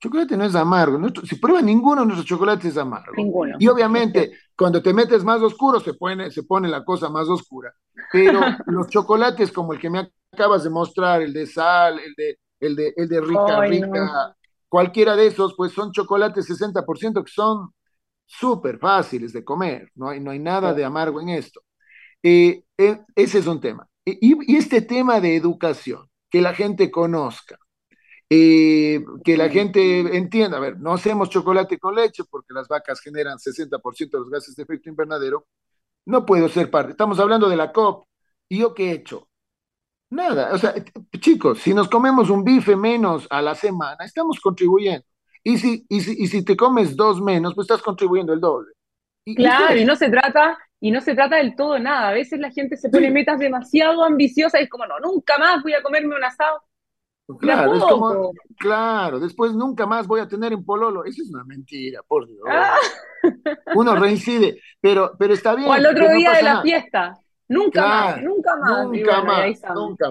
Chocolate 0.00 0.34
no 0.36 0.44
es 0.44 0.54
amargo. 0.54 0.98
Nuestro, 0.98 1.26
si 1.26 1.36
prueba 1.36 1.60
ninguno 1.60 2.00
de 2.00 2.06
nuestros 2.06 2.26
chocolates 2.26 2.72
es 2.72 2.78
amargo. 2.78 3.12
Ninguno. 3.14 3.56
Y 3.58 3.68
obviamente, 3.68 4.32
cuando 4.56 4.82
te 4.82 4.94
metes 4.94 5.24
más 5.24 5.42
oscuro, 5.42 5.78
se 5.78 5.92
pone, 5.92 6.30
se 6.30 6.42
pone 6.42 6.68
la 6.68 6.84
cosa 6.84 7.10
más 7.10 7.28
oscura. 7.28 7.74
Pero 8.10 8.40
los 8.66 8.88
chocolates 8.88 9.52
como 9.52 9.74
el 9.74 9.78
que 9.78 9.90
me 9.90 10.10
acabas 10.36 10.64
de 10.64 10.70
mostrar, 10.70 11.22
el 11.22 11.32
de 11.32 11.46
sal, 11.46 11.98
el 11.98 12.14
de, 12.14 12.38
el 12.60 12.76
de, 12.76 12.92
el 12.96 13.08
de 13.08 13.20
rica, 13.20 13.60
Ay, 13.60 13.70
rica, 13.70 13.86
no. 13.88 14.34
cualquiera 14.68 15.16
de 15.16 15.26
esos, 15.26 15.54
pues 15.56 15.72
son 15.72 15.90
chocolates 15.90 16.48
60% 16.48 17.24
que 17.24 17.32
son 17.32 17.70
súper 18.26 18.78
fáciles 18.78 19.32
de 19.32 19.44
comer. 19.44 19.90
No 19.94 20.10
hay, 20.10 20.20
no 20.20 20.30
hay 20.30 20.38
nada 20.38 20.72
sí. 20.72 20.78
de 20.78 20.84
amargo 20.84 21.20
en 21.20 21.30
esto. 21.30 21.62
Eh, 22.22 22.62
eh, 22.76 23.00
ese 23.14 23.38
es 23.38 23.46
un 23.46 23.60
tema. 23.60 23.88
Y, 24.04 24.52
y, 24.52 24.56
este 24.56 24.82
tema 24.82 25.20
de 25.20 25.36
educación, 25.36 26.08
que 26.30 26.40
la 26.40 26.54
gente 26.54 26.90
conozca, 26.90 27.58
eh, 28.28 29.04
que 29.24 29.36
la 29.36 29.48
gente 29.48 30.16
entienda, 30.16 30.56
a 30.58 30.60
ver, 30.60 30.78
no 30.78 30.92
hacemos 30.92 31.30
chocolate 31.30 31.78
con 31.78 31.94
leche 31.94 32.24
porque 32.28 32.52
las 32.52 32.68
vacas 32.68 33.00
generan 33.00 33.38
60% 33.38 34.10
de 34.10 34.18
los 34.18 34.30
gases 34.30 34.54
de 34.56 34.64
efecto 34.64 34.90
invernadero, 34.90 35.46
no 36.06 36.26
puedo 36.26 36.48
ser 36.48 36.70
parte. 36.70 36.92
Estamos 36.92 37.18
hablando 37.20 37.48
de 37.48 37.56
la 37.56 37.72
COP, 37.72 38.06
¿y 38.48 38.58
yo 38.58 38.74
qué 38.74 38.90
he 38.90 38.92
hecho? 38.94 39.28
Nada, 40.10 40.52
o 40.52 40.58
sea, 40.58 40.74
chicos, 41.18 41.58
si 41.58 41.74
nos 41.74 41.88
comemos 41.88 42.30
un 42.30 42.44
bife 42.44 42.76
menos 42.76 43.26
a 43.28 43.42
la 43.42 43.54
semana, 43.54 44.04
estamos 44.04 44.40
contribuyendo. 44.40 45.04
Y 45.42 45.58
si, 45.58 45.84
y 45.88 46.00
si, 46.00 46.22
y 46.22 46.26
si 46.26 46.44
te 46.44 46.56
comes 46.56 46.96
dos 46.96 47.20
menos, 47.20 47.54
pues 47.54 47.66
estás 47.66 47.82
contribuyendo 47.82 48.32
el 48.32 48.40
doble. 48.40 48.72
Y, 49.24 49.34
claro, 49.34 49.76
y 49.76 49.84
no 49.84 49.96
se 49.96 50.08
trata 50.08 50.56
y 50.80 50.90
no 50.90 51.00
se 51.00 51.14
trata 51.14 51.36
del 51.36 51.56
todo 51.56 51.78
nada. 51.78 52.08
A 52.08 52.12
veces 52.12 52.38
la 52.38 52.50
gente 52.50 52.76
se 52.76 52.88
pone 52.88 53.08
sí. 53.08 53.12
metas 53.12 53.38
demasiado 53.38 54.04
ambiciosas 54.04 54.60
y 54.60 54.64
es 54.64 54.70
como, 54.70 54.86
no, 54.86 55.00
nunca 55.00 55.38
más 55.38 55.62
voy 55.62 55.74
a 55.74 55.82
comerme 55.82 56.14
un 56.14 56.24
asado. 56.24 56.62
Claro, 57.40 57.74
es 57.74 57.82
como, 57.82 58.30
claro, 58.56 59.18
después 59.18 59.52
nunca 59.52 59.84
más 59.84 60.06
voy 60.06 60.20
a 60.20 60.28
tener 60.28 60.54
un 60.54 60.64
pololo. 60.64 61.04
Eso 61.04 61.22
es 61.22 61.30
una 61.30 61.42
mentira, 61.44 62.00
por 62.06 62.26
Dios. 62.28 62.44
Ah. 62.48 62.76
Uno 63.74 63.96
reincide, 63.96 64.60
pero, 64.80 65.12
pero 65.18 65.34
está 65.34 65.56
bien. 65.56 65.68
O 65.68 65.72
al 65.72 65.86
otro 65.86 66.08
día 66.10 66.30
no 66.30 66.36
de 66.36 66.42
la 66.42 66.50
nada. 66.50 66.62
fiesta. 66.62 67.20
Nunca 67.48 67.82
claro, 67.82 68.16
más, 68.16 68.24
nunca 68.24 68.56
más. 68.56 68.86
Nunca 68.86 69.22
más, 69.22 69.62
nunca. 69.74 70.10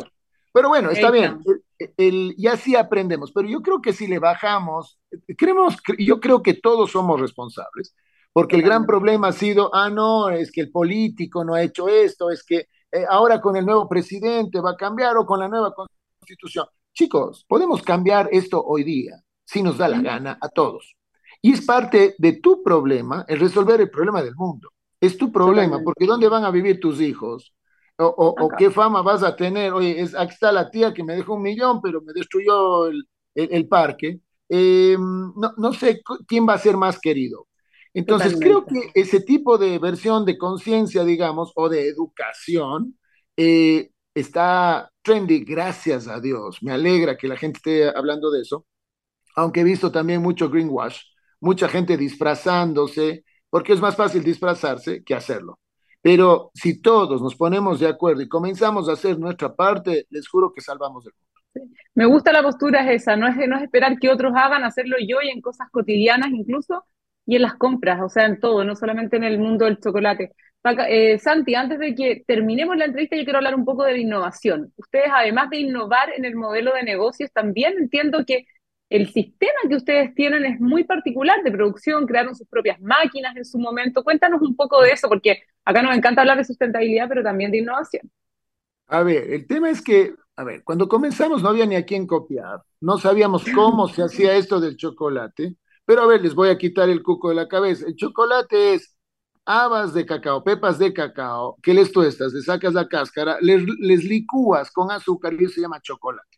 Pero 0.51 0.69
bueno, 0.69 0.89
está 0.89 1.11
bien. 1.11 1.39
El, 1.77 1.93
el, 1.97 2.35
y 2.37 2.47
así 2.47 2.75
aprendemos. 2.75 3.31
Pero 3.31 3.47
yo 3.47 3.61
creo 3.61 3.81
que 3.81 3.91
si 3.91 4.07
le 4.07 4.19
bajamos, 4.19 4.99
creemos, 5.37 5.77
yo 5.99 6.19
creo 6.19 6.41
que 6.41 6.53
todos 6.53 6.91
somos 6.91 7.19
responsables 7.19 7.93
porque 8.35 8.57
el 8.57 8.63
gran 8.63 8.85
problema 8.85 9.29
ha 9.29 9.31
sido, 9.31 9.73
ah, 9.73 9.89
no, 9.89 10.29
es 10.29 10.51
que 10.51 10.59
el 10.59 10.69
político 10.69 11.45
no 11.45 11.53
ha 11.53 11.63
hecho 11.63 11.87
esto, 11.87 12.29
es 12.29 12.43
que 12.43 12.67
eh, 12.91 13.05
ahora 13.09 13.39
con 13.39 13.55
el 13.55 13.65
nuevo 13.65 13.87
presidente 13.87 14.59
va 14.59 14.71
a 14.71 14.75
cambiar 14.75 15.15
o 15.15 15.25
con 15.25 15.39
la 15.39 15.47
nueva 15.47 15.73
constitución. 15.73 16.65
Chicos, 16.93 17.45
podemos 17.47 17.81
cambiar 17.81 18.27
esto 18.33 18.61
hoy 18.61 18.83
día, 18.83 19.23
si 19.45 19.63
nos 19.63 19.77
da 19.77 19.87
la 19.87 20.01
gana 20.01 20.37
a 20.41 20.49
todos. 20.49 20.97
Y 21.41 21.53
es 21.53 21.65
parte 21.65 22.15
de 22.17 22.33
tu 22.33 22.61
problema 22.61 23.23
el 23.25 23.39
resolver 23.39 23.79
el 23.79 23.89
problema 23.89 24.21
del 24.21 24.35
mundo. 24.35 24.73
Es 25.05 25.17
tu 25.17 25.31
problema, 25.31 25.79
porque 25.83 26.05
¿dónde 26.05 26.29
van 26.29 26.43
a 26.45 26.51
vivir 26.51 26.79
tus 26.79 27.01
hijos? 27.01 27.53
O, 27.97 28.05
o, 28.05 28.45
o 28.45 28.49
qué 28.57 28.69
fama 28.71 29.01
vas 29.01 29.23
a 29.23 29.35
tener? 29.35 29.73
Oye, 29.73 30.01
es, 30.01 30.15
aquí 30.15 30.33
está 30.33 30.51
la 30.51 30.69
tía 30.69 30.93
que 30.93 31.03
me 31.03 31.15
dejó 31.15 31.35
un 31.35 31.41
millón, 31.43 31.81
pero 31.81 32.01
me 32.01 32.13
destruyó 32.13 32.87
el, 32.87 33.03
el, 33.35 33.49
el 33.51 33.67
parque. 33.67 34.19
Eh, 34.49 34.97
no, 34.99 35.53
no 35.57 35.73
sé 35.73 36.01
quién 36.27 36.47
va 36.47 36.53
a 36.53 36.59
ser 36.59 36.77
más 36.77 36.99
querido 36.99 37.47
entonces, 37.93 38.33
Totalmente. 38.33 38.45
creo 38.45 38.65
que 38.65 38.91
ese 38.93 39.21
tipo 39.21 39.57
de 39.57 39.79
versión 39.79 40.25
de 40.25 40.37
conciencia, 40.37 41.05
digamos, 41.05 41.53
o 41.55 41.69
de 41.69 41.87
educación, 41.87 42.97
eh, 43.37 43.89
está 44.13 44.91
trendy, 45.01 45.45
gracias 45.45 46.07
a 46.09 46.19
Dios. 46.19 46.57
Me 46.61 46.73
alegra 46.73 47.15
que 47.17 47.29
la 47.29 47.37
gente 47.37 47.57
esté 47.57 47.87
hablando 47.97 48.31
de 48.31 48.41
eso, 48.41 48.65
aunque 49.35 49.61
he 49.61 49.63
visto 49.63 49.91
también 49.91 50.21
mucho 50.21 50.49
greenwash, 50.49 51.01
mucha 51.41 51.69
gente 51.69 51.97
disfrazándose, 51.97 53.25
porque 53.55 53.71
es 53.71 53.79
más 53.79 53.95
fácil 53.95 54.21
disfrazarse 54.21 55.01
que 55.01 55.15
hacerlo. 55.15 55.59
Pero 56.01 56.51
si 56.53 56.81
todos 56.81 57.21
nos 57.21 57.37
ponemos 57.37 57.79
de 57.79 57.87
acuerdo 57.87 58.21
y 58.21 58.27
comenzamos 58.27 58.89
a 58.89 58.91
hacer 58.91 59.17
nuestra 59.17 59.55
parte, 59.55 60.07
les 60.09 60.27
juro 60.27 60.51
que 60.53 60.59
salvamos 60.59 61.05
el 61.05 61.13
mundo. 61.13 61.71
Me 61.93 62.05
gusta 62.05 62.33
la 62.33 62.43
postura 62.43 62.81
es 62.81 63.03
esa, 63.03 63.15
no 63.15 63.29
es, 63.29 63.37
no 63.47 63.55
es 63.55 63.63
esperar 63.63 63.97
que 63.97 64.09
otros 64.09 64.33
hagan, 64.35 64.65
hacerlo 64.65 64.97
yo 64.99 65.21
y 65.23 65.29
en 65.29 65.39
cosas 65.39 65.69
cotidianas 65.71 66.31
incluso, 66.31 66.83
y 67.25 67.37
en 67.37 67.43
las 67.43 67.55
compras, 67.55 68.01
o 68.03 68.09
sea, 68.09 68.25
en 68.25 68.41
todo, 68.41 68.65
no 68.65 68.75
solamente 68.75 69.15
en 69.15 69.23
el 69.23 69.39
mundo 69.39 69.63
del 69.63 69.79
chocolate. 69.79 70.33
Eh, 70.89 71.17
Santi, 71.19 71.55
antes 71.55 71.79
de 71.79 71.95
que 71.95 72.25
terminemos 72.27 72.75
la 72.75 72.85
entrevista, 72.85 73.15
yo 73.15 73.23
quiero 73.23 73.37
hablar 73.37 73.55
un 73.55 73.63
poco 73.63 73.85
de 73.85 73.93
la 73.93 73.99
innovación. 73.99 74.73
Ustedes, 74.75 75.11
además 75.15 75.49
de 75.49 75.59
innovar 75.59 76.09
en 76.13 76.25
el 76.25 76.35
modelo 76.35 76.73
de 76.73 76.83
negocios, 76.83 77.31
también 77.31 77.75
entiendo 77.77 78.25
que 78.27 78.47
el 78.89 79.11
sistema 79.11 79.59
que 79.67 79.75
ustedes 79.75 80.13
tienen 80.15 80.45
es 80.45 80.59
muy 80.59 80.83
particular 80.83 81.41
de 81.43 81.51
producción, 81.51 82.05
crearon 82.05 82.35
sus 82.35 82.47
propias 82.47 82.79
máquinas 82.81 83.35
en 83.35 83.45
su 83.45 83.57
momento. 83.57 84.03
Cuéntanos 84.03 84.41
un 84.41 84.55
poco 84.55 84.81
de 84.81 84.91
eso, 84.91 85.07
porque 85.07 85.43
acá 85.63 85.81
nos 85.81 85.95
encanta 85.95 86.21
hablar 86.21 86.37
de 86.37 86.45
sustentabilidad, 86.45 87.07
pero 87.07 87.23
también 87.23 87.51
de 87.51 87.59
innovación. 87.59 88.09
A 88.87 89.01
ver, 89.03 89.33
el 89.33 89.47
tema 89.47 89.69
es 89.69 89.81
que, 89.81 90.13
a 90.35 90.43
ver, 90.43 90.63
cuando 90.63 90.87
comenzamos 90.87 91.41
no 91.41 91.49
había 91.49 91.65
ni 91.65 91.75
a 91.75 91.85
quién 91.85 92.05
copiar, 92.05 92.61
no 92.81 92.97
sabíamos 92.99 93.43
cómo 93.53 93.87
se 93.87 94.03
hacía 94.03 94.35
esto 94.35 94.59
del 94.59 94.77
chocolate. 94.77 95.55
Pero 95.85 96.01
a 96.03 96.07
ver, 96.07 96.21
les 96.21 96.35
voy 96.35 96.49
a 96.49 96.57
quitar 96.57 96.89
el 96.89 97.03
cuco 97.03 97.29
de 97.29 97.35
la 97.35 97.47
cabeza. 97.47 97.85
El 97.87 97.95
chocolate 97.95 98.75
es 98.75 98.95
habas 99.45 99.93
de 99.93 100.05
cacao, 100.05 100.43
pepas 100.43 100.79
de 100.79 100.93
cacao, 100.93 101.57
que 101.61 101.73
les 101.73 101.91
tuestas, 101.91 102.33
le 102.33 102.41
sacas 102.41 102.73
la 102.73 102.87
cáscara, 102.87 103.37
les, 103.41 103.63
les 103.79 104.03
licúas 104.03 104.71
con 104.71 104.91
azúcar 104.91 105.33
y 105.33 105.45
eso 105.45 105.55
se 105.55 105.61
llama 105.61 105.81
chocolate. 105.81 106.34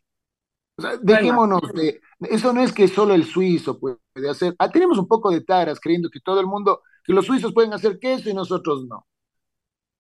O 0.78 0.82
sea, 0.82 0.98
dejémonos 1.02 1.62
de. 1.74 2.02
Eso 2.22 2.54
no 2.54 2.62
es 2.62 2.72
que 2.72 2.88
solo 2.88 3.13
el 3.13 3.26
suizo 3.26 3.80
puede 3.80 3.98
hacer. 4.30 4.56
Ah, 4.60 4.70
tenemos 4.70 4.98
un 4.98 5.08
poco 5.08 5.32
de 5.32 5.42
taras 5.42 5.80
creyendo 5.80 6.10
que 6.10 6.20
todo 6.20 6.40
el 6.40 6.48
mundo, 6.48 6.82
que 7.04 7.13
los 7.13 7.26
suizos 7.26 7.54
pueden 7.54 7.74
hacer 7.74 8.00
queso 8.00 8.30
y 8.30 8.34
nosotros 8.34 8.86
no. 8.88 9.06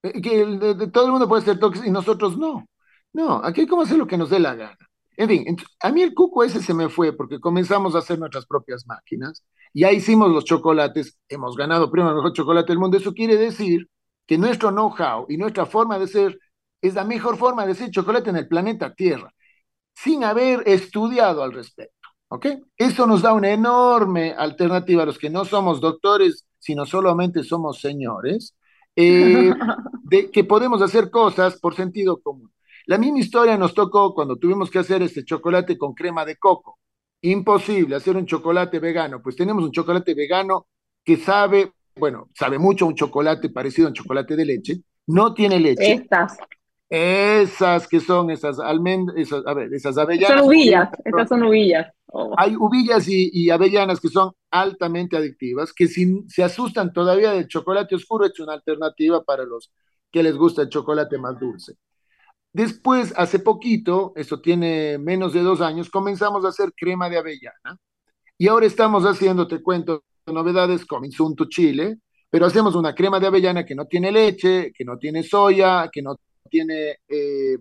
Eh, 0.03 0.21
que 0.21 0.41
el, 0.41 0.59
de, 0.59 0.73
de, 0.75 0.87
todo 0.87 1.05
el 1.05 1.11
mundo 1.11 1.27
puede 1.27 1.41
hacer 1.41 1.59
toques 1.59 1.85
y 1.85 1.91
nosotros 1.91 2.37
no. 2.37 2.67
No, 3.13 3.41
aquí 3.43 3.61
hay 3.61 3.67
como 3.67 3.81
hacer 3.83 3.97
lo 3.97 4.07
que 4.07 4.17
nos 4.17 4.29
dé 4.29 4.39
la 4.39 4.55
gana. 4.55 4.77
En 5.17 5.27
fin, 5.27 5.57
a 5.81 5.91
mí 5.91 6.03
el 6.03 6.13
cuco 6.13 6.43
ese 6.43 6.61
se 6.61 6.73
me 6.75 6.89
fue 6.89 7.11
porque 7.11 7.39
comenzamos 7.39 7.95
a 7.95 7.99
hacer 7.99 8.19
nuestras 8.19 8.45
propias 8.45 8.85
máquinas, 8.85 9.43
ya 9.73 9.91
hicimos 9.91 10.29
los 10.31 10.45
chocolates, 10.45 11.17
hemos 11.27 11.55
ganado 11.57 11.89
primero 11.89 12.11
el 12.11 12.17
mejor 12.17 12.33
chocolate 12.33 12.67
del 12.71 12.77
mundo, 12.77 12.97
eso 12.97 13.13
quiere 13.15 13.35
decir 13.35 13.89
que 14.27 14.37
nuestro 14.37 14.69
know-how 14.69 15.25
y 15.27 15.37
nuestra 15.37 15.65
forma 15.65 15.97
de 15.97 16.07
ser 16.07 16.39
es 16.81 16.93
la 16.93 17.03
mejor 17.03 17.37
forma 17.37 17.65
de 17.65 17.71
hacer 17.71 17.89
chocolate 17.89 18.29
en 18.29 18.35
el 18.37 18.47
planeta 18.47 18.93
Tierra, 18.93 19.33
sin 20.03 20.23
haber 20.23 20.63
estudiado 20.67 21.41
al 21.43 21.53
respecto. 21.53 21.93
¿Ok? 22.29 22.45
Eso 22.75 23.07
nos 23.07 23.21
da 23.21 23.33
una 23.33 23.49
enorme 23.49 24.33
alternativa 24.37 25.03
a 25.03 25.05
los 25.05 25.17
que 25.17 25.29
no 25.29 25.45
somos 25.45 25.79
doctores, 25.79 26.45
sino 26.59 26.85
solamente 26.85 27.43
somos 27.43 27.79
señores, 27.79 28.55
eh, 28.95 29.51
de 30.03 30.29
que 30.29 30.43
podemos 30.43 30.81
hacer 30.81 31.09
cosas 31.09 31.59
por 31.59 31.75
sentido 31.75 32.21
común. 32.21 32.51
La 32.85 32.97
misma 32.97 33.19
historia 33.19 33.57
nos 33.57 33.73
tocó 33.73 34.13
cuando 34.13 34.35
tuvimos 34.35 34.69
que 34.69 34.79
hacer 34.79 35.01
este 35.01 35.23
chocolate 35.23 35.77
con 35.77 35.93
crema 35.93 36.25
de 36.25 36.37
coco. 36.37 36.79
Imposible 37.21 37.95
hacer 37.95 38.15
un 38.15 38.25
chocolate 38.25 38.79
vegano. 38.79 39.21
Pues 39.21 39.35
tenemos 39.35 39.63
un 39.63 39.71
chocolate 39.71 40.13
vegano 40.13 40.67
que 41.03 41.17
sabe, 41.17 41.71
bueno, 41.95 42.29
sabe 42.35 42.59
mucho 42.59 42.85
a 42.85 42.89
un 42.89 42.95
chocolate 42.95 43.49
parecido 43.49 43.87
a 43.87 43.89
un 43.89 43.95
chocolate 43.95 44.35
de 44.35 44.45
leche. 44.45 44.81
No 45.07 45.33
tiene 45.33 45.59
leche. 45.59 45.93
Estas. 45.93 46.37
Esas 46.89 47.87
que 47.87 47.99
son 47.99 48.31
esas 48.31 48.59
almendras, 48.59 49.17
esas, 49.17 49.45
a 49.45 49.53
ver, 49.53 49.73
esas 49.73 49.97
avellanas. 49.97 50.39
Son 50.39 50.47
uvillas, 50.47 50.89
estas 51.03 51.29
son 51.29 51.43
uvillas. 51.43 51.87
Oh. 52.07 52.33
Hay 52.37 52.55
uvillas 52.55 53.07
y, 53.09 53.29
y, 53.33 53.49
avellanas 53.49 53.99
que 53.99 54.07
son 54.07 54.31
altamente 54.49 55.17
adictivas, 55.17 55.73
que 55.73 55.87
si 55.87 56.23
se 56.29 56.43
asustan 56.43 56.93
todavía 56.93 57.31
del 57.31 57.47
chocolate 57.47 57.95
oscuro, 57.95 58.25
es 58.25 58.39
una 58.39 58.53
alternativa 58.53 59.21
para 59.23 59.43
los 59.43 59.71
que 60.09 60.23
les 60.23 60.37
gusta 60.37 60.61
el 60.61 60.69
chocolate 60.69 61.17
más 61.17 61.37
dulce. 61.37 61.73
Después, 62.53 63.13
hace 63.17 63.39
poquito, 63.39 64.13
esto 64.15 64.41
tiene 64.41 64.97
menos 64.97 65.33
de 65.33 65.41
dos 65.41 65.59
años, 65.59 65.89
comenzamos 65.89 66.45
a 66.45 66.49
hacer 66.49 66.71
crema 66.75 67.09
de 67.09 67.17
avellana. 67.17 67.77
Y 68.37 68.47
ahora 68.47 68.65
estamos 68.65 69.03
haciendo, 69.03 69.47
te 69.47 69.61
cuento, 69.61 70.03
novedades 70.25 70.85
con 70.85 71.03
Insunto 71.05 71.45
Chile, 71.49 71.97
pero 72.29 72.45
hacemos 72.45 72.75
una 72.75 72.95
crema 72.95 73.19
de 73.19 73.27
avellana 73.27 73.65
que 73.65 73.75
no 73.75 73.85
tiene 73.85 74.11
leche, 74.11 74.71
que 74.73 74.85
no 74.85 74.97
tiene 74.97 75.23
soya, 75.23 75.89
que 75.91 76.01
no 76.01 76.15
tiene 76.47 76.97
eh, 77.07 77.57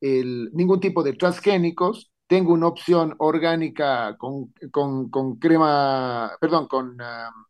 el, 0.00 0.50
ningún 0.52 0.80
tipo 0.80 1.02
de 1.02 1.14
transgénicos. 1.14 2.10
Tengo 2.26 2.52
una 2.52 2.68
opción 2.68 3.14
orgánica 3.18 4.16
con, 4.16 4.52
con, 4.70 5.10
con 5.10 5.36
crema, 5.36 6.30
perdón, 6.40 6.68
con, 6.68 7.00
uh, 7.00 7.46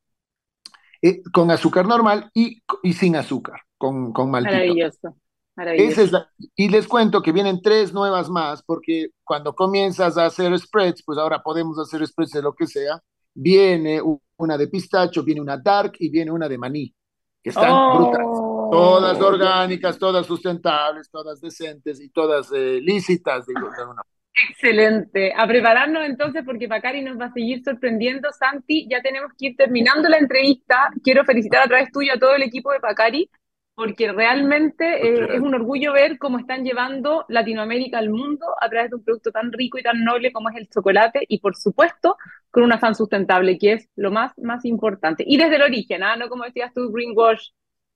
eh, 1.03 1.22
con 1.33 1.50
azúcar 1.50 1.87
normal 1.87 2.31
y, 2.35 2.62
y 2.83 2.92
sin 2.94 3.16
azúcar, 3.16 3.61
con, 3.76 4.12
con 4.12 4.31
maltito. 4.31 4.55
Maravilloso. 4.55 5.16
Esa 5.57 6.03
es 6.03 6.12
la, 6.12 6.26
y 6.55 6.70
les 6.70 6.88
cuento 6.88 7.20
que 7.20 7.33
vienen 7.33 7.61
tres 7.61 7.92
nuevas 7.92 8.31
más, 8.31 8.62
porque 8.62 9.09
cuando 9.22 9.55
comienzas 9.55 10.16
a 10.16 10.24
hacer 10.24 10.59
spreads, 10.59 11.03
pues 11.05 11.18
ahora 11.18 11.42
podemos 11.42 11.79
hacer 11.79 12.07
spreads 12.07 12.33
de 12.33 12.40
lo 12.42 12.55
que 12.55 12.66
sea. 12.66 12.98
Viene 13.35 14.00
una 14.38 14.57
de 14.57 14.68
pistacho, 14.68 15.22
viene 15.22 15.42
una 15.42 15.59
dark 15.59 15.92
y 15.98 16.09
viene 16.09 16.31
una 16.31 16.48
de 16.48 16.57
maní, 16.57 16.94
que 17.42 17.50
están 17.50 17.70
Oh. 17.70 17.98
brutales. 17.98 18.49
Todas 18.70 19.20
orgánicas, 19.20 19.98
todas 19.98 20.26
sustentables, 20.26 21.11
todas 21.11 21.40
decentes 21.40 22.00
y 22.00 22.11
todas 22.11 22.50
eh, 22.52 22.80
lícitas. 22.80 23.46
digo, 23.46 23.70
de 23.70 23.80
alguna 23.80 24.02
Excelente. 24.48 25.33
A 25.37 25.46
prepararnos 25.46 26.04
entonces 26.06 26.42
porque 26.44 26.68
Pacari 26.68 27.02
nos 27.02 27.18
va 27.18 27.26
a 27.26 27.33
seguir 27.33 27.62
sorprendiendo. 27.62 28.30
Santi, 28.33 28.87
ya 28.88 29.02
tenemos 29.02 29.33
que 29.38 29.48
ir 29.48 29.56
terminando 29.56 30.09
la 30.09 30.18
entrevista. 30.18 30.90
Quiero 31.02 31.24
felicitar 31.24 31.62
a 31.62 31.68
través 31.68 31.90
tuyo 31.92 32.12
a 32.14 32.18
todo 32.18 32.35
el 32.35 32.42
equipo 32.42 32.72
de 32.72 32.80
Pacari 32.80 33.28
porque 33.74 34.12
realmente 34.12 34.85
eh, 34.85 35.37
es 35.37 35.40
un 35.40 35.54
orgullo 35.54 35.94
ver 35.94 36.18
cómo 36.18 36.38
están 36.38 36.64
llevando 36.64 37.24
Latinoamérica 37.28 37.98
al 37.98 38.11
mundo 38.11 38.44
a 38.61 38.68
través 38.68 38.90
de 38.90 38.96
un 38.96 39.04
producto 39.04 39.30
tan 39.30 39.50
rico 39.52 39.78
y 39.78 39.83
tan 39.83 40.04
noble 40.04 40.33
como 40.33 40.50
es 40.50 40.56
el 40.56 40.68
chocolate 40.68 41.24
y 41.26 41.40
por 41.40 41.56
supuesto 41.56 42.18
con 42.50 42.62
un 42.62 42.72
afán 42.72 42.94
sustentable 42.94 43.56
que 43.56 43.72
es 43.72 43.88
lo 43.96 44.11
más, 44.11 44.37
más 44.37 44.66
importante. 44.66 45.24
Y 45.26 45.38
desde 45.38 45.56
el 45.56 45.62
origen, 45.62 46.02
¿ah? 46.02 46.14
No 46.16 46.28
como 46.28 46.44
decías 46.44 46.74
tú, 46.74 46.92
greenwash 46.92 47.48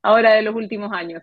ahora 0.05 0.35
de 0.35 0.43
los 0.43 0.55
últimos 0.55 0.93
años. 0.93 1.23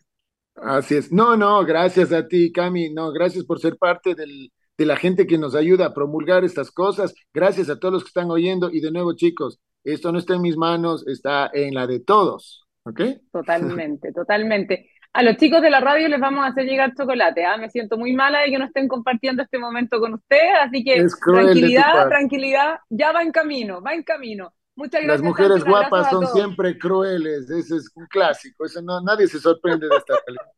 Así 0.56 0.96
es. 0.96 1.12
No, 1.12 1.38
no, 1.38 1.64
gracias 1.64 2.12
a 2.12 2.28
ti, 2.28 2.52
Cami. 2.52 2.92
No, 2.92 3.12
gracias 3.12 3.46
por 3.46 3.60
ser 3.60 3.78
parte 3.78 4.16
del, 4.16 4.52
de 4.78 4.86
la 4.86 4.98
gente 4.98 5.26
que 5.26 5.38
nos 5.38 5.56
ayuda 5.56 5.86
a 5.86 5.94
promulgar 5.94 6.44
estas 6.44 6.72
cosas. 6.72 7.14
Gracias 7.34 7.70
a 7.70 7.80
todos 7.80 7.94
los 7.94 8.04
que 8.04 8.10
están 8.10 8.30
oyendo. 8.32 8.70
Y 8.72 8.82
de 8.82 8.92
nuevo, 8.92 9.14
chicos, 9.16 9.60
esto 9.84 10.12
no 10.12 10.18
está 10.18 10.36
en 10.36 10.42
mis 10.42 10.58
manos, 10.58 11.08
está 11.08 11.50
en 11.54 11.76
la 11.76 11.88
de 11.88 12.00
todos. 12.00 12.68
¿Ok? 12.84 13.02
Totalmente, 13.32 14.12
totalmente. 14.14 14.90
A 15.14 15.24
los 15.24 15.38
chicos 15.38 15.62
de 15.62 15.70
la 15.70 15.82
radio 15.82 16.08
les 16.08 16.20
vamos 16.20 16.44
a 16.44 16.48
hacer 16.50 16.66
llegar 16.66 16.94
chocolate. 16.96 17.46
¿ah? 17.46 17.58
Me 17.58 17.70
siento 17.70 17.98
muy 17.98 18.14
mala 18.14 18.42
de 18.42 18.50
que 18.50 18.58
no 18.58 18.66
estén 18.66 18.88
compartiendo 18.88 19.44
este 19.44 19.60
momento 19.60 20.00
con 20.00 20.14
ustedes, 20.16 20.54
así 20.62 20.84
que 20.84 21.06
tranquilidad, 21.24 22.08
tranquilidad, 22.08 22.80
ya 22.90 23.12
va 23.12 23.22
en 23.22 23.32
camino, 23.32 23.82
va 23.82 23.94
en 23.94 24.04
camino. 24.04 24.54
Muchas 24.76 25.04
Las 25.04 25.22
gracias. 25.22 25.22
mujeres 25.22 25.64
un 25.64 25.70
abrazo 25.70 25.90
guapas 25.90 26.10
son 26.10 26.28
siempre 26.28 26.78
crueles. 26.78 27.50
Ese 27.50 27.78
es 27.78 27.92
un 27.96 28.06
clásico. 28.08 28.66
Eso 28.66 28.82
no, 28.82 29.02
nadie 29.02 29.28
se 29.28 29.40
sorprende 29.40 29.88
de 29.88 29.98
esta 29.98 30.14
realidad. 30.26 30.52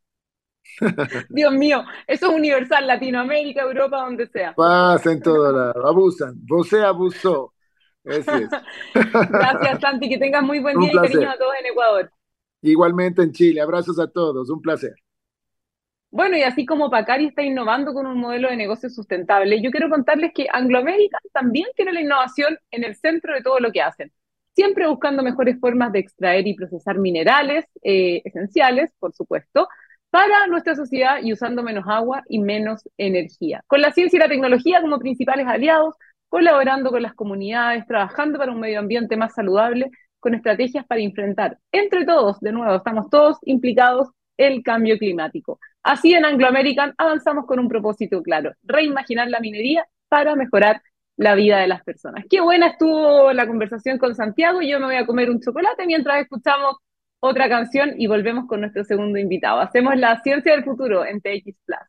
Dios 1.30 1.54
mío, 1.54 1.84
eso 2.08 2.28
es 2.30 2.34
universal, 2.36 2.88
Latinoamérica, 2.88 3.62
Europa, 3.62 3.98
donde 4.02 4.28
sea. 4.28 4.56
Pasa 4.56 5.12
en 5.12 5.22
todo 5.22 5.52
lado. 5.52 5.88
Abusan. 5.88 6.36
Você 6.48 6.82
abusó. 6.82 7.54
Es. 8.04 8.26
Gracias, 9.30 9.80
Santi, 9.82 10.10
que 10.10 10.18
tengas 10.18 10.44
muy 10.44 10.60
buen 10.60 10.78
Un 10.78 10.84
día 10.84 10.94
y 10.94 11.00
placer. 11.00 11.02
cariños 11.02 11.34
a 11.36 11.38
todos 11.38 11.54
en 11.60 11.66
Ecuador. 11.68 12.12
Igualmente 12.64 13.22
en 13.22 13.32
Chile. 13.32 13.62
Abrazos 13.62 14.00
a 14.00 14.08
todos. 14.08 14.50
Un 14.50 14.60
placer. 14.62 14.96
Bueno, 16.14 16.38
y 16.38 16.44
así 16.44 16.64
como 16.68 16.92
Pacari 16.92 17.26
está 17.26 17.42
innovando 17.42 17.92
con 17.92 18.06
un 18.06 18.20
modelo 18.20 18.48
de 18.48 18.56
negocio 18.56 18.88
sustentable, 18.88 19.60
yo 19.64 19.72
quiero 19.72 19.90
contarles 19.90 20.32
que 20.32 20.46
Anglo 20.52 20.78
American 20.78 21.22
también 21.34 21.66
tiene 21.76 21.92
la 21.92 22.02
innovación 22.02 22.56
en 22.70 22.84
el 22.84 22.96
centro 22.96 23.34
de 23.34 23.42
todo 23.42 23.60
lo 23.60 23.72
que 23.72 23.82
hacen, 23.82 24.12
siempre 24.54 24.88
buscando 24.88 25.24
mejores 25.24 25.60
formas 25.60 25.92
de 25.92 25.98
extraer 26.00 26.46
y 26.46 26.54
procesar 26.54 27.00
minerales 27.00 27.66
eh, 27.82 28.22
esenciales, 28.26 28.92
por 29.00 29.14
supuesto, 29.16 29.68
para 30.12 30.46
nuestra 30.46 30.76
sociedad 30.76 31.18
y 31.24 31.34
usando 31.34 31.64
menos 31.64 31.86
agua 31.88 32.22
y 32.30 32.38
menos 32.38 32.88
energía. 32.98 33.64
Con 33.66 33.82
la 33.82 33.92
ciencia 33.92 34.18
y 34.18 34.20
la 34.20 34.30
tecnología 34.30 34.82
como 34.82 35.00
principales 35.00 35.48
aliados, 35.48 35.96
colaborando 36.30 36.92
con 36.92 37.02
las 37.02 37.16
comunidades, 37.16 37.88
trabajando 37.88 38.38
para 38.38 38.52
un 38.52 38.60
medio 38.60 38.78
ambiente 38.78 39.18
más 39.18 39.34
saludable, 39.34 39.90
con 40.20 40.36
estrategias 40.36 40.86
para 40.86 41.02
enfrentar 41.02 41.58
entre 41.72 42.06
todos, 42.06 42.40
de 42.40 42.52
nuevo, 42.52 42.76
estamos 42.76 43.10
todos 43.10 43.40
implicados, 43.46 44.10
el 44.38 44.64
cambio 44.64 44.98
climático. 44.98 45.60
Así 45.84 46.14
en 46.14 46.26
Anglo 46.26 46.48
American 46.48 46.94
avanzamos 46.98 47.46
con 47.46 47.60
un 47.60 47.68
propósito 47.68 48.22
claro, 48.22 48.54
reimaginar 48.64 49.30
la 49.30 49.40
minería 49.40 49.86
para 50.08 50.36
mejorar 50.36 50.82
la 51.18 51.36
vida 51.36 51.60
de 51.60 51.68
las 51.68 51.84
personas. 51.84 52.26
Qué 52.30 52.42
buena 52.42 52.68
estuvo 52.68 53.32
la 53.34 53.48
conversación 53.48 53.98
con 53.98 54.16
Santiago 54.16 54.62
yo 54.62 54.80
me 54.80 54.88
voy 54.88 54.96
a 54.96 55.06
comer 55.06 55.30
un 55.30 55.40
chocolate 55.42 55.86
mientras 55.86 56.22
escuchamos 56.22 56.78
otra 57.20 57.48
canción 57.48 57.94
y 57.98 58.08
volvemos 58.08 58.48
con 58.48 58.62
nuestro 58.62 58.84
segundo 58.84 59.18
invitado. 59.20 59.62
Hacemos 59.62 59.96
la 59.98 60.22
ciencia 60.22 60.54
del 60.54 60.64
futuro 60.64 61.06
en 61.06 61.22
TX 61.22 61.56
Plus. 61.66 61.80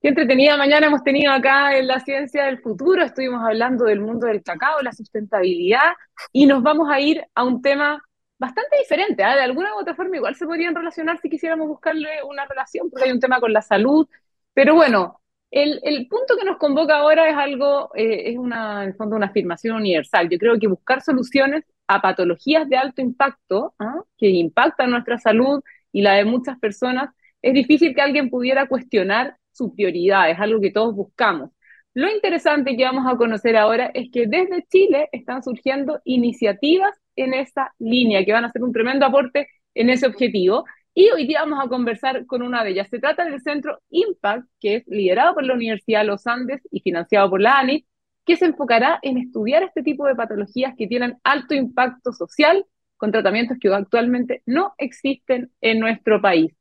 Qué 0.00 0.08
entretenida 0.08 0.56
mañana 0.56 0.86
hemos 0.86 1.02
tenido 1.02 1.32
acá 1.32 1.76
en 1.76 1.86
la 1.86 2.00
ciencia 2.00 2.44
del 2.44 2.60
futuro. 2.60 3.02
Estuvimos 3.02 3.42
hablando 3.44 3.84
del 3.86 4.00
mundo 4.00 4.26
del 4.26 4.42
cacao, 4.42 4.80
la 4.82 4.92
sustentabilidad 4.92 5.92
y 6.32 6.46
nos 6.46 6.62
vamos 6.62 6.88
a 6.90 7.00
ir 7.00 7.22
a 7.34 7.44
un 7.44 7.60
tema 7.60 8.02
bastante 8.38 8.76
diferente. 8.78 9.22
¿eh? 9.22 9.26
De 9.26 9.40
alguna 9.42 9.74
u 9.74 9.80
otra 9.80 9.94
forma 9.94 10.16
igual 10.16 10.34
se 10.34 10.46
podrían 10.46 10.74
relacionar 10.74 11.18
si 11.20 11.28
quisiéramos 11.30 11.68
buscarle 11.68 12.22
una 12.28 12.46
relación, 12.46 12.90
porque 12.90 13.06
hay 13.06 13.12
un 13.12 13.20
tema 13.20 13.40
con 13.40 13.52
la 13.52 13.62
salud. 13.62 14.08
Pero 14.54 14.74
bueno, 14.74 15.20
el, 15.50 16.06
punto 16.08 16.36
que 16.38 16.44
nos 16.44 16.58
convoca 16.58 16.96
ahora 16.98 17.28
es 17.28 17.36
algo, 17.36 17.90
eh, 17.94 18.30
es 18.30 18.36
una, 18.38 18.84
en 18.84 18.96
fondo 18.96 19.16
una 19.16 19.26
afirmación 19.26 19.76
universal. 19.76 20.28
Yo 20.28 20.38
creo 20.38 20.58
que 20.58 20.66
buscar 20.68 21.02
soluciones 21.02 21.64
a 21.86 22.00
patologías 22.02 22.68
de 22.68 22.76
alto 22.76 23.00
impacto, 23.00 23.74
¿ah? 23.78 24.02
que 24.18 24.28
impactan 24.28 24.90
nuestra 24.90 25.18
salud 25.18 25.62
y 25.92 26.02
la 26.02 26.14
de 26.14 26.24
muchas 26.24 26.58
personas, 26.58 27.10
es 27.42 27.54
difícil 27.54 27.94
que 27.94 28.02
alguien 28.02 28.28
pudiera 28.30 28.66
cuestionar 28.66 29.36
su 29.52 29.74
prioridad, 29.74 30.30
es 30.30 30.38
algo 30.38 30.60
que 30.60 30.70
todos 30.70 30.94
buscamos. 30.94 31.50
Lo 31.94 32.10
interesante 32.10 32.76
que 32.76 32.84
vamos 32.84 33.10
a 33.10 33.16
conocer 33.16 33.56
ahora 33.56 33.90
es 33.94 34.10
que 34.12 34.26
desde 34.26 34.66
Chile 34.68 35.08
están 35.12 35.42
surgiendo 35.42 36.00
iniciativas 36.04 36.90
en 37.16 37.34
esa 37.34 37.74
línea 37.78 38.24
que 38.24 38.32
van 38.32 38.44
a 38.44 38.48
hacer 38.48 38.62
un 38.62 38.72
tremendo 38.72 39.06
aporte 39.06 39.48
en 39.74 39.90
ese 39.90 40.06
objetivo. 40.06 40.64
Y 40.94 41.10
hoy 41.10 41.26
día 41.26 41.40
vamos 41.40 41.64
a 41.64 41.68
conversar 41.68 42.24
con 42.26 42.42
una 42.42 42.64
de 42.64 42.70
ellas. 42.70 42.88
Se 42.90 42.98
trata 42.98 43.24
del 43.24 43.40
centro 43.42 43.80
Impact, 43.90 44.46
que 44.60 44.76
es 44.76 44.86
liderado 44.86 45.34
por 45.34 45.44
la 45.44 45.54
Universidad 45.54 46.00
de 46.00 46.06
los 46.06 46.26
Andes 46.26 46.62
y 46.70 46.80
financiado 46.80 47.28
por 47.28 47.40
la 47.40 47.58
ANI, 47.58 47.86
que 48.24 48.36
se 48.36 48.46
enfocará 48.46 48.98
en 49.02 49.18
estudiar 49.18 49.62
este 49.62 49.82
tipo 49.82 50.06
de 50.06 50.14
patologías 50.14 50.74
que 50.76 50.86
tienen 50.86 51.18
alto 51.22 51.54
impacto 51.54 52.12
social 52.12 52.64
con 52.96 53.12
tratamientos 53.12 53.58
que 53.60 53.68
actualmente 53.68 54.42
no 54.46 54.74
existen 54.78 55.52
en 55.60 55.80
nuestro 55.80 56.20
país. 56.20 56.52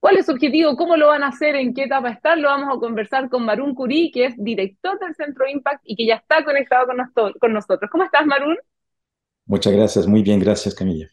¿Cuál 0.00 0.18
es 0.18 0.26
su 0.26 0.32
objetivo? 0.32 0.76
¿Cómo 0.76 0.96
lo 0.96 1.08
van 1.08 1.22
a 1.22 1.28
hacer? 1.28 1.56
¿En 1.56 1.72
qué 1.74 1.84
etapa 1.84 2.10
están? 2.10 2.42
Lo 2.42 2.48
vamos 2.48 2.76
a 2.76 2.78
conversar 2.78 3.28
con 3.30 3.44
Marún 3.44 3.74
Curí, 3.74 4.10
que 4.12 4.26
es 4.26 4.34
director 4.36 4.98
del 4.98 5.14
Centro 5.14 5.48
Impact 5.48 5.80
y 5.82 5.96
que 5.96 6.06
ya 6.06 6.16
está 6.16 6.44
conectado 6.44 6.86
con. 6.86 7.32
Con 7.40 7.52
nosotros. 7.54 7.90
¿Cómo 7.90 8.04
estás, 8.04 8.26
Marún? 8.26 8.58
Muchas 9.46 9.72
gracias, 9.72 10.06
muy 10.06 10.22
bien, 10.22 10.40
gracias 10.40 10.74
Camilla. 10.74 11.08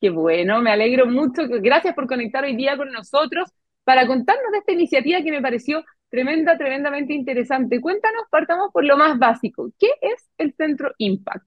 Qué 0.00 0.10
bueno, 0.10 0.60
me 0.60 0.70
alegro 0.70 1.06
mucho. 1.06 1.42
Gracias 1.48 1.94
por 1.94 2.06
conectar 2.06 2.44
hoy 2.44 2.56
día 2.56 2.76
con 2.76 2.92
nosotros 2.92 3.50
para 3.84 4.06
contarnos 4.06 4.52
de 4.52 4.58
esta 4.58 4.72
iniciativa 4.72 5.22
que 5.22 5.30
me 5.30 5.42
pareció 5.42 5.84
tremenda, 6.10 6.56
tremendamente 6.56 7.12
interesante. 7.12 7.80
Cuéntanos, 7.80 8.24
partamos 8.30 8.70
por 8.72 8.84
lo 8.84 8.96
más 8.96 9.18
básico. 9.18 9.70
¿Qué 9.78 9.88
es 10.00 10.28
el 10.38 10.54
Centro 10.56 10.92
Impact? 10.98 11.46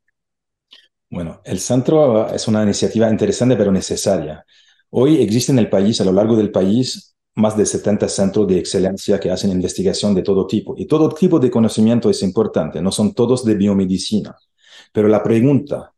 Bueno, 1.09 1.41
el 1.45 1.59
centro 1.59 2.27
es 2.33 2.47
una 2.47 2.63
iniciativa 2.63 3.09
interesante 3.09 3.55
pero 3.55 3.71
necesaria. 3.71 4.45
Hoy 4.89 5.21
existe 5.21 5.51
en 5.51 5.59
el 5.59 5.69
país, 5.69 6.01
a 6.01 6.05
lo 6.05 6.11
largo 6.11 6.35
del 6.35 6.51
país, 6.51 7.15
más 7.35 7.55
de 7.55 7.65
70 7.65 8.09
centros 8.09 8.47
de 8.47 8.59
excelencia 8.59 9.19
que 9.19 9.31
hacen 9.31 9.51
investigación 9.51 10.13
de 10.15 10.23
todo 10.23 10.47
tipo. 10.47 10.75
Y 10.77 10.85
todo 10.85 11.09
tipo 11.09 11.39
de 11.39 11.51
conocimiento 11.51 12.09
es 12.09 12.21
importante, 12.23 12.81
no 12.81 12.91
son 12.91 13.13
todos 13.13 13.45
de 13.45 13.55
biomedicina. 13.55 14.35
Pero 14.91 15.07
la 15.07 15.23
pregunta, 15.23 15.93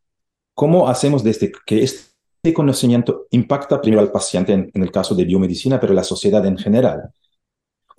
¿cómo 0.54 0.88
hacemos 0.88 1.22
desde 1.22 1.52
que 1.66 1.82
este 1.82 2.54
conocimiento 2.54 3.26
impacta 3.30 3.80
primero 3.80 4.00
al 4.00 4.12
paciente 4.12 4.52
en, 4.52 4.70
en, 4.72 4.82
el 4.82 4.90
caso 4.90 5.14
de 5.14 5.24
biomedicina, 5.24 5.80
pero 5.80 5.94
la 5.94 6.04
sociedad 6.04 6.44
en 6.46 6.58
general? 6.58 7.12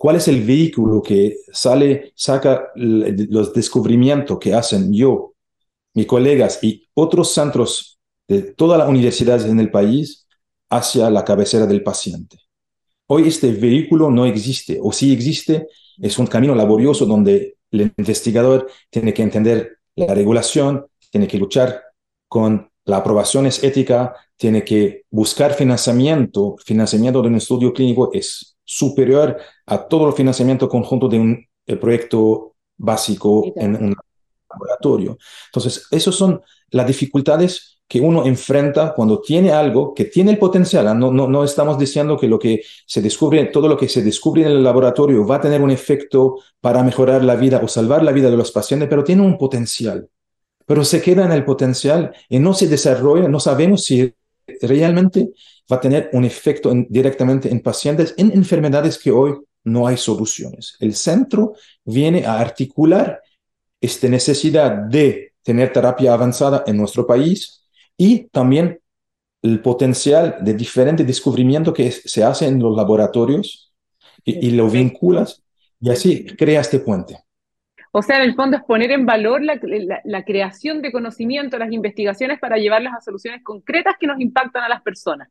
¿Cuál 0.02 0.16
es 0.16 0.26
el 0.26 0.42
vehículo 0.42 1.00
que 1.00 1.36
sale, 1.52 2.12
saca 2.16 2.72
los 2.74 3.52
descubrimientos 3.52 4.36
que 4.40 4.52
hacen 4.52 4.92
yo, 4.92 5.34
mis 5.94 6.06
colegas 6.06 6.58
y 6.60 6.88
otros 6.94 7.32
centros 7.32 8.00
de 8.26 8.42
todas 8.42 8.80
las 8.80 8.88
universidades 8.88 9.44
en 9.44 9.60
el 9.60 9.70
país 9.70 10.26
hacia 10.70 11.08
la 11.08 11.24
cabecera 11.24 11.66
del 11.66 11.84
paciente? 11.84 12.36
Hoy 13.06 13.28
este 13.28 13.52
vehículo 13.52 14.10
no 14.10 14.26
existe, 14.26 14.80
o 14.82 14.90
si 14.90 15.12
existe, 15.12 15.68
es 15.98 16.18
un 16.18 16.26
camino 16.26 16.56
laborioso 16.56 17.06
donde 17.06 17.58
el 17.70 17.92
investigador 17.96 18.68
tiene 18.90 19.14
que 19.14 19.22
entender 19.22 19.78
la 19.96 20.14
regulación, 20.14 20.86
tiene 21.10 21.28
que 21.28 21.38
luchar 21.38 21.82
con 22.28 22.70
la 22.84 22.96
aprobación 22.96 23.46
es 23.46 23.62
ética, 23.62 24.14
tiene 24.36 24.64
que 24.64 25.04
buscar 25.10 25.54
financiamiento. 25.54 26.56
Financiamiento 26.64 27.22
de 27.22 27.28
un 27.28 27.36
estudio 27.36 27.72
clínico 27.72 28.10
es 28.12 28.56
superior 28.64 29.38
a 29.66 29.86
todo 29.86 30.08
el 30.08 30.14
financiamiento 30.14 30.68
conjunto 30.68 31.08
de 31.08 31.18
un 31.18 31.46
eh, 31.66 31.76
proyecto 31.76 32.56
básico 32.76 33.52
en 33.56 33.76
un 33.76 33.94
laboratorio. 34.50 35.16
Entonces, 35.46 35.86
esas 35.90 36.14
son 36.14 36.40
las 36.70 36.86
dificultades 36.86 37.81
que 37.92 38.00
uno 38.00 38.24
enfrenta 38.24 38.94
cuando 38.94 39.20
tiene 39.20 39.52
algo 39.52 39.92
que 39.92 40.06
tiene 40.06 40.30
el 40.30 40.38
potencial. 40.38 40.88
¿ah? 40.88 40.94
No, 40.94 41.12
no, 41.12 41.28
no 41.28 41.44
estamos 41.44 41.78
diciendo 41.78 42.16
que 42.16 42.26
lo 42.26 42.38
que 42.38 42.62
se 42.86 43.02
descubre, 43.02 43.44
todo 43.52 43.68
lo 43.68 43.76
que 43.76 43.86
se 43.86 44.02
descubre 44.02 44.40
en 44.40 44.48
el 44.48 44.64
laboratorio 44.64 45.26
va 45.26 45.36
a 45.36 45.40
tener 45.42 45.60
un 45.60 45.70
efecto 45.70 46.38
para 46.58 46.82
mejorar 46.82 47.22
la 47.22 47.36
vida 47.36 47.60
o 47.62 47.68
salvar 47.68 48.02
la 48.02 48.12
vida 48.12 48.30
de 48.30 48.36
los 48.38 48.50
pacientes, 48.50 48.88
pero 48.88 49.04
tiene 49.04 49.20
un 49.20 49.36
potencial. 49.36 50.08
Pero 50.64 50.86
se 50.86 51.02
queda 51.02 51.26
en 51.26 51.32
el 51.32 51.44
potencial 51.44 52.14
y 52.30 52.38
no 52.38 52.54
se 52.54 52.66
desarrolla, 52.66 53.28
no 53.28 53.38
sabemos 53.38 53.84
si 53.84 54.14
realmente 54.62 55.28
va 55.70 55.76
a 55.76 55.80
tener 55.80 56.08
un 56.14 56.24
efecto 56.24 56.72
directamente 56.88 57.50
en 57.50 57.60
pacientes 57.60 58.14
en 58.16 58.32
enfermedades 58.32 58.96
que 58.96 59.10
hoy 59.10 59.34
no 59.64 59.86
hay 59.86 59.98
soluciones. 59.98 60.78
El 60.80 60.94
centro 60.94 61.52
viene 61.84 62.24
a 62.24 62.40
articular 62.40 63.20
esta 63.82 64.08
necesidad 64.08 64.70
de 64.88 65.34
tener 65.42 65.74
terapia 65.74 66.14
avanzada 66.14 66.64
en 66.66 66.78
nuestro 66.78 67.06
país 67.06 67.61
y 68.04 68.24
también 68.30 68.80
el 69.42 69.60
potencial 69.60 70.38
de 70.40 70.54
diferente 70.54 71.04
descubrimiento 71.04 71.72
que 71.72 71.92
se 71.92 72.24
hace 72.24 72.48
en 72.48 72.58
los 72.58 72.76
laboratorios 72.76 73.72
y, 74.24 74.48
y 74.48 74.50
lo 74.50 74.68
vinculas 74.68 75.44
y 75.80 75.88
así 75.88 76.26
crea 76.36 76.62
este 76.62 76.80
puente. 76.80 77.16
O 77.92 78.02
sea, 78.02 78.16
en 78.16 78.24
el 78.24 78.34
fondo 78.34 78.56
es 78.56 78.64
poner 78.64 78.90
en 78.90 79.06
valor 79.06 79.40
la, 79.40 79.60
la, 80.02 80.24
creación 80.24 80.82
de 80.82 80.90
conocimiento, 80.90 81.58
las 81.58 81.70
investigaciones 81.70 82.40
para 82.40 82.56
llevarlas 82.56 82.94
a 82.94 83.00
soluciones 83.00 83.44
concretas 83.44 83.94
que 84.00 84.08
nos 84.08 84.20
impactan 84.20 84.64
a 84.64 84.68
las 84.68 84.82
personas. 84.82 85.28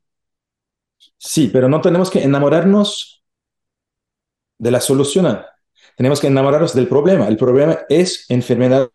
Sí, 1.18 1.50
pero 1.52 1.68
no 1.68 1.82
tenemos 1.82 2.10
que 2.10 2.24
enamorarnos 2.24 3.22
de 4.58 4.72
la 4.72 4.80
solución. 4.80 5.42
Tenemos 5.98 6.22
que 6.22 6.28
enamorarnos 6.28 6.74
del 6.74 6.88
problema. 6.88 7.28
El 7.28 7.36
problema 7.36 7.80
es 7.90 8.30
enfermedades 8.30 8.92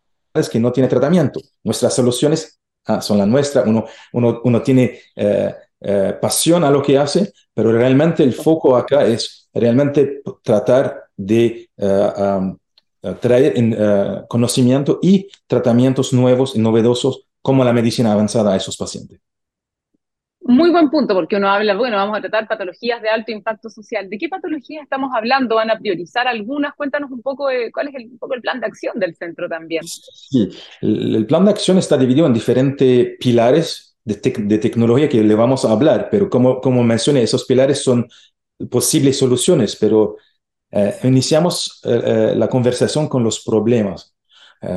que 0.51 0.59
no 0.59 0.71
tienen 0.71 0.89
tratamiento. 0.89 1.41
Nuestras 1.63 1.93
soluciones 1.93 2.56
ah, 2.87 3.01
son 3.01 3.17
las 3.17 3.27
nuestras. 3.27 3.65
Uno, 3.65 3.85
uno, 4.13 4.41
uno 4.43 4.61
tiene 4.61 4.99
eh, 5.15 5.53
eh, 5.81 6.17
pasión 6.21 6.63
a 6.63 6.71
lo 6.71 6.81
que 6.81 6.97
hace, 6.97 7.31
pero 7.53 7.71
realmente 7.71 8.23
el 8.23 8.33
foco 8.33 8.75
acá 8.75 9.05
es 9.05 9.49
realmente 9.53 10.21
tratar 10.43 11.05
de 11.15 11.69
uh, 11.77 12.55
traer 13.19 13.57
en, 13.57 13.75
conocimiento 14.27 14.99
y 15.01 15.27
tratamientos 15.47 16.13
nuevos 16.13 16.55
y 16.55 16.59
novedosos 16.59 17.25
como 17.41 17.63
la 17.63 17.73
medicina 17.73 18.11
avanzada 18.11 18.53
a 18.53 18.57
esos 18.57 18.77
pacientes. 18.77 19.19
Muy 20.47 20.71
buen 20.71 20.89
punto, 20.89 21.13
porque 21.13 21.35
uno 21.35 21.49
habla, 21.49 21.75
bueno, 21.75 21.97
vamos 21.97 22.17
a 22.17 22.21
tratar 22.21 22.47
patologías 22.47 23.01
de 23.01 23.09
alto 23.09 23.31
impacto 23.31 23.69
social. 23.69 24.09
¿De 24.09 24.17
qué 24.17 24.29
patologías 24.29 24.83
estamos 24.83 25.11
hablando? 25.13 25.55
¿Van 25.55 25.69
a 25.69 25.77
priorizar 25.77 26.27
algunas? 26.27 26.73
Cuéntanos 26.75 27.11
un 27.11 27.21
poco 27.21 27.47
de, 27.47 27.71
cuál 27.71 27.89
es 27.89 27.95
el, 27.95 28.11
un 28.11 28.17
poco 28.17 28.33
el 28.33 28.41
plan 28.41 28.59
de 28.59 28.67
acción 28.67 28.97
del 28.97 29.15
centro 29.15 29.49
también. 29.49 29.83
Sí, 29.85 30.49
el, 30.81 31.25
plan 31.27 31.45
de 31.45 31.51
acción 31.51 31.77
está 31.77 31.97
dividido 31.97 32.25
en 32.25 32.33
diferentes 32.33 33.17
pilares 33.19 33.97
de, 34.03 34.15
de, 34.15 34.57
tecnología 34.57 35.09
que 35.09 35.21
le 35.21 35.35
vamos 35.35 35.65
a 35.65 35.71
hablar, 35.71 36.07
pero 36.09 36.29
como, 36.29 36.61
como 36.61 36.81
mencioné, 36.81 37.23
esos 37.23 37.45
pilares 37.45 37.83
son 37.83 38.07
posibles 38.69 39.19
soluciones, 39.19 39.75
pero 39.75 40.15
eh, 40.71 40.95
iniciamos 41.03 41.81
eh, 41.85 42.01
eh, 42.03 42.35
la 42.35 42.47
conversación 42.47 43.07
con 43.07 43.23
los 43.23 43.43
problemas. 43.43 44.16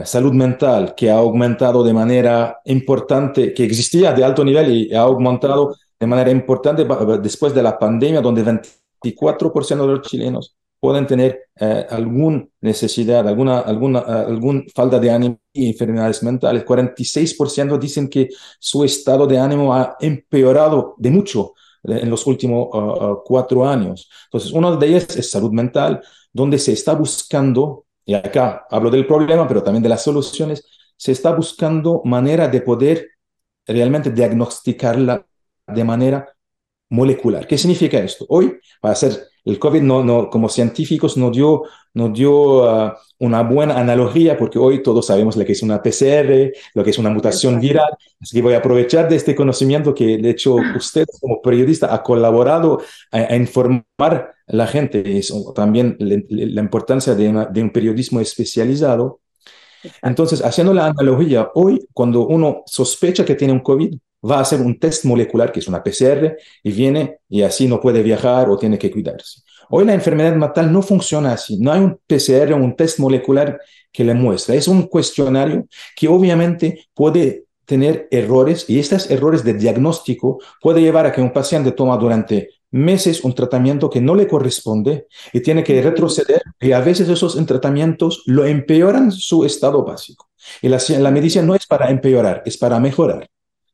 Salud 0.05 0.33
mental, 0.33 0.95
que 0.95 1.11
ha 1.11 1.19
aumentado 1.19 1.83
de 1.83 1.93
manera 1.93 2.61
importante, 2.65 3.53
que 3.55 3.65
existía 3.65 4.13
de 4.13 4.25
alto 4.25 4.45
nivel 4.45 4.71
y 4.71 4.95
ha 4.95 5.03
aumentado 5.03 5.75
de 5.99 6.07
manera 6.07 6.31
importante 6.31 6.87
después 7.23 7.55
de 7.55 7.63
la 7.63 7.79
pandemia, 7.79 8.21
donde 8.21 8.45
24% 8.45 9.81
de 9.81 9.87
los 9.87 10.03
chilenos 10.03 10.57
pueden 10.79 11.07
tener 11.07 11.49
alguna 11.91 12.47
necesidad, 12.63 13.29
alguna, 13.29 13.61
alguna 13.61 13.99
algún 14.01 14.67
falta 14.75 14.99
de 14.99 15.11
ánimo 15.11 15.39
y 15.53 15.69
enfermedades 15.69 16.23
mentales. 16.23 16.65
46% 16.65 17.79
dicen 17.79 18.09
que 18.09 18.29
su 18.59 18.83
estado 18.85 19.27
de 19.27 19.39
ánimo 19.39 19.75
ha 19.75 19.97
empeorado 20.01 20.95
de 20.97 21.11
mucho 21.11 21.53
en 21.85 22.09
los 22.09 22.27
últimos 22.27 22.69
cuatro 23.25 23.67
años. 23.67 24.09
Entonces, 24.25 24.53
una 24.53 24.77
de 24.77 24.87
ellas 24.87 25.17
es 25.17 25.31
salud 25.31 25.53
mental, 25.53 26.01
donde 26.33 26.59
se 26.59 26.73
está 26.73 26.95
buscando, 26.95 27.85
y 28.11 28.15
acá 28.15 28.67
hablo 28.69 28.91
del 28.91 29.07
problema, 29.07 29.47
pero 29.47 29.63
también 29.63 29.85
de 29.85 29.89
las 29.89 30.03
soluciones, 30.03 30.65
se 30.97 31.13
está 31.13 31.31
buscando 31.33 32.03
manera 32.05 32.49
de 32.49 32.61
poder 32.61 33.09
realmente 33.65 34.11
diagnosticarla 34.11 35.25
de 35.69 35.85
manera 35.85 36.29
molecular. 36.91 37.47
¿Qué 37.47 37.57
significa 37.57 37.99
esto? 37.99 38.27
Hoy, 38.29 38.59
para 38.81 38.93
hacer 38.93 39.13
el 39.45 39.59
COVID, 39.59 39.81
no, 39.81 40.05
no, 40.05 40.29
como 40.29 40.49
científicos, 40.49 41.17
nos 41.17 41.33
dio, 41.33 41.63
nos 41.95 42.13
dio 42.13 42.65
uh, 42.65 42.93
una 43.21 43.43
buena 43.43 43.79
analogía, 43.79 44.37
porque 44.37 44.59
hoy 44.59 44.83
todos 44.83 45.07
sabemos 45.07 45.37
lo 45.37 45.45
que 45.45 45.53
es 45.53 45.63
una 45.63 45.83
PCR, 45.83 46.53
lo 46.75 46.85
que 46.85 46.91
es 46.91 46.99
una 46.99 47.11
mutación 47.11 47.59
viral. 47.61 47.91
Así 48.21 48.37
que 48.37 48.43
voy 48.43 48.55
a 48.55 48.59
aprovechar 48.59 49.09
de 49.09 49.17
este 49.17 49.35
conocimiento 49.35 49.95
que, 49.95 50.19
de 50.19 50.31
hecho, 50.31 50.57
usted 50.77 51.07
como 51.21 51.41
periodista 51.41 51.95
ha 51.95 52.03
colaborado 52.03 52.83
a, 53.11 53.35
informar 53.35 53.85
a 54.01 54.33
la 54.47 54.67
gente. 54.67 55.19
Es 55.19 55.33
también 55.55 55.97
la, 55.99 56.61
importancia 56.61 57.15
de, 57.15 57.47
de 57.51 57.63
un 57.63 57.71
periodismo 57.71 58.21
especializado. 58.21 59.21
Entonces, 60.03 60.45
haciendo 60.45 60.75
la 60.75 60.87
analogía, 60.87 61.51
hoy 61.55 61.87
cuando 61.95 62.27
uno 62.27 62.63
sospecha 62.67 63.25
que 63.25 63.35
tiene 63.35 63.55
un 63.55 63.61
COVID, 63.61 63.95
va 64.29 64.39
a 64.39 64.41
hacer 64.41 64.61
un 64.61 64.79
test 64.79 65.05
molecular, 65.05 65.53
que 65.53 65.61
es 65.61 65.69
una 65.69 65.83
PCR, 65.83 66.37
y 66.63 66.73
viene 66.73 67.19
y 67.29 67.43
así 67.43 67.67
no 67.67 67.81
puede 67.81 68.03
viajar 68.03 68.49
o 68.51 68.59
tiene 68.59 68.79
que 68.79 68.91
cuidarse. 68.91 69.43
Hoy 69.71 69.85
la 69.85 69.95
enfermedad 69.95 70.35
mental 70.35 70.73
no 70.73 70.83
funciona 70.83 71.33
así. 71.33 71.57
No 71.59 71.73
hay 71.73 71.81
un 71.81 71.99
PCR 72.07 72.53
o 72.53 72.57
un 72.57 72.75
test 72.75 72.99
molecular 72.99 73.61
que 73.93 74.05
le 74.05 74.15
muestra. 74.15 74.55
Es 74.55 74.67
un 74.67 74.83
cuestionario 74.89 75.67
que 75.95 76.09
obviamente 76.09 76.89
puede 76.93 77.45
tener 77.65 78.09
errores 78.11 78.69
y 78.69 78.81
estos 78.81 79.09
errores 79.11 79.45
de 79.45 79.55
diagnóstico 79.55 80.41
puede 80.61 80.81
llevar 80.81 81.07
a 81.07 81.13
que 81.13 81.21
un 81.21 81.33
paciente 81.33 81.71
toma 81.71 81.97
durante 81.97 82.49
meses 82.73 83.23
un 83.23 83.33
tratamiento 83.33 83.89
que 83.89 84.01
no 84.01 84.15
le 84.15 84.27
corresponde 84.27 85.07
y 85.33 85.41
tiene 85.41 85.63
que 85.63 85.81
retroceder 85.81 86.43
y 86.61 86.73
a 86.73 86.81
veces 86.81 87.09
esos 87.09 87.37
tratamientos 87.47 88.25
lo 88.27 88.45
empeoran 88.45 89.13
su 89.13 89.45
estado 89.45 89.85
básico. 89.85 90.31
Y 90.63 90.69
la, 90.69 90.81
la 90.99 91.11
medicina 91.13 91.45
no 91.45 91.55
es 91.55 91.67
para 91.67 91.91
empeorar, 91.91 92.43
es 92.45 92.57
para 92.57 92.81
mejorar. 92.81 93.29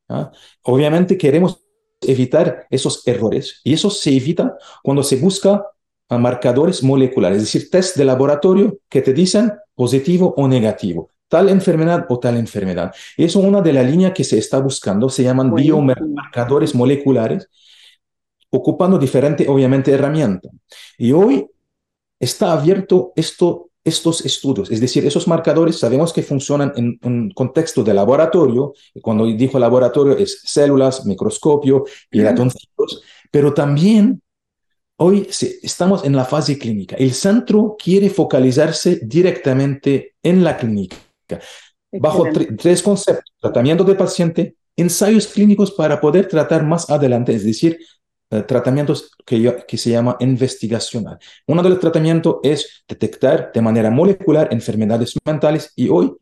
¿Ah? 0.09 0.31
Obviamente 0.63 1.17
queremos 1.19 1.65
evitar 2.01 2.67
esos 2.71 3.07
errores 3.07 3.61
y 3.65 3.73
eso 3.73 3.91
se 3.91 4.15
evita 4.15 4.57
cuando 4.83 5.03
se 5.03 5.17
busca 5.17 5.65
marcadores 6.11 6.83
moleculares, 6.83 7.39
es 7.39 7.45
decir, 7.45 7.71
test 7.71 7.97
de 7.97 8.05
laboratorio 8.05 8.79
que 8.89 9.03
te 9.03 9.13
dicen 9.13 9.53
positivo 9.75 10.35
o 10.37 10.47
negativo, 10.47 11.11
tal 11.29 11.49
enfermedad 11.49 12.07
o 12.09 12.19
tal 12.21 12.37
enfermedad. 12.37 12.95
Eso 13.17 13.41
es 13.41 13.47
una 13.47 13.61
de 13.61 13.73
las 13.73 13.91
líneas 13.91 14.13
que 14.13 14.23
se 14.23 14.39
está 14.39 14.59
buscando, 14.61 15.09
se 15.09 15.25
llaman 15.25 15.53
biomarcadores 15.53 16.75
moleculares, 16.75 17.49
ocupando 18.51 18.99
diferente, 18.99 19.47
obviamente, 19.49 19.91
herramientas. 19.91 20.53
Y 20.97 21.13
hoy 21.13 21.47
está 22.21 22.53
abierto 22.53 23.13
esto 23.17 23.71
estos 23.87 24.25
estudios, 24.27 24.69
es 24.71 24.81
decir, 24.81 25.07
esos 25.07 25.29
marcadores 25.29 25.79
sabemos 25.79 26.13
que 26.13 26.25
funcionan 26.25 26.73
en 26.75 26.99
un 27.05 27.31
contexto 27.31 27.85
de 27.85 27.95
laboratorio, 27.95 28.75
y 28.93 29.01
cuando 29.01 29.25
dijo 29.27 29.61
laboratorio 29.61 30.17
es 30.19 30.41
células, 30.45 31.07
microscopio 31.07 31.85
y 32.11 32.21
ratoncitos, 32.21 33.03
pero 33.31 33.55
también 33.55 34.21
hoy 34.97 35.29
estamos 35.63 36.05
en 36.05 36.17
la 36.17 36.25
fase 36.25 36.59
clínica. 36.59 36.97
El 36.97 37.13
centro 37.13 37.77
quiere 37.79 38.11
focalizarse 38.11 38.99
directamente 39.05 40.17
en 40.21 40.43
la 40.43 40.57
clínica, 40.57 40.97
bajo 41.93 42.25
tres 42.59 42.83
conceptos, 42.83 43.33
tratamiento 43.41 43.85
de 43.85 43.95
paciente, 43.95 44.57
ensayos 44.75 45.29
clínicos 45.29 45.71
para 45.71 46.01
poder 46.01 46.27
tratar 46.27 46.65
más 46.67 46.91
adelante, 46.91 47.35
es 47.35 47.45
decir, 47.45 47.79
eh, 48.31 48.43
tratamientos 48.43 49.11
que, 49.25 49.65
que 49.69 49.79
se 49.79 49.91
llama 49.91 50.17
investigacional. 50.21 51.19
Uno 51.47 51.63
de 51.63 51.71
los 51.71 51.81
tratamientos 51.81 52.37
es 52.43 52.85
detectar 52.89 53.53
de 53.53 53.63
manera 53.63 53.91
molecular 53.91 54.49
enfermedades 54.51 55.15
mentales 55.25 55.73
y 55.77 55.89
hoy 55.89 56.13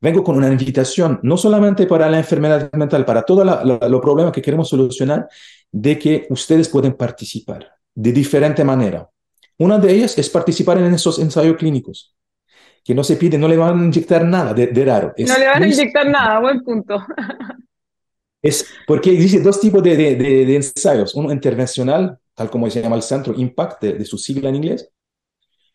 vengo 0.00 0.22
con 0.22 0.36
una 0.36 0.48
invitación, 0.48 1.18
no 1.22 1.36
solamente 1.36 1.86
para 1.86 2.10
la 2.10 2.18
enfermedad 2.18 2.70
mental, 2.72 3.04
para 3.04 3.22
todos 3.22 3.46
los 3.64 4.00
problemas 4.00 4.32
que 4.32 4.42
queremos 4.42 4.68
solucionar, 4.68 5.28
de 5.72 5.98
que 5.98 6.26
ustedes 6.30 6.68
pueden 6.68 6.94
participar 6.94 7.72
de 7.94 8.12
diferente 8.12 8.62
manera. 8.62 9.08
Una 9.58 9.78
de 9.78 9.92
ellas 9.92 10.16
es 10.18 10.28
participar 10.28 10.78
en 10.78 10.92
esos 10.92 11.18
ensayos 11.18 11.56
clínicos, 11.56 12.14
que 12.84 12.94
no 12.94 13.02
se 13.02 13.16
pide, 13.16 13.38
no 13.38 13.48
le 13.48 13.56
van 13.56 13.80
a 13.80 13.84
inyectar 13.84 14.24
nada 14.24 14.52
de, 14.52 14.84
raro. 14.84 15.14
no 15.16 15.38
le 15.38 15.46
van 15.46 15.62
a 15.62 15.66
inyectar 15.66 16.06
nada, 16.06 16.40
buen 16.40 16.62
punto. 16.62 17.02
Es 18.46 18.64
porque 18.86 19.10
existen 19.12 19.42
dos 19.42 19.58
tipos 19.60 19.82
de, 19.82 19.96
de, 19.96 20.14
de, 20.14 20.54
ensayos, 20.54 21.16
uno 21.16 21.32
intervencional, 21.32 22.16
tal 22.32 22.48
como 22.48 22.70
se 22.70 22.80
llama 22.80 22.94
el 22.94 23.02
centro 23.02 23.34
Impact, 23.36 23.82
de, 23.82 24.04
su 24.04 24.18
sigla 24.18 24.50
en 24.50 24.54
inglés, 24.54 24.88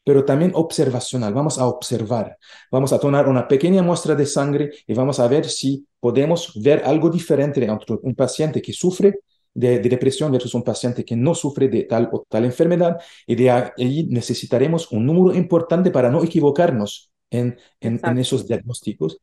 pero 0.05 0.23
también 0.23 0.53
observacional. 0.55 1.33
Vamos 1.33 1.59
a 1.59 1.67
observar, 1.67 2.37
vamos 2.71 2.93
a 2.93 2.99
tomar 2.99 3.27
una 3.27 3.45
pequeña 3.45 3.83
muestra 3.83 4.15
de 4.15 4.25
sangre 4.25 4.71
y 4.87 4.93
vamos 4.93 5.19
a 5.19 5.27
ver 5.27 5.49
si 5.49 5.85
podemos 5.99 6.53
ver 6.63 6.83
algo 6.85 7.09
diferente 7.09 7.61
entre 7.65 7.97
un 8.01 8.15
paciente 8.15 8.61
que 8.61 8.71
sufre 8.71 9.19
de, 9.53 9.79
depresión 9.79 10.31
versus 10.31 10.53
un 10.53 10.63
paciente 10.63 11.03
que 11.03 11.17
no 11.17 11.35
sufre 11.35 11.67
de 11.67 11.83
tal 11.83 12.07
o 12.13 12.25
tal 12.29 12.45
enfermedad 12.45 13.01
y 13.27 13.35
de 13.35 13.51
ahí 13.51 14.07
necesitaremos 14.09 14.89
un 14.93 15.05
número 15.05 15.35
importante 15.35 15.91
para 15.91 16.09
no 16.09 16.23
equivocarnos 16.23 17.11
en, 17.29 17.57
en, 17.81 17.99
en 18.01 18.17
esos 18.17 18.47
diagnósticos. 18.47 19.19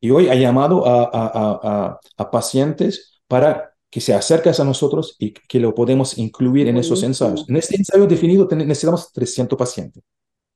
Y 0.00 0.10
hoy 0.10 0.28
ha 0.28 0.34
llamado 0.34 0.86
a, 0.86 1.04
a, 1.04 1.30
a, 1.34 2.00
a, 2.16 2.30
pacientes 2.30 3.20
para 3.28 3.74
que 3.90 4.00
se 4.00 4.14
acerquen 4.14 4.54
a 4.58 4.64
nosotros 4.64 5.16
y 5.18 5.32
que 5.32 5.60
lo 5.60 5.74
podemos 5.74 6.16
incluir 6.16 6.68
en 6.68 6.78
esos 6.78 7.02
ensayos. 7.02 7.46
En 7.48 7.56
este 7.56 7.76
ensayo 7.76 8.06
definido 8.06 8.48
necesitamos 8.50 9.12
300 9.12 9.58
pacientes. 9.58 10.02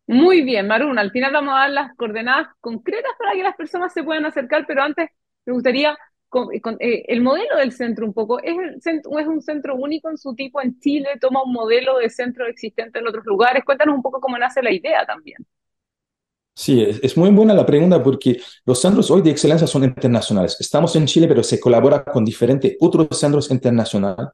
Muy 0.07 0.43
bien, 0.43 0.67
Marun. 0.67 0.99
Al 0.99 1.11
final 1.11 1.33
vamos 1.33 1.55
a 1.55 1.59
dar 1.61 1.71
las 1.71 1.97
coordenadas 1.97 2.49
concretas 2.61 3.13
para 3.19 3.33
que 3.33 3.43
las 3.43 3.57
personas 3.57 3.93
se 3.93 4.03
puedan 4.03 4.25
acercar, 4.25 4.65
pero 4.67 4.83
antes 4.83 5.09
me 5.47 5.53
gustaría 5.53 5.97
eh, 6.81 7.05
el 7.09 7.23
modelo 7.23 7.57
del 7.57 7.73
centro 7.73 8.05
un 8.05 8.13
poco, 8.13 8.41
¿es, 8.43 8.55
¿es 8.85 9.27
un 9.27 9.41
centro 9.41 9.77
único 9.77 10.11
en 10.11 10.19
su 10.19 10.35
tipo 10.35 10.61
en 10.61 10.79
Chile? 10.81 11.11
¿Toma 11.21 11.43
un 11.45 11.53
modelo 11.53 11.99
de 11.99 12.11
centro 12.11 12.47
existente 12.47 12.99
en 12.99 13.07
otros 13.07 13.25
lugares? 13.25 13.65
Cuéntanos 13.65 13.95
un 13.95 14.03
poco 14.03 14.21
cómo 14.21 14.37
nace 14.37 14.63
la 14.63 14.73
idea 14.73 15.07
también. 15.07 15.39
Sí, 16.57 16.81
es, 16.81 17.17
muy 17.17 17.31
buena 17.31 17.53
la 17.53 17.67
pregunta 17.67 18.01
porque 18.01 18.41
los 18.65 18.81
centros 18.81 19.11
hoy 19.11 19.23
de 19.23 19.31
excelencia 19.31 19.67
son 19.67 19.83
internacionales. 19.83 20.57
Estamos 20.61 20.95
en 20.95 21.07
Chile, 21.07 21.27
pero 21.27 21.43
se 21.43 21.59
colabora 21.59 22.05
con 22.05 22.25
diferentes 22.25 22.77
otros 22.81 23.09
centros 23.19 23.51
internacionales. 23.51 24.29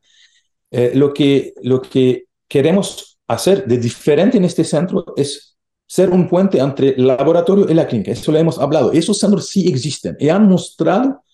Eh, 0.70 0.92
lo, 0.94 1.14
que, 1.14 1.54
lo 1.62 1.80
que 1.80 2.26
queremos 2.46 3.18
hacer 3.26 3.66
de 3.66 3.78
diferente 3.78 4.36
en 4.36 4.44
este 4.44 4.64
centro 4.64 5.04
es 5.16 5.56
ser 5.86 6.10
un 6.10 6.28
puente 6.28 6.58
entre 6.58 6.90
el 6.90 7.06
laboratorio 7.06 7.66
y 7.68 7.74
la 7.74 7.86
clínica. 7.86 8.12
Eso 8.12 8.30
lo 8.30 8.38
hemos 8.38 8.58
hablado. 8.58 8.92
Esos 8.92 9.18
centros 9.18 9.48
sí 9.48 9.66
existen 9.68 10.16
y 10.20 10.28
han 10.28 10.46
mostrado 10.46 11.24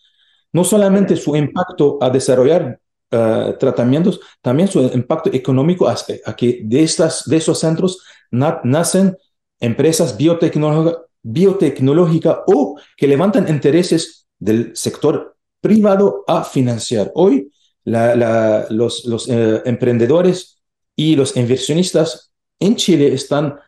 no 0.52 0.64
solamente 0.64 1.16
su 1.16 1.34
impacto 1.36 1.98
a 2.00 2.10
desarrollar 2.10 2.80
eh, 3.10 3.56
tratamientos, 3.58 4.20
también 4.40 4.68
su 4.68 4.80
impacto 4.80 5.30
económico 5.32 5.88
a, 5.88 5.96
que 6.36 6.60
de, 6.64 6.82
estas, 6.82 7.24
de 7.28 7.36
esos 7.36 7.58
centros 7.58 7.98
nacen 8.30 9.16
empresas 9.60 10.16
biotecnológicas 10.16 11.06
biotecnológica 11.28 12.44
o 12.46 12.78
que 12.96 13.08
levantan 13.08 13.48
intereses 13.48 14.28
del 14.38 14.76
sector 14.76 15.36
privado 15.60 16.24
a 16.28 16.44
financiar. 16.44 17.10
Hoy 17.14 17.50
los, 17.84 19.04
los 19.04 19.28
eh, 19.28 19.62
emprendedores 19.64 20.62
y 20.94 21.16
los 21.16 21.36
inversionistas 21.36 22.32
en 22.60 22.76
Chile 22.76 23.12
están 23.12 23.58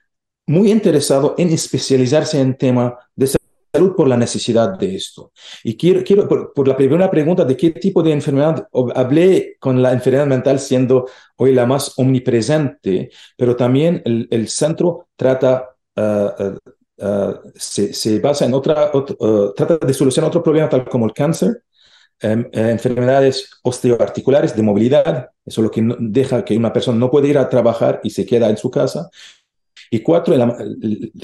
muy 0.47 0.71
interesados 0.71 1.35
en 1.37 1.49
especializarse 1.49 2.41
en 2.41 2.57
tema 2.57 2.97
de 3.17 3.27
salud 3.27 3.95
por 3.97 4.07
la 4.09 4.17
necesidad 4.17 4.79
de 4.79 4.95
esto. 4.95 5.33
Y 5.65 5.77
quiero, 5.77 6.05
quiero 6.05 6.29
por, 6.29 6.67
la 6.67 6.77
primera 6.77 7.11
pregunta 7.11 7.45
de 7.45 7.57
qué 7.57 7.71
tipo 7.73 8.03
de 8.03 8.13
enfermedad, 8.13 8.69
hablé 8.95 9.57
con 9.59 9.83
la 9.83 9.93
enfermedad 9.93 10.27
mental 10.27 10.61
siendo 10.61 11.07
hoy 11.37 11.53
la 11.53 11.67
más 11.67 11.99
omnipresente, 11.99 13.11
pero 13.37 13.57
también 13.57 14.01
el, 14.05 14.29
el 14.31 14.49
centro 14.49 15.09
trata, 15.17 15.77
se, 17.55 17.93
se, 17.93 18.19
basa 18.19 18.45
en 18.45 18.55
otra, 18.55 18.91
trata 19.57 19.79
de 19.79 19.95
solucionar 19.95 20.29
otro 20.29 20.43
problema 20.43 20.69
tal 20.69 20.85
como 20.89 21.07
el 21.07 21.13
cáncer, 21.13 21.63
em, 22.21 22.49
eh, 22.53 22.71
enfermedades 22.71 23.51
osteoarticulares 23.63 24.57
de 24.57 24.63
movilidad, 24.63 25.31
eso 25.45 25.61
es 25.61 25.65
lo 25.65 25.71
que 25.71 25.87
deja 26.01 26.45
que 26.45 26.57
una 26.57 26.73
persona 26.73 26.99
no 26.99 27.11
puede 27.11 27.29
ir 27.29 27.39
a 27.39 27.49
trabajar 27.49 28.01
y 28.03 28.11
se 28.11 28.27
queda 28.27 28.49
en 28.51 28.57
su 28.57 28.71
casa, 28.71 29.09
y 29.91 30.01
cuatro, 30.01 30.35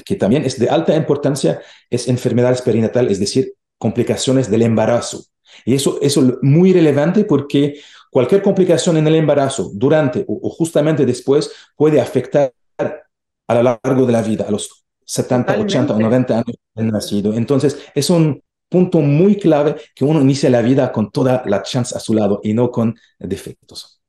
que 0.05 0.15
también 0.15 0.43
es 0.43 0.59
de 0.59 0.69
alta 0.69 0.95
importancia, 0.95 1.61
es 1.89 2.07
enfermedades 2.07 2.61
perinatales, 2.61 3.13
es 3.13 3.19
decir, 3.19 3.53
complicaciones 3.77 4.49
del 4.49 4.63
embarazo. 4.63 5.25
Y 5.65 5.75
eso, 5.75 5.99
eso 6.01 6.21
es 6.21 6.33
muy 6.41 6.73
relevante 6.73 7.25
porque 7.25 7.79
cualquier 8.09 8.41
complicación 8.41 8.97
en 8.97 9.07
el 9.07 9.15
embarazo, 9.15 9.71
durante 9.73 10.25
o, 10.27 10.49
justamente 10.49 11.05
después, 11.05 11.51
puede 11.75 12.01
afectar 12.01 12.53
a 13.47 13.55
lo 13.55 13.63
largo 13.63 14.05
de 14.05 14.11
la 14.11 14.21
vida, 14.21 14.45
a 14.47 14.51
los 14.51 14.85
70, 15.05 15.59
80 15.59 15.93
o 15.93 15.99
90 15.99 16.33
años 16.33 16.55
del 16.73 16.91
nacido. 16.91 17.33
Entonces, 17.33 17.91
es 17.93 18.09
un 18.09 18.41
punto 18.69 18.99
muy 18.99 19.37
clave 19.37 19.75
que 19.95 20.03
uno 20.03 20.21
inicie 20.21 20.49
la 20.49 20.61
vida 20.61 20.91
con 20.91 21.11
toda 21.11 21.43
la 21.45 21.61
chance 21.61 21.95
a 21.95 21.99
su 21.99 22.13
lado 22.13 22.41
y 22.43 22.53
no 22.53 22.71
con 22.71 22.95
defectos. 23.19 24.01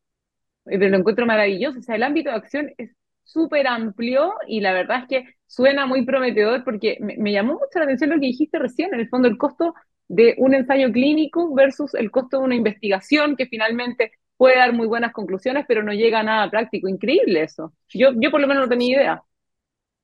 Pero 0.65 0.89
lo 0.89 0.97
encuentro 0.97 1.27
maravilloso. 1.27 1.79
O 1.79 1.83
sea, 1.83 1.97
el 1.97 2.03
ámbito 2.03 2.31
de 2.31 2.37
acción 2.37 2.71
es 2.79 2.91
súper 3.23 3.67
amplio 3.67 4.33
y 4.47 4.61
la 4.61 4.73
verdad 4.73 5.03
es 5.03 5.09
que 5.09 5.35
suena 5.47 5.87
muy 5.87 6.05
prometedor 6.05 6.65
porque 6.65 6.99
me, 7.01 7.33
llamó 7.33 7.55
mucho 7.55 7.79
la 7.79 7.85
atención 7.85 8.11
lo 8.11 8.17
que 8.17 8.27
dijiste 8.27 8.59
recién, 8.59 8.95
en 8.95 9.01
el 9.01 9.09
fondo 9.09 9.29
el 9.29 9.37
costo 9.37 9.75
de 10.09 10.35
un 10.39 10.55
ensayo 10.55 10.91
clínico 10.93 11.53
versus 11.55 11.95
el 11.95 12.11
costo 12.11 12.39
de 12.39 12.45
una 12.45 12.55
investigación 12.55 13.37
que 13.37 13.47
finalmente 13.47 14.13
puede 14.37 14.57
dar 14.57 14.73
muy 14.73 14.87
buenas 14.87 15.13
conclusiones, 15.13 15.65
pero 15.67 15.83
no 15.83 15.93
llega 15.93 16.21
a 16.21 16.23
nada 16.23 16.51
práctico. 16.51 16.89
Increíble 16.89 17.43
eso. 17.43 17.73
Yo, 17.89 18.11
yo 18.17 18.31
por 18.31 18.41
lo 18.41 18.47
menos 18.47 18.65
no 18.65 18.69
tenía 18.69 18.97
idea. 18.97 19.23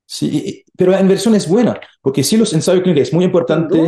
Sí, 0.05 0.63
pero 0.77 0.91
la 0.91 1.01
inversión 1.01 1.33
es 1.35 1.47
buena, 1.47 1.79
porque 2.01 2.23
si 2.23 2.37
los 2.37 2.53
ensayos 2.53 2.83
clínicos 2.83 3.07
es 3.07 3.13
muy 3.13 3.23
importante 3.25 3.79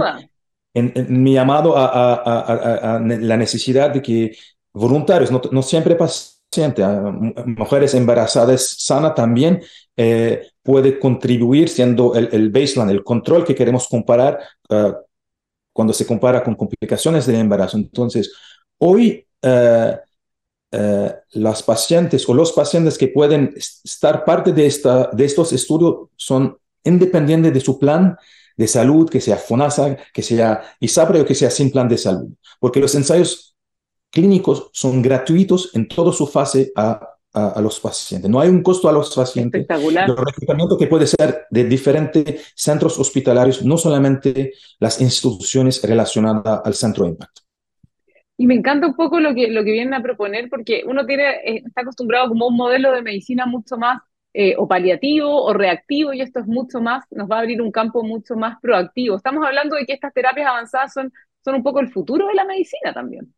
en, 0.73 1.23
mi 1.23 1.33
llamado 1.33 1.73
a, 1.75 2.99
la 3.01 3.37
necesidad 3.37 3.91
de 3.91 4.01
que 4.01 4.37
voluntarios, 4.73 5.31
no, 5.31 5.41
no 5.51 5.61
siempre 5.61 5.95
pasa 5.95 6.35
a 6.61 7.11
mujeres 7.45 7.93
embarazadas 7.93 8.75
sana 8.79 9.13
también 9.13 9.61
eh, 9.97 10.47
puede 10.63 10.99
contribuir 10.99 11.69
siendo 11.69 12.15
el, 12.15 12.49
baseline, 12.49 12.89
el 12.89 13.03
control 13.03 13.43
que 13.45 13.55
queremos 13.55 13.87
comparar 13.87 14.39
uh, 14.69 14.93
cuando 15.73 15.93
se 15.93 16.05
compara 16.05 16.43
con 16.43 16.55
complicaciones 16.55 17.25
del 17.25 17.35
embarazo. 17.35 17.77
Entonces, 17.77 18.33
hoy 18.77 19.27
uh, 19.43 19.97
uh, 20.75 21.39
las 21.39 21.63
pacientes 21.63 22.27
o 22.27 22.33
los 22.33 22.51
pacientes 22.51 22.97
que 22.97 23.07
pueden 23.07 23.53
estar 23.55 24.25
parte 24.25 24.51
de, 24.53 24.65
esta, 24.65 25.09
de 25.11 25.25
estos 25.25 25.53
estudios 25.53 26.09
son 26.15 26.57
independientes 26.83 27.53
de 27.53 27.59
su 27.59 27.79
plan 27.79 28.17
de 28.57 28.67
salud, 28.67 29.09
que 29.09 29.21
sea 29.21 29.37
FONASA, 29.37 29.97
que 30.13 30.21
sea 30.21 30.61
ISAPRE 30.79 31.21
o 31.21 31.25
que 31.25 31.35
sea 31.35 31.49
sin 31.49 31.71
plan 31.71 31.89
de 31.89 31.97
salud, 31.97 32.29
porque 32.59 32.79
los 32.79 32.95
ensayos 32.95 33.55
clínicos 34.11 34.69
son 34.71 35.01
gratuitos 35.01 35.71
en 35.73 35.87
toda 35.87 36.13
su 36.13 36.25
fase 36.25 36.71
a, 36.75 37.15
a, 37.35 37.61
los 37.61 37.79
pacientes. 37.79 38.31
No 38.31 38.39
hay 38.39 38.49
un 38.49 38.63
costo 38.63 38.87
a 38.87 38.93
los 38.93 39.13
pacientes. 39.13 39.61
Espectacular. 39.61 40.09
El 40.09 40.15
reclutamiento 40.15 40.77
que 40.77 40.87
puede 40.87 41.05
ser 41.05 41.45
de 41.49 41.65
diferentes 41.65 42.53
centros 42.55 42.97
hospitalarios, 42.97 43.63
no 43.63 43.77
solamente 43.77 44.53
las 44.79 45.01
instituciones 45.01 45.83
relacionadas 45.83 46.61
al 46.63 46.73
centro 46.73 47.03
de 47.03 47.11
impacto. 47.11 47.41
Y 48.37 48.47
me 48.47 48.55
encanta 48.55 48.87
un 48.87 48.95
poco 48.95 49.19
lo 49.19 49.33
que, 49.33 49.49
lo 49.49 49.63
que 49.63 49.71
vienen 49.71 49.93
a 49.93 50.01
proponer, 50.01 50.49
porque 50.49 50.83
uno 50.85 51.05
tiene, 51.05 51.29
eh, 51.45 51.63
está 51.65 51.81
acostumbrado 51.81 52.27
como 52.27 52.47
un 52.47 52.55
modelo 52.55 52.91
de 52.91 53.01
medicina 53.01 53.45
mucho 53.45 53.77
más 53.77 54.01
eh, 54.33 54.55
o 54.57 54.67
paliativo 54.67 55.43
o 55.43 55.53
reactivo, 55.53 56.13
y 56.13 56.21
esto 56.21 56.41
es 56.41 56.45
mucho 56.45 56.81
más, 56.81 57.05
nos 57.11 57.29
va 57.29 57.37
a 57.37 57.39
abrir 57.39 57.61
un 57.61 57.71
campo 57.71 58.03
mucho 58.03 58.35
más 58.35 58.57
proactivo. 58.61 59.15
Estamos 59.15 59.45
hablando 59.45 59.77
de 59.77 59.85
que 59.85 59.93
estas 59.93 60.13
terapias 60.13 60.47
avanzadas 60.47 60.91
son, 60.93 61.13
son 61.43 61.55
un 61.55 61.63
poco 61.63 61.79
el 61.79 61.89
futuro 61.89 62.27
de 62.27 62.33
la 62.33 62.43
medicina 62.43 62.93
también. 62.93 63.33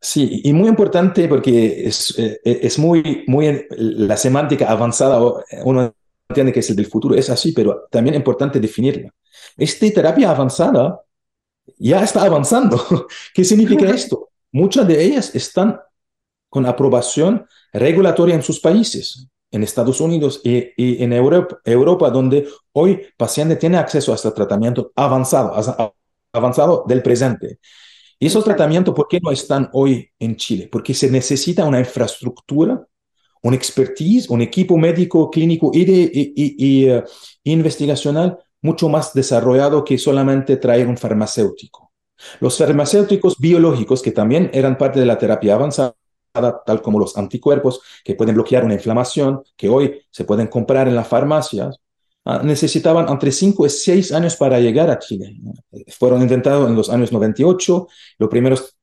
Sí, 0.00 0.42
y 0.44 0.52
muy 0.52 0.68
importante 0.68 1.26
porque 1.26 1.88
es, 1.88 2.16
eh, 2.18 2.38
es 2.44 2.78
muy, 2.78 3.24
muy 3.26 3.66
la 3.70 4.16
semántica 4.16 4.70
avanzada, 4.70 5.20
uno 5.64 5.92
entiende 6.28 6.52
que 6.52 6.60
es 6.60 6.70
el 6.70 6.76
del 6.76 6.86
futuro, 6.86 7.16
es 7.16 7.30
así, 7.30 7.50
pero 7.52 7.88
también 7.90 8.14
es 8.14 8.20
importante 8.20 8.60
definirla. 8.60 9.12
Esta 9.56 9.90
terapia 9.90 10.30
avanzada 10.30 11.00
ya 11.78 12.02
está 12.02 12.22
avanzando. 12.22 13.06
¿Qué 13.34 13.44
significa 13.44 13.88
esto? 13.90 14.30
Muchas 14.52 14.86
de 14.86 15.02
ellas 15.02 15.34
están 15.34 15.78
con 16.48 16.66
aprobación 16.66 17.46
regulatoria 17.72 18.34
en 18.34 18.42
sus 18.42 18.60
países, 18.60 19.28
en 19.50 19.62
Estados 19.62 20.00
Unidos 20.00 20.40
y, 20.44 20.72
y 20.76 21.02
en 21.02 21.12
Europa, 21.12 21.58
Europa, 21.64 22.10
donde 22.10 22.48
hoy 22.72 23.02
paciente 23.16 23.56
tiene 23.56 23.76
acceso 23.76 24.12
a 24.12 24.14
este 24.14 24.30
tratamiento 24.30 24.92
avanzado, 24.94 25.52
avanzado 26.32 26.84
del 26.86 27.02
presente. 27.02 27.58
Y 28.18 28.26
esos 28.26 28.44
tratamientos, 28.44 28.94
¿por 28.94 29.06
qué 29.06 29.20
no 29.22 29.30
están 29.30 29.68
hoy 29.72 30.10
en 30.18 30.36
Chile? 30.36 30.68
Porque 30.70 30.92
se 30.92 31.10
necesita 31.10 31.64
una 31.64 31.78
infraestructura, 31.78 32.84
un 33.42 33.54
expertise, 33.54 34.28
un 34.28 34.40
equipo 34.42 34.76
médico, 34.76 35.30
clínico 35.30 35.70
y, 35.72 35.84
de, 35.84 36.10
y, 36.14 36.86
eh, 36.88 37.04
investigacional 37.44 38.36
mucho 38.62 38.88
más 38.88 39.12
desarrollado 39.14 39.84
que 39.84 39.98
solamente 39.98 40.56
traer 40.56 40.88
un 40.88 40.96
farmacéutico. 40.96 41.92
Los 42.40 42.58
farmacéuticos 42.58 43.38
biológicos, 43.38 44.02
que 44.02 44.12
también 44.12 44.50
eran 44.52 44.76
parte 44.76 45.00
de 45.00 45.06
la 45.06 45.18
terapia 45.18 45.54
avanzada, 45.54 45.94
tal 46.66 46.82
como 46.82 46.98
los 46.98 47.16
anticuerpos 47.16 47.80
que 48.04 48.14
pueden 48.14 48.34
bloquear 48.34 48.64
una 48.64 48.74
inflamación, 48.74 49.42
que 49.56 49.68
hoy 49.68 50.00
se 50.10 50.24
pueden 50.24 50.48
comprar 50.48 50.88
en 50.88 50.94
las 50.94 51.08
farmacias, 51.08 51.78
ah, 52.24 52.40
necesitaban 52.42 53.08
entre 53.08 53.32
5 53.32 53.66
y 53.66 53.70
6 53.70 54.12
años 54.12 54.36
para 54.36 54.60
llegar 54.60 54.90
a 54.90 54.98
Chile. 54.98 55.36
Fueron 55.88 56.22
intentados 56.22 56.68
en 56.68 56.76
los 56.76 56.90
años 56.90 57.12
98, 57.12 57.88
los 58.18 58.28
primeros 58.28 58.76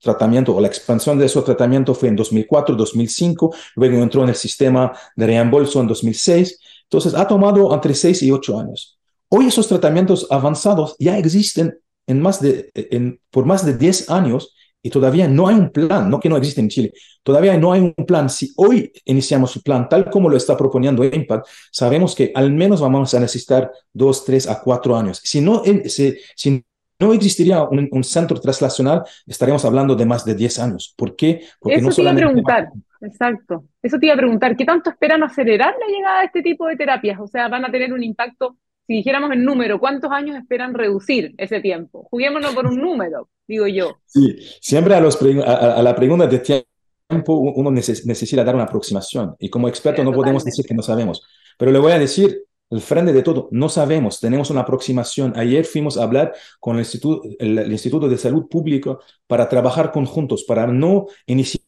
tratamientos 0.00 0.54
o 0.54 0.60
la 0.60 0.66
expansión 0.66 1.18
de 1.18 1.26
esos 1.26 1.44
tratamientos 1.44 1.96
fue 1.96 2.08
en 2.08 2.16
2004, 2.16 2.74
2005, 2.74 3.54
luego 3.76 4.02
entró 4.02 4.24
en 4.24 4.30
el 4.30 4.34
sistema 4.34 4.92
de 5.14 5.26
reembolso 5.26 5.80
en 5.80 5.86
2006, 5.86 6.58
entonces 6.82 7.14
ha 7.14 7.26
tomado 7.26 7.72
entre 7.72 7.94
6 7.94 8.22
y 8.24 8.32
8 8.32 8.58
años. 8.58 8.98
Hoy 9.34 9.46
esos 9.46 9.66
tratamientos 9.66 10.26
avanzados 10.30 10.94
ya 10.98 11.16
existen 11.16 11.78
en 12.06 12.20
más 12.20 12.42
de, 12.42 12.70
en, 12.74 13.18
por 13.30 13.46
más 13.46 13.64
de 13.64 13.74
10 13.74 14.10
años 14.10 14.54
y 14.82 14.90
todavía 14.90 15.26
no 15.26 15.48
hay 15.48 15.54
un 15.54 15.70
plan, 15.70 16.10
no 16.10 16.20
que 16.20 16.28
no 16.28 16.36
existe 16.36 16.60
en 16.60 16.68
Chile, 16.68 16.92
todavía 17.22 17.56
no 17.56 17.72
hay 17.72 17.94
un 17.96 18.04
plan. 18.04 18.28
Si 18.28 18.52
hoy 18.56 18.92
iniciamos 19.06 19.56
un 19.56 19.62
plan 19.62 19.88
tal 19.88 20.10
como 20.10 20.28
lo 20.28 20.36
está 20.36 20.54
proponiendo 20.54 21.02
Impact, 21.02 21.46
sabemos 21.70 22.14
que 22.14 22.30
al 22.34 22.52
menos 22.52 22.82
vamos 22.82 23.14
a 23.14 23.20
necesitar 23.20 23.72
dos, 23.90 24.22
tres 24.26 24.46
a 24.46 24.60
cuatro 24.60 24.94
años. 24.94 25.18
Si 25.24 25.40
no, 25.40 25.62
si, 25.86 26.14
si 26.36 26.62
no 27.00 27.14
existiría 27.14 27.62
un, 27.62 28.04
centro 28.04 28.38
translacional, 28.38 29.02
estaríamos 29.26 29.64
hablando 29.64 29.94
de 29.94 30.04
más 30.04 30.26
de 30.26 30.34
10 30.34 30.58
años. 30.58 30.94
¿Por 30.94 31.16
qué? 31.16 31.40
Porque 31.58 31.78
Eso 31.78 31.88
te 31.88 32.02
iba 32.02 32.10
a 32.10 32.14
preguntar, 32.14 32.68
exacto. 33.00 33.64
Eso 33.82 33.98
te 33.98 34.06
iba 34.06 34.14
a 34.14 34.18
preguntar, 34.18 34.54
¿qué 34.58 34.66
tanto 34.66 34.90
esperan 34.90 35.22
acelerar 35.22 35.74
la 35.80 35.86
llegada 35.86 36.20
de 36.20 36.26
este 36.26 36.42
tipo 36.42 36.66
de 36.66 36.76
terapias? 36.76 37.18
O 37.18 37.26
sea, 37.26 37.48
¿van 37.48 37.64
a 37.64 37.70
tener 37.70 37.94
un 37.94 38.02
impacto 38.02 38.58
si 38.92 38.96
dijéramos 38.98 39.30
el 39.32 39.42
número, 39.42 39.80
¿cuántos 39.80 40.10
años 40.10 40.36
esperan 40.36 40.74
reducir 40.74 41.34
ese 41.38 41.60
tiempo? 41.60 42.06
Juguémonos 42.10 42.54
por 42.54 42.66
un 42.66 42.76
número, 42.76 43.30
digo 43.48 43.66
yo. 43.66 43.96
Sí, 44.04 44.36
siempre 44.60 44.94
a, 44.94 45.00
los 45.00 45.18
a, 45.46 45.82
la 45.82 45.96
pregunta 45.96 46.26
de 46.26 46.40
tiempo 46.40 47.36
uno 47.36 47.70
necesita 47.70 48.44
dar 48.44 48.54
una 48.54 48.64
aproximación 48.64 49.34
y 49.38 49.48
como 49.48 49.68
experto 49.68 50.04
no 50.04 50.12
podemos 50.12 50.44
decir 50.44 50.66
que 50.66 50.74
no 50.74 50.82
sabemos. 50.82 51.22
Pero 51.58 51.70
le 51.70 51.78
voy 51.78 51.92
a 51.92 51.98
decir, 51.98 52.44
el 52.68 52.82
frente 52.82 53.14
de 53.14 53.22
todo, 53.22 53.48
no 53.50 53.70
sabemos, 53.70 54.20
tenemos 54.20 54.50
una 54.50 54.60
aproximación. 54.60 55.32
Ayer 55.36 55.64
fuimos 55.64 55.96
a 55.96 56.02
hablar 56.02 56.34
con 56.60 56.76
el 56.76 56.80
Instituto, 56.80 57.26
el 57.38 57.72
Instituto 57.72 58.08
de 58.10 58.18
Salud 58.18 58.46
Pública 58.46 58.98
para 59.26 59.48
trabajar 59.48 59.90
conjuntos, 59.90 60.44
para 60.44 60.66
no 60.66 61.06
iniciar 61.26 61.62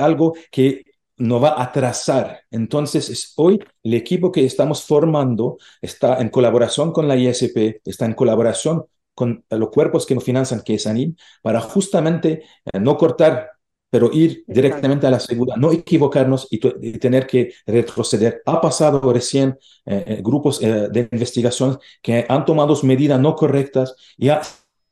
algo 0.00 0.34
que 0.50 0.84
no 1.20 1.40
va 1.40 1.50
a 1.50 1.64
atrasar. 1.64 2.40
Entonces, 2.50 3.34
hoy 3.36 3.60
el 3.82 3.94
equipo 3.94 4.32
que 4.32 4.44
estamos 4.44 4.84
formando 4.84 5.58
está 5.80 6.20
en 6.20 6.30
colaboración 6.30 6.92
con 6.92 7.06
la 7.06 7.16
ISP, 7.16 7.80
está 7.84 8.06
en 8.06 8.14
colaboración 8.14 8.84
con 9.14 9.44
los 9.50 9.70
cuerpos 9.70 10.06
que 10.06 10.14
nos 10.14 10.24
financian, 10.24 10.62
que 10.62 10.74
es 10.74 10.86
ANIM, 10.86 11.14
para 11.42 11.60
justamente 11.60 12.44
eh, 12.72 12.80
no 12.80 12.96
cortar, 12.96 13.50
pero 13.90 14.10
ir 14.12 14.44
directamente 14.46 15.06
a 15.06 15.10
la 15.10 15.20
seguridad, 15.20 15.56
no 15.56 15.72
equivocarnos 15.72 16.48
y, 16.50 16.58
tener 16.98 17.26
que 17.26 17.52
retroceder. 17.66 18.40
Ha 18.46 18.60
pasado 18.60 19.12
recién 19.12 19.58
eh, 19.84 20.04
eh, 20.06 20.20
grupos 20.22 20.60
de 20.60 21.08
investigación 21.12 21.78
que 22.00 22.24
han 22.28 22.44
tomado 22.44 22.74
medidas 22.82 23.20
no 23.20 23.34
correctas 23.34 23.94
y 24.16 24.30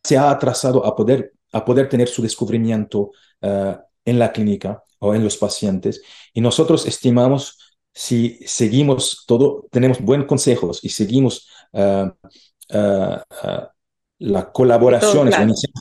se 0.02 0.18
ha 0.18 0.30
atrasado 0.30 0.84
a 0.84 0.94
poder, 0.96 1.32
a 1.52 1.64
poder 1.64 1.88
tener 1.88 2.08
su 2.08 2.22
descubrimiento 2.22 3.12
en 3.40 4.18
la 4.18 4.32
clínica 4.32 4.82
o 4.98 5.14
en 5.14 5.24
los 5.24 5.36
pacientes. 5.36 6.02
Y 6.32 6.40
nosotros 6.40 6.86
estimamos, 6.86 7.58
si 7.92 8.38
seguimos 8.46 9.24
todo, 9.26 9.66
tenemos 9.70 10.00
buenos 10.00 10.26
consejos 10.26 10.80
y 10.82 10.88
seguimos 10.90 11.48
uh, 11.72 12.10
la 14.18 14.52
colaboración, 14.52 15.30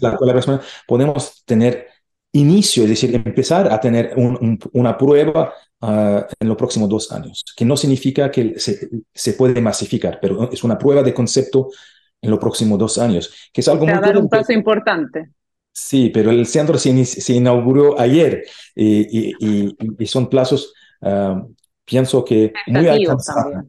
la 0.01 0.15
colaboración, 0.15 0.61
podemos 0.88 1.43
tener 1.45 1.88
inicio, 2.32 2.84
es 2.84 2.89
decir, 2.89 3.15
empezar 3.15 3.72
a 3.72 3.80
tener 3.80 4.15
una 4.74 4.97
prueba 4.97 5.53
en 5.82 6.47
los 6.47 6.57
próximos 6.57 6.89
dos 6.89 7.11
años, 7.11 7.43
que 7.55 7.65
no 7.65 7.76
significa 7.78 8.30
que 8.32 8.59
se, 8.59 8.89
se, 9.13 9.34
puede 9.34 9.61
masificar, 9.61 10.20
pero 10.22 10.49
es 10.51 10.63
una 10.63 10.78
prueba 10.78 11.03
de 11.03 11.13
concepto 11.13 11.70
en 12.22 12.32
los 12.32 12.39
próximos 12.39 12.80
dos 12.80 12.97
años, 12.97 13.49
que 13.53 13.61
es 13.61 13.68
algo 13.68 13.86
muy... 13.86 13.93
dar 13.93 14.18
un 14.18 14.30
paso 14.30 14.53
importante. 14.53 15.30
Sí, 15.80 16.09
pero 16.09 16.32
el 16.32 16.47
centro 16.47 16.75
se, 16.80 17.05
se 17.05 17.34
inauguró 17.34 17.99
ayer 17.99 18.43
y, 18.73 19.36
y, 19.99 20.07
son 20.07 20.28
plazos, 20.28 20.73
ah, 21.03 21.45
pienso 21.86 22.25
que 22.25 22.51
muy 22.65 22.88
alcanzables, 22.88 23.65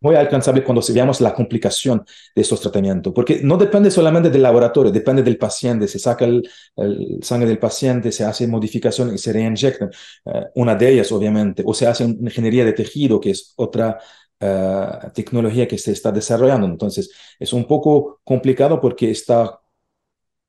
muy 0.00 0.14
alcanzable 0.16 0.64
cuando 0.64 0.82
veamos 0.94 1.20
la 1.20 1.34
complicación 1.34 2.02
de 2.34 2.40
estos 2.40 2.62
tratamientos, 2.62 3.12
porque 3.12 3.40
no 3.42 3.58
depende 3.58 3.90
solamente 3.90 4.30
del 4.30 4.42
laboratorio, 4.42 4.90
depende 4.90 5.22
del 5.22 5.36
paciente, 5.36 5.86
se 5.86 5.98
saca 5.98 6.24
el, 6.24 6.48
sangre 7.20 7.48
del 7.48 7.58
paciente, 7.58 8.10
se 8.10 8.24
hace 8.24 8.46
modificación 8.46 9.14
y 9.14 9.18
se 9.18 9.30
reinyecta, 9.30 9.90
ah, 10.24 10.46
una 10.54 10.74
de 10.74 10.92
ellas 10.92 11.12
obviamente, 11.12 11.62
o 11.66 11.74
se 11.74 11.86
hace 11.86 12.06
una 12.06 12.30
ingeniería 12.30 12.64
de 12.64 12.72
tejido, 12.72 13.20
que 13.20 13.32
es 13.32 13.52
otra 13.56 13.98
ah, 14.40 15.12
tecnología 15.14 15.68
que 15.68 15.76
se 15.76 15.92
está 15.92 16.10
desarrollando. 16.10 16.66
Entonces, 16.66 17.10
es 17.38 17.52
un 17.52 17.66
poco 17.66 18.20
complicado 18.24 18.80
porque 18.80 19.10
está 19.10 19.60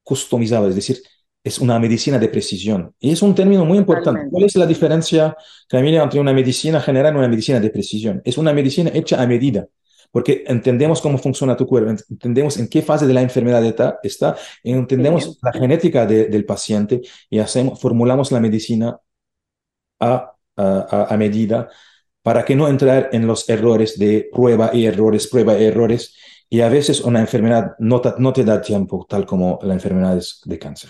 customizado, 0.04 0.68
es 0.68 0.76
decir, 0.76 1.02
es 1.44 1.60
una 1.60 1.80
medicina 1.80 2.20
de 2.20 2.30
precisión. 2.30 2.94
Y 3.00 3.12
es 3.12 3.22
un 3.22 3.34
término 3.34 3.66
muy 3.66 3.78
importante. 3.78 4.28
¿Cuál 4.30 4.46
es 4.46 4.56
la 4.56 4.66
diferencia, 4.66 5.36
Camila, 5.68 6.04
entre 6.04 6.20
una 6.20 6.34
medicina 6.34 6.80
general 6.80 7.16
y 7.16 7.18
una 7.18 7.28
medicina 7.28 7.60
de 7.60 7.70
precisión? 7.70 8.22
Es 8.24 8.38
una 8.38 8.54
medicina 8.54 8.92
hecha 8.94 9.22
a 9.22 9.26
medida, 9.26 9.68
porque 10.12 10.44
entendemos 10.46 11.02
cómo 11.02 11.18
funciona 11.18 11.58
tu 11.58 11.66
cuerpo, 11.66 11.90
entendemos 12.10 12.58
en 12.58 12.68
qué 12.68 12.82
fase 12.82 13.08
de 13.08 13.14
la 13.14 13.22
enfermedad 13.22 13.64
está, 14.04 14.36
entendemos 14.64 15.40
la 15.42 15.52
genética 15.54 16.06
del 16.06 16.46
paciente 16.46 17.02
y 17.30 17.40
hacemos, 17.40 17.80
formulamos 17.80 18.32
la 18.32 18.40
medicina 18.40 19.00
a, 20.00 20.34
a, 20.58 21.08
a 21.10 21.18
medida 21.18 21.70
para 22.22 22.46
que 22.46 22.56
no 22.56 22.68
entrar 22.68 23.10
en 23.14 23.26
los 23.26 23.50
errores 23.50 23.98
de 23.98 24.30
prueba 24.32 24.70
y 24.74 24.86
errores, 24.86 25.28
prueba 25.28 25.58
y 25.58 25.64
errores, 25.64 26.16
y 26.54 26.60
a 26.60 26.68
veces 26.68 27.00
una 27.00 27.22
enfermedad 27.22 27.76
no 27.80 28.02
no 28.18 28.34
te 28.34 28.44
da 28.44 28.62
tiempo, 28.62 29.06
tal 29.08 29.26
como 29.26 29.58
la 29.64 29.74
enfermedad 29.74 30.20
de 30.44 30.60
cáncer. 30.60 30.90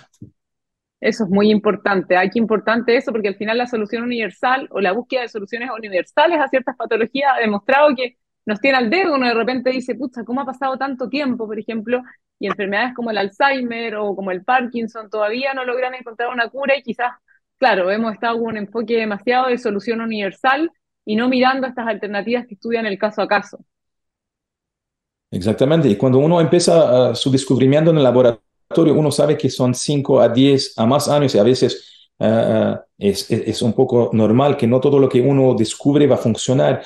Eso 1.00 1.26
es 1.26 1.30
muy 1.30 1.52
importante. 1.52 2.18
Hay 2.18 2.32
que 2.32 2.40
importante 2.40 2.96
eso 2.98 3.12
porque 3.12 3.28
al 3.28 3.36
final 3.36 3.60
la 3.60 3.68
solución 3.68 4.02
universal 4.02 4.68
o 4.72 4.82
la 4.82 4.92
búsqueda 4.92 5.22
de 5.22 5.30
soluciones 5.30 5.70
universales 5.70 6.40
a 6.40 6.48
ciertas 6.48 6.76
patologías 6.76 7.34
ha 7.38 7.40
demostrado 7.40 7.96
que 7.96 8.18
nos 8.44 8.60
tiene 8.60 8.80
al 8.80 8.90
dedo. 8.90 9.14
Uno 9.14 9.28
de 9.28 9.36
repente 9.36 9.70
dice, 9.70 9.94
pucha, 9.94 10.24
¿cómo 10.24 10.42
ha 10.42 10.46
pasado 10.46 10.78
tanto 10.80 11.08
tiempo, 11.10 11.46
por 11.46 11.60
ejemplo? 11.60 12.02
Y 12.40 12.48
enfermedades 12.48 12.96
como 12.96 13.12
el 13.12 13.20
Alzheimer 13.20 13.98
o 13.98 14.16
como 14.16 14.32
el 14.32 14.44
Parkinson 14.44 15.12
todavía 15.12 15.54
no 15.54 15.64
logran 15.64 15.94
encontrar 15.94 16.30
una 16.34 16.50
cura 16.50 16.76
y 16.76 16.82
quizás, 16.82 17.12
claro, 17.60 17.92
hemos 17.92 18.14
estado 18.14 18.40
con 18.40 18.48
un 18.48 18.58
enfoque 18.58 18.96
demasiado 18.98 19.48
de 19.50 19.60
solución 19.60 20.02
universal 20.02 20.72
y 21.06 21.16
no 21.16 21.30
mirando 21.30 21.68
estas 21.68 21.88
alternativas 21.88 22.48
que 22.48 22.56
estudian 22.56 22.88
el 22.88 22.98
caso 22.98 23.22
a 23.22 23.28
caso. 23.28 23.64
Exactamente. 25.32 25.88
Y 25.88 25.96
cuando 25.96 26.20
uno 26.20 26.42
empieza 26.42 27.12
uh, 27.12 27.16
su 27.16 27.32
descubrimiento 27.32 27.92
en 27.92 27.98
el 27.98 28.04
laboratorio, 28.04 28.94
uno 28.94 29.12
sabe 29.12 29.38
que 29.38 29.50
son 29.50 29.74
5 29.74 30.20
a 30.22 30.30
10 30.30 30.74
a 30.78 30.86
más 30.86 31.08
años 31.08 31.34
y 31.34 31.40
a 31.40 31.44
veces 31.44 32.10
uh, 32.20 32.76
es, 32.98 33.32
es, 33.32 33.62
un 33.62 33.74
poco 33.74 34.10
normal 34.14 34.58
que 34.58 34.68
no 34.68 34.80
todo 34.82 35.00
lo 35.00 35.08
que 35.08 35.22
uno 35.22 35.56
descubre 35.56 36.06
va 36.06 36.16
a 36.16 36.18
funcionar 36.18 36.84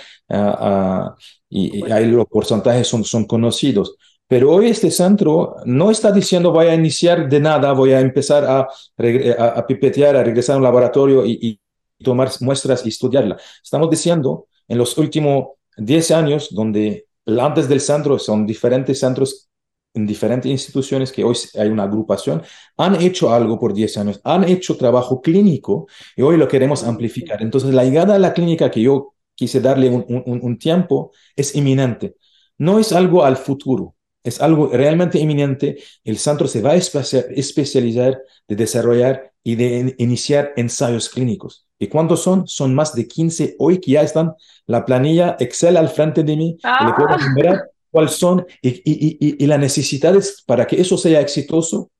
y, 1.49 1.79
y, 1.79 1.91
ahí 1.91 2.05
los 2.05 2.27
porcentajes 2.27 2.87
son, 2.87 3.03
son 3.03 3.25
conocidos. 3.25 3.95
Pero 4.27 4.51
hoy 4.51 4.69
este 4.69 4.89
centro 4.89 5.55
no 5.65 5.91
está 5.91 6.11
diciendo 6.11 6.51
voy 6.51 6.67
a 6.67 6.75
iniciar 6.75 7.27
de 7.29 7.39
nada, 7.39 7.73
voy 7.73 7.93
a 7.93 7.99
empezar 7.99 8.43
a, 8.45 8.59
a, 8.59 9.45
a 9.57 9.67
pipetear, 9.67 10.15
a 10.15 10.23
regresar 10.23 10.55
a 10.55 10.57
un 10.57 10.63
laboratorio 10.63 11.25
y, 11.25 11.59
y 11.99 12.03
tomar 12.03 12.29
muestras 12.41 12.85
y 12.85 12.89
estudiarla. 12.89 13.37
Estamos 13.63 13.89
diciendo 13.89 14.47
en 14.67 14.77
los 14.77 14.97
últimos 14.97 15.49
10 15.77 16.11
años, 16.11 16.53
donde 16.53 17.05
antes 17.25 17.67
del 17.67 17.81
centro 17.81 18.19
son 18.19 18.45
diferentes 18.45 18.99
centros 18.99 19.49
en 19.95 20.05
diferentes 20.05 20.51
instituciones 20.51 21.11
que 21.11 21.23
hoy 21.23 21.35
hay 21.57 21.69
una 21.69 21.83
agrupación, 21.83 22.43
han 22.77 23.01
hecho 23.01 23.33
algo 23.33 23.57
por 23.59 23.73
10 23.73 23.97
años, 23.97 24.21
han 24.23 24.43
hecho 24.43 24.77
trabajo 24.77 25.21
clínico 25.21 25.87
y 26.15 26.21
hoy 26.21 26.37
lo 26.37 26.47
queremos 26.47 26.83
amplificar. 26.83 27.41
Entonces, 27.41 27.73
la 27.73 27.85
llegada 27.85 28.15
a 28.15 28.19
la 28.19 28.33
clínica 28.33 28.69
que 28.69 28.81
yo 28.81 29.13
quise 29.35 29.61
darle 29.61 29.89
un, 29.89 30.05
un, 30.25 30.57
tiempo 30.57 31.11
es 31.35 31.55
inminente. 31.55 32.15
No 32.57 32.79
es 32.79 32.91
algo 32.91 33.23
al 33.23 33.37
futuro, 33.37 33.95
es 34.23 34.41
algo 34.41 34.67
realmente 34.67 35.19
inminente. 35.19 35.77
El 36.03 36.17
centro 36.17 36.47
se 36.47 36.61
va 36.61 36.71
a 36.71 36.75
especializar 36.75 38.21
de 38.47 38.55
desarrollar 38.55 39.33
y 39.43 39.55
de 39.55 39.95
iniciar 39.97 40.53
ensayos 40.57 41.09
clínicos. 41.09 41.64
¿Y 41.77 41.87
cuántos 41.87 42.21
son? 42.23 42.47
Son 42.47 42.73
más 42.73 42.95
de 42.95 43.07
15 43.07 43.55
hoy 43.59 43.79
que 43.79 43.91
ya 43.91 44.01
están 44.01 44.33
la 44.65 44.85
planilla 44.85 45.35
Excel 45.39 45.77
al 45.77 45.89
frente 45.89 46.23
de 46.23 46.35
mí. 46.35 46.57
le 46.63 46.93
puedo 46.93 47.09
ah. 47.09 47.63
cuáles 47.91 48.11
son 48.13 48.45
y, 48.61 48.69
y, 48.69 49.43
y, 49.43 49.47
las 49.47 49.59
necesidades 49.59 50.43
para 50.45 50.65
que 50.65 50.79
eso 50.79 50.97
sea 50.97 51.19
exitoso, 51.19 51.91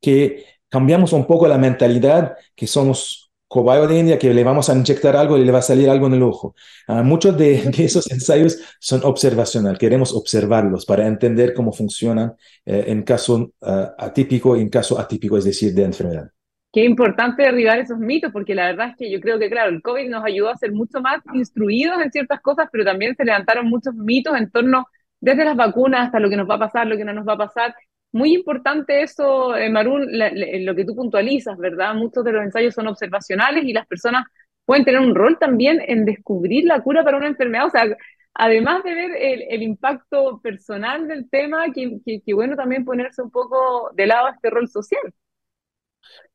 que 0.00 0.44
cambiamos 0.68 1.12
un 1.12 1.26
poco 1.26 1.46
la 1.46 1.58
mentalidad, 1.58 2.34
que 2.54 2.66
somos 2.66 3.26
cobayo 3.48 3.86
de 3.86 3.98
India, 3.98 4.18
que 4.18 4.32
le 4.34 4.44
vamos 4.44 4.68
a 4.68 4.74
inyectar 4.74 5.16
algo 5.16 5.38
y 5.38 5.44
le 5.44 5.52
va 5.52 5.60
a 5.60 5.62
salir 5.62 5.88
algo 5.88 6.06
en 6.08 6.14
el 6.14 6.22
ojo. 6.22 6.54
Uh, 6.88 7.02
muchos 7.02 7.36
de, 7.36 7.70
esos 7.78 8.10
ensayos 8.10 8.58
son 8.80 9.04
observacional, 9.04 9.78
queremos 9.78 10.12
observarlos 10.12 10.84
para 10.84 11.06
entender 11.06 11.54
cómo 11.54 11.72
funcionan 11.72 12.34
eh, 12.64 12.84
en 12.88 13.02
caso 13.02 13.52
uh, 13.60 13.86
atípico 13.98 14.56
y 14.56 14.62
en 14.62 14.68
caso 14.68 14.98
atípico, 14.98 15.38
es 15.38 15.44
decir, 15.44 15.74
de 15.74 15.84
enfermedad. 15.84 16.30
Qué 16.76 16.84
importante 16.84 17.42
derribar 17.42 17.78
esos 17.78 17.98
mitos, 17.98 18.30
porque 18.32 18.54
la 18.54 18.66
verdad 18.66 18.90
es 18.90 18.96
que 18.96 19.10
yo 19.10 19.18
creo 19.18 19.38
que, 19.38 19.48
claro, 19.48 19.70
el 19.70 19.80
COVID 19.80 20.10
nos 20.10 20.22
ayudó 20.22 20.50
a 20.50 20.58
ser 20.58 20.72
mucho 20.72 21.00
más 21.00 21.22
instruidos 21.32 22.02
en 22.02 22.12
ciertas 22.12 22.42
cosas, 22.42 22.68
pero 22.70 22.84
también 22.84 23.16
se 23.16 23.24
levantaron 23.24 23.66
muchos 23.70 23.94
mitos 23.94 24.36
en 24.36 24.50
torno, 24.50 24.84
desde 25.18 25.46
las 25.46 25.56
vacunas 25.56 26.04
hasta 26.08 26.20
lo 26.20 26.28
que 26.28 26.36
nos 26.36 26.46
va 26.46 26.56
a 26.56 26.58
pasar, 26.58 26.86
lo 26.86 26.98
que 26.98 27.04
no 27.06 27.14
nos 27.14 27.26
va 27.26 27.32
a 27.32 27.38
pasar. 27.38 27.74
Muy 28.12 28.34
importante 28.34 29.00
eso, 29.02 29.56
eh, 29.56 29.70
Marún, 29.70 30.06
lo 30.10 30.74
que 30.74 30.84
tú 30.84 30.94
puntualizas, 30.94 31.56
¿verdad? 31.56 31.94
Muchos 31.94 32.22
de 32.24 32.32
los 32.32 32.44
ensayos 32.44 32.74
son 32.74 32.88
observacionales 32.88 33.64
y 33.64 33.72
las 33.72 33.86
personas 33.86 34.26
pueden 34.66 34.84
tener 34.84 35.00
un 35.00 35.14
rol 35.14 35.38
también 35.38 35.80
en 35.86 36.04
descubrir 36.04 36.66
la 36.66 36.82
cura 36.82 37.02
para 37.04 37.16
una 37.16 37.28
enfermedad. 37.28 37.68
O 37.68 37.70
sea, 37.70 37.86
además 38.34 38.84
de 38.84 38.94
ver 38.94 39.12
el, 39.18 39.62
impacto 39.62 40.42
personal 40.42 41.08
del 41.08 41.30
tema, 41.30 41.72
que, 41.72 42.00
que, 42.04 42.34
bueno 42.34 42.54
también 42.54 42.84
ponerse 42.84 43.22
un 43.22 43.30
poco 43.30 43.92
de 43.94 44.06
lado 44.06 44.28
este 44.28 44.50
rol 44.50 44.68
social. 44.68 45.14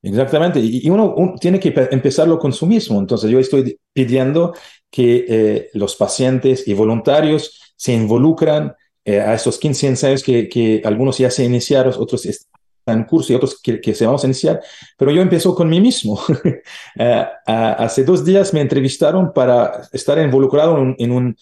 Exactamente, 0.03 0.59
y 0.59 0.89
uno, 0.89 1.36
tiene 1.39 1.59
que 1.59 1.74
empezarlo 1.91 2.39
con 2.39 2.53
su 2.53 2.65
mismo. 2.65 2.99
Entonces 2.99 3.30
yo 3.30 3.39
estoy 3.39 3.80
pidiendo 3.93 4.53
que 4.89 5.26
eh, 5.28 5.69
los 5.74 5.95
pacientes 5.95 6.67
y 6.67 6.74
voluntarios 6.74 7.74
se 7.76 7.93
involucran 7.93 8.74
eh, 9.05 9.19
a 9.19 9.36
estos 9.36 9.59
15 9.59 9.88
ensayos 9.88 10.24
que, 10.24 10.49
que, 10.49 10.82
algunos 10.84 11.19
ya 11.19 11.30
se 11.30 11.43
iniciaron, 11.45 11.93
otros 11.97 12.26
están 12.26 12.99
en 12.99 13.03
curso 13.03 13.32
y 13.32 13.36
otros 13.36 13.59
que, 13.61 13.80
que 13.80 13.93
se 13.93 14.05
vamos 14.05 14.24
a 14.24 14.28
iniciar, 14.28 14.59
pero 14.97 15.11
yo 15.11 15.22
empiezo 15.22 15.55
con 15.55 15.69
mí 15.69 15.80
mismo. 15.80 16.19
Eh, 16.99 17.26
hace 17.45 18.03
dos 18.03 18.26
días 18.26 18.53
me 18.53 18.59
entrevistaron 18.59 19.32
para 19.34 19.88
estar 19.93 20.19
involucrado 20.19 20.78
en, 20.97 21.11
un, 21.11 21.38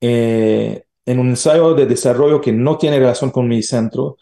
en 0.00 1.18
un 1.18 1.28
ensayo 1.28 1.74
de 1.74 1.86
desarrollo 1.86 2.40
que 2.40 2.52
no 2.52 2.76
tiene 2.76 2.98
relación 2.98 3.30
con 3.30 3.48
mi 3.48 3.62
centro, 3.62 4.18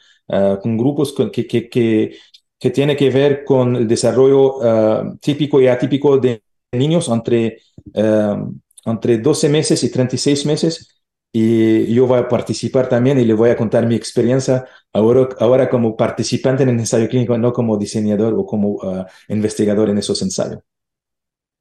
con 0.62 0.78
grupos 0.78 1.12
que, 1.12 1.46
que, 1.46 1.68
que, 1.68 2.16
que 2.58 2.70
tiene 2.70 2.96
que 2.96 3.10
ver 3.10 3.44
con 3.44 3.76
el 3.76 3.86
desarrollo 3.86 4.56
uh, 4.56 5.16
típico 5.18 5.60
y 5.60 5.68
atípico 5.68 6.18
de 6.18 6.42
niños 6.72 7.08
entre, 7.08 7.58
uh, 7.94 8.52
entre 8.84 9.18
12 9.18 9.48
meses 9.48 9.82
y 9.84 9.90
36 9.90 10.46
meses. 10.46 10.94
Y 11.30 11.92
yo 11.92 12.06
voy 12.06 12.18
a 12.18 12.28
participar 12.28 12.88
también 12.88 13.20
y 13.20 13.24
le 13.24 13.34
voy 13.34 13.50
a 13.50 13.56
contar 13.56 13.86
mi 13.86 13.94
experiencia 13.94 14.64
ahora, 14.92 15.28
ahora 15.38 15.68
como 15.68 15.96
participante 15.96 16.62
en 16.62 16.70
el 16.70 16.78
ensayo 16.78 17.08
clínico, 17.08 17.36
no 17.36 17.52
como 17.52 17.76
diseñador 17.76 18.34
o 18.34 18.46
como 18.46 18.70
uh, 18.70 19.04
investigador 19.28 19.90
en 19.90 19.98
esos 19.98 20.20
ensayos. 20.22 20.60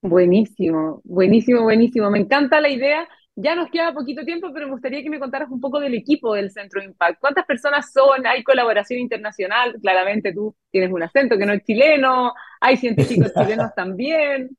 Buenísimo, 0.02 1.02
buenísimo, 1.04 1.64
buenísimo. 1.64 2.10
Me 2.10 2.20
encanta 2.20 2.62
la 2.62 2.70
idea 2.70 3.08
ya 3.40 3.54
nos 3.54 3.70
queda 3.70 3.94
poquito 3.94 4.26
tiempo, 4.26 4.50
pero 4.52 4.66
me 4.66 4.72
gustaría 4.74 5.04
que 5.04 5.12
me 5.12 5.20
contaras 5.20 5.50
un 5.52 5.62
poco 5.62 5.80
del 5.80 5.94
equipo 5.94 6.34
del 6.34 6.52
Centro 6.52 6.82
Impact. 6.82 7.20
¿Cuántas 7.22 7.46
personas 7.46 7.92
son? 7.94 8.26
¿Hay 8.26 8.44
colaboración 8.44 9.00
internacional? 9.00 9.76
Claramente 9.80 10.34
tú 10.34 10.56
tienes 10.72 10.92
un 10.92 11.04
acento 11.04 11.38
que 11.38 11.46
no 11.46 11.54
es 11.54 11.64
chileno, 11.64 12.34
hay 12.60 12.78
científicos 12.78 13.32
chilenos 13.40 13.70
también. 13.76 14.58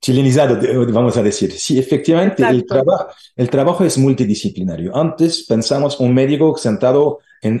Chilenizado, 0.00 0.56
vamos 0.92 1.16
a 1.16 1.22
decir. 1.22 1.50
Sí, 1.50 1.80
efectivamente, 1.80 2.44
el, 2.44 2.64
el, 3.34 3.50
trabajo 3.50 3.84
es 3.84 3.98
multidisciplinario. 3.98 4.96
Antes 4.96 5.44
pensamos 5.44 5.98
un 5.98 6.14
médico 6.14 6.56
sentado 6.56 7.18
en, 7.42 7.60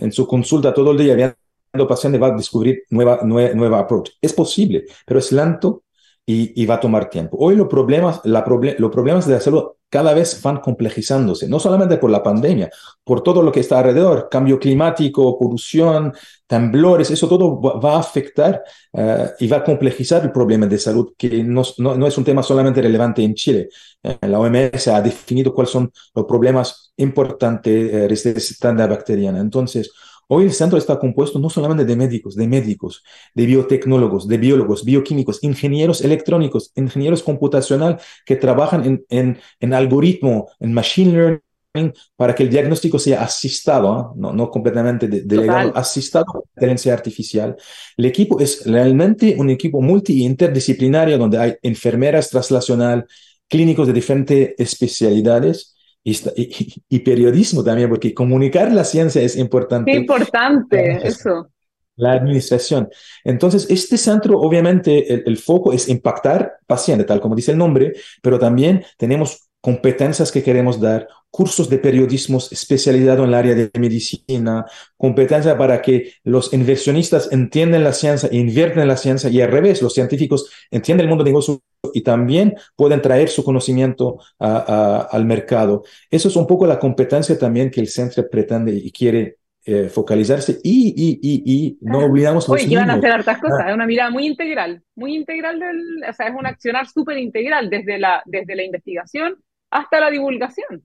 en, 0.00 0.12
su 0.12 0.24
consulta 0.24 0.72
todo 0.72 0.92
el 0.92 0.98
día 0.98 1.16
viendo 1.16 1.88
pacientes 1.88 2.22
va 2.22 2.28
a 2.28 2.36
descubrir 2.36 2.84
nueva, 2.90 3.20
nueva, 3.24 3.54
nueva 3.54 3.80
approach. 3.80 4.10
Es 4.20 4.32
posible, 4.32 4.84
pero 5.04 5.18
es 5.18 5.32
lento 5.32 5.82
y, 6.24 6.64
va 6.66 6.76
a 6.76 6.80
tomar 6.80 7.10
tiempo. 7.10 7.36
Hoy 7.40 7.56
los 7.56 7.66
problemas, 7.66 8.20
la 8.22 8.44
los 8.78 8.90
problemas 8.92 9.26
de 9.26 9.34
la 9.34 9.40
salud 9.40 9.64
cada 9.90 10.14
vez 10.14 10.40
van 10.40 10.58
complejizándose, 10.58 11.48
no 11.48 11.58
solamente 11.58 11.96
por 11.96 12.10
la 12.10 12.22
pandemia, 12.22 12.70
por 13.04 13.22
todo 13.22 13.42
lo 13.42 13.50
que 13.50 13.60
está 13.60 13.80
alrededor, 13.80 14.28
cambio 14.30 14.58
climático, 14.58 15.36
polución, 15.36 16.14
temblores, 16.46 17.10
eso 17.10 17.28
todo 17.28 17.60
va, 17.60 17.96
a 17.96 17.98
afectar 17.98 18.62
eh, 18.92 19.30
y 19.40 19.48
va 19.48 19.58
a 19.58 19.64
complejizar 19.64 20.22
el 20.22 20.32
problema 20.32 20.66
de 20.66 20.78
salud, 20.78 21.12
que 21.18 21.42
no, 21.42 21.62
no, 21.78 22.06
es 22.06 22.16
un 22.16 22.24
tema 22.24 22.42
solamente 22.42 22.80
relevante 22.80 23.22
en 23.22 23.34
Chile. 23.34 23.68
Eh, 24.02 24.16
la 24.22 24.38
OMS 24.38 24.88
ha 24.88 25.02
definido 25.02 25.52
cuáles 25.52 25.72
son 25.72 25.92
los 26.14 26.24
problemas 26.24 26.92
importantes 26.96 27.92
de 27.92 28.08
resistencia 28.08 28.86
bacteriana. 28.86 29.40
Entonces, 29.40 29.90
Hoy 30.32 30.44
el 30.44 30.52
centro 30.52 30.78
está 30.78 30.96
compuesto 30.96 31.40
no 31.40 31.50
solamente 31.50 31.84
de 31.84 31.96
médicos, 31.96 32.36
de 32.36 32.46
médicos, 32.46 33.02
de 33.34 33.46
biotecnólogos, 33.46 34.28
de 34.28 34.38
biólogos, 34.38 34.84
bioquímicos, 34.84 35.42
ingenieros 35.42 36.02
electrónicos, 36.02 36.70
ingenieros 36.76 37.24
computacional 37.24 37.98
que 38.24 38.36
trabajan 38.36 38.84
en, 38.84 39.04
en, 39.08 39.40
en 39.58 39.74
algoritmo, 39.74 40.48
en 40.60 40.72
machine 40.72 41.40
learning, 41.74 41.92
para 42.14 42.36
que 42.36 42.44
el 42.44 42.50
diagnóstico 42.50 43.00
sea 43.00 43.22
asistado, 43.24 43.92
¿ah? 43.92 44.12
no, 44.14 44.32
no 44.32 44.52
completamente 44.52 45.08
delegado, 45.08 45.76
asistado 45.76 46.26
por 46.26 46.44
inteligencia 46.54 46.94
artificial. 46.94 47.56
El 47.96 48.04
equipo 48.04 48.38
es 48.38 48.64
realmente 48.64 49.34
un 49.36 49.50
equipo 49.50 49.80
multi 49.82 50.22
interdisciplinario 50.22 51.18
donde 51.18 51.38
hay 51.38 51.56
enfermeras 51.60 52.30
translacional, 52.30 53.04
clínicos 53.48 53.88
de 53.88 53.94
diferentes 53.94 54.54
especialidades 54.58 55.74
y, 56.02 56.98
periodismo 57.00 57.62
también, 57.62 57.88
porque 57.88 58.14
comunicar 58.14 58.72
la 58.72 58.84
ciencia 58.84 59.22
es 59.22 59.36
importante. 59.36 59.90
Qué 59.90 59.98
importante, 59.98 61.06
eso. 61.06 61.50
La 61.96 62.12
administración. 62.12 62.88
Entonces, 63.24 63.66
este 63.68 63.98
centro, 63.98 64.40
obviamente, 64.40 65.12
el, 65.12 65.24
el 65.26 65.36
foco 65.36 65.72
es 65.72 65.88
impactar 65.88 66.58
paciente, 66.66 67.04
tal 67.04 67.20
como 67.20 67.34
dice 67.34 67.52
el 67.52 67.58
nombre, 67.58 67.92
pero 68.22 68.38
también 68.38 68.84
tenemos 68.96 69.49
competencias 69.60 70.32
que 70.32 70.42
queremos 70.42 70.80
dar, 70.80 71.06
cursos 71.30 71.68
de 71.68 71.78
periodismo 71.78 72.38
especializado 72.38 73.22
en 73.22 73.28
el 73.28 73.34
área 73.34 73.54
de 73.54 73.70
medicina, 73.78 74.66
competencia 74.96 75.56
para 75.56 75.80
que 75.80 76.14
los 76.24 76.52
inversionistas 76.52 77.30
entiendan 77.30 77.84
la 77.84 77.92
ciencia 77.92 78.28
e 78.32 78.36
invierten 78.36 78.82
en 78.82 78.88
la 78.88 78.96
ciencia 78.96 79.30
y 79.30 79.40
al 79.40 79.50
revés, 79.50 79.80
los 79.82 79.94
científicos 79.94 80.50
entienden 80.70 81.04
el 81.04 81.08
mundo 81.08 81.24
de 81.24 81.30
negocio 81.30 81.60
y 81.94 82.02
también 82.02 82.54
pueden 82.74 83.00
traer 83.00 83.28
su 83.28 83.44
conocimiento 83.44 84.18
al 84.38 85.24
mercado. 85.24 85.84
Eso 86.10 86.28
es 86.28 86.36
un 86.36 86.46
poco 86.46 86.66
la 86.66 86.78
competencia 86.78 87.38
también 87.38 87.70
que 87.70 87.80
el 87.80 87.88
centro 87.88 88.28
pretende 88.28 88.72
y 88.72 88.90
quiere 88.90 89.36
eh, 89.66 89.88
focalizarse 89.90 90.58
y, 90.64 90.94
y, 90.96 91.18
y, 91.20 91.42
y, 91.44 91.78
no 91.82 91.98
olvidamos 91.98 92.48
los 92.48 92.64
Oye, 92.64 92.76
van 92.76 92.90
a 92.90 92.94
hacer 92.94 93.12
hartas 93.12 93.38
cosas, 93.38 93.60
ah. 93.62 93.68
es 93.68 93.74
una 93.74 93.86
mirada 93.86 94.10
muy 94.10 94.26
integral, 94.26 94.82
muy 94.94 95.14
integral, 95.14 95.60
del, 95.60 96.02
o 96.08 96.12
sea, 96.14 96.28
es 96.28 96.34
un 96.34 96.46
accionar 96.46 96.88
súper 96.88 97.18
integral 97.18 97.68
desde 97.68 97.98
la, 97.98 98.22
desde 98.24 98.56
la 98.56 98.64
investigación 98.64 99.36
hasta 99.70 100.00
la 100.00 100.10
divulgación. 100.10 100.84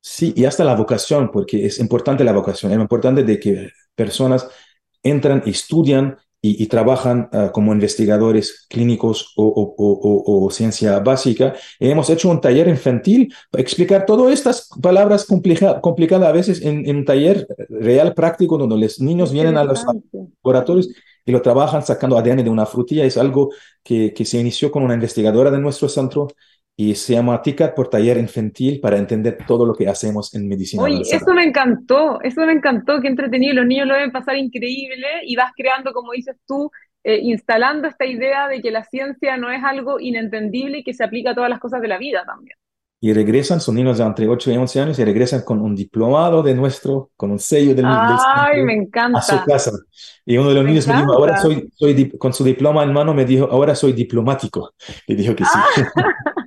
Sí, 0.00 0.34
y 0.36 0.44
hasta 0.44 0.64
la 0.64 0.74
vocación, 0.74 1.30
porque 1.30 1.64
es 1.64 1.78
importante 1.78 2.24
la 2.24 2.32
vocación, 2.32 2.72
es 2.72 2.78
importante 2.78 3.22
de 3.22 3.40
que 3.40 3.70
personas 3.94 4.46
entran, 5.02 5.42
estudian 5.46 6.18
y, 6.46 6.66
trabajan 6.66 7.30
ah, 7.32 7.50
como 7.54 7.72
investigadores 7.72 8.66
clínicos 8.68 9.32
o, 9.36 9.46
o, 9.46 10.44
o, 10.44 10.50
ciencia 10.50 10.98
básica. 10.98 11.54
hemos 11.80 12.10
hecho 12.10 12.28
un 12.28 12.38
taller 12.38 12.68
infantil 12.68 13.32
para 13.50 13.62
explicar 13.62 14.04
todas 14.04 14.30
estas 14.30 14.68
palabras 14.82 15.24
complicadas 15.24 16.28
a 16.28 16.32
veces 16.32 16.60
en, 16.60 16.86
en, 16.86 16.96
un 16.96 17.04
taller 17.06 17.46
real 17.70 18.12
práctico 18.12 18.58
donde 18.58 18.76
los 18.76 19.00
niños 19.00 19.32
vienen 19.32 19.56
a 19.56 19.64
los 19.64 19.86
laboratorios 20.42 20.90
y 21.24 21.32
lo 21.32 21.40
trabajan 21.40 21.82
sacando 21.82 22.18
ADN 22.18 22.44
de 22.44 22.50
una 22.50 22.66
frutilla. 22.66 23.06
Es 23.06 23.16
algo 23.16 23.50
que, 23.82 24.12
que 24.12 24.26
se 24.26 24.38
inició 24.38 24.70
con 24.70 24.82
una 24.82 24.92
investigadora 24.92 25.50
de 25.50 25.58
nuestro 25.58 25.88
centro 25.88 26.28
y 26.76 26.94
se 26.94 27.12
llama 27.12 27.40
TICAT 27.40 27.74
por 27.74 27.88
taller 27.88 28.18
infantil 28.18 28.80
para 28.80 28.98
entender 28.98 29.38
todo 29.46 29.64
lo 29.64 29.74
que 29.74 29.88
hacemos 29.88 30.34
en 30.34 30.48
medicina. 30.48 30.82
Oye, 30.82 31.02
eso 31.02 31.32
me 31.32 31.44
encantó, 31.44 32.20
eso 32.22 32.40
me 32.44 32.52
encantó, 32.52 33.00
qué 33.00 33.08
entretenido, 33.08 33.54
los 33.54 33.66
niños 33.66 33.86
lo 33.86 33.94
deben 33.94 34.10
pasar 34.10 34.36
increíble 34.36 35.06
y 35.24 35.36
vas 35.36 35.52
creando, 35.56 35.92
como 35.92 36.12
dices 36.12 36.36
tú, 36.46 36.70
eh, 37.04 37.20
instalando 37.22 37.86
esta 37.86 38.06
idea 38.06 38.48
de 38.48 38.60
que 38.60 38.70
la 38.70 38.82
ciencia 38.82 39.36
no 39.36 39.50
es 39.50 39.62
algo 39.62 40.00
inentendible 40.00 40.78
y 40.78 40.84
que 40.84 40.94
se 40.94 41.04
aplica 41.04 41.30
a 41.30 41.34
todas 41.34 41.50
las 41.50 41.60
cosas 41.60 41.80
de 41.80 41.88
la 41.88 41.98
vida 41.98 42.24
también. 42.26 42.56
Y 43.00 43.12
regresan, 43.12 43.60
son 43.60 43.74
niños 43.74 43.98
de 43.98 44.04
entre 44.04 44.26
8 44.26 44.50
y 44.50 44.56
11 44.56 44.80
años 44.80 44.98
y 44.98 45.04
regresan 45.04 45.42
con 45.42 45.60
un 45.60 45.76
diplomado 45.76 46.42
de 46.42 46.54
nuestro, 46.54 47.10
con 47.16 47.30
un 47.30 47.38
sello 47.38 47.74
del, 47.74 47.84
Ay, 47.86 48.62
me 48.62 48.74
encanta. 48.74 49.18
a 49.18 49.22
su 49.22 49.36
casa. 49.44 49.72
Y 50.24 50.38
uno 50.38 50.48
de 50.48 50.54
los 50.54 50.64
niños 50.64 50.88
me 50.88 50.96
dijo, 50.96 51.12
ahora 51.12 51.36
soy, 51.36 51.68
soy, 51.74 52.10
con 52.16 52.32
su 52.32 52.42
diploma 52.42 52.82
en 52.82 52.94
mano, 52.94 53.12
me 53.12 53.26
dijo, 53.26 53.46
ahora 53.50 53.74
soy 53.74 53.92
diplomático. 53.92 54.72
Y 55.06 55.14
dijo 55.14 55.36
que 55.36 55.44
sí. 55.44 55.58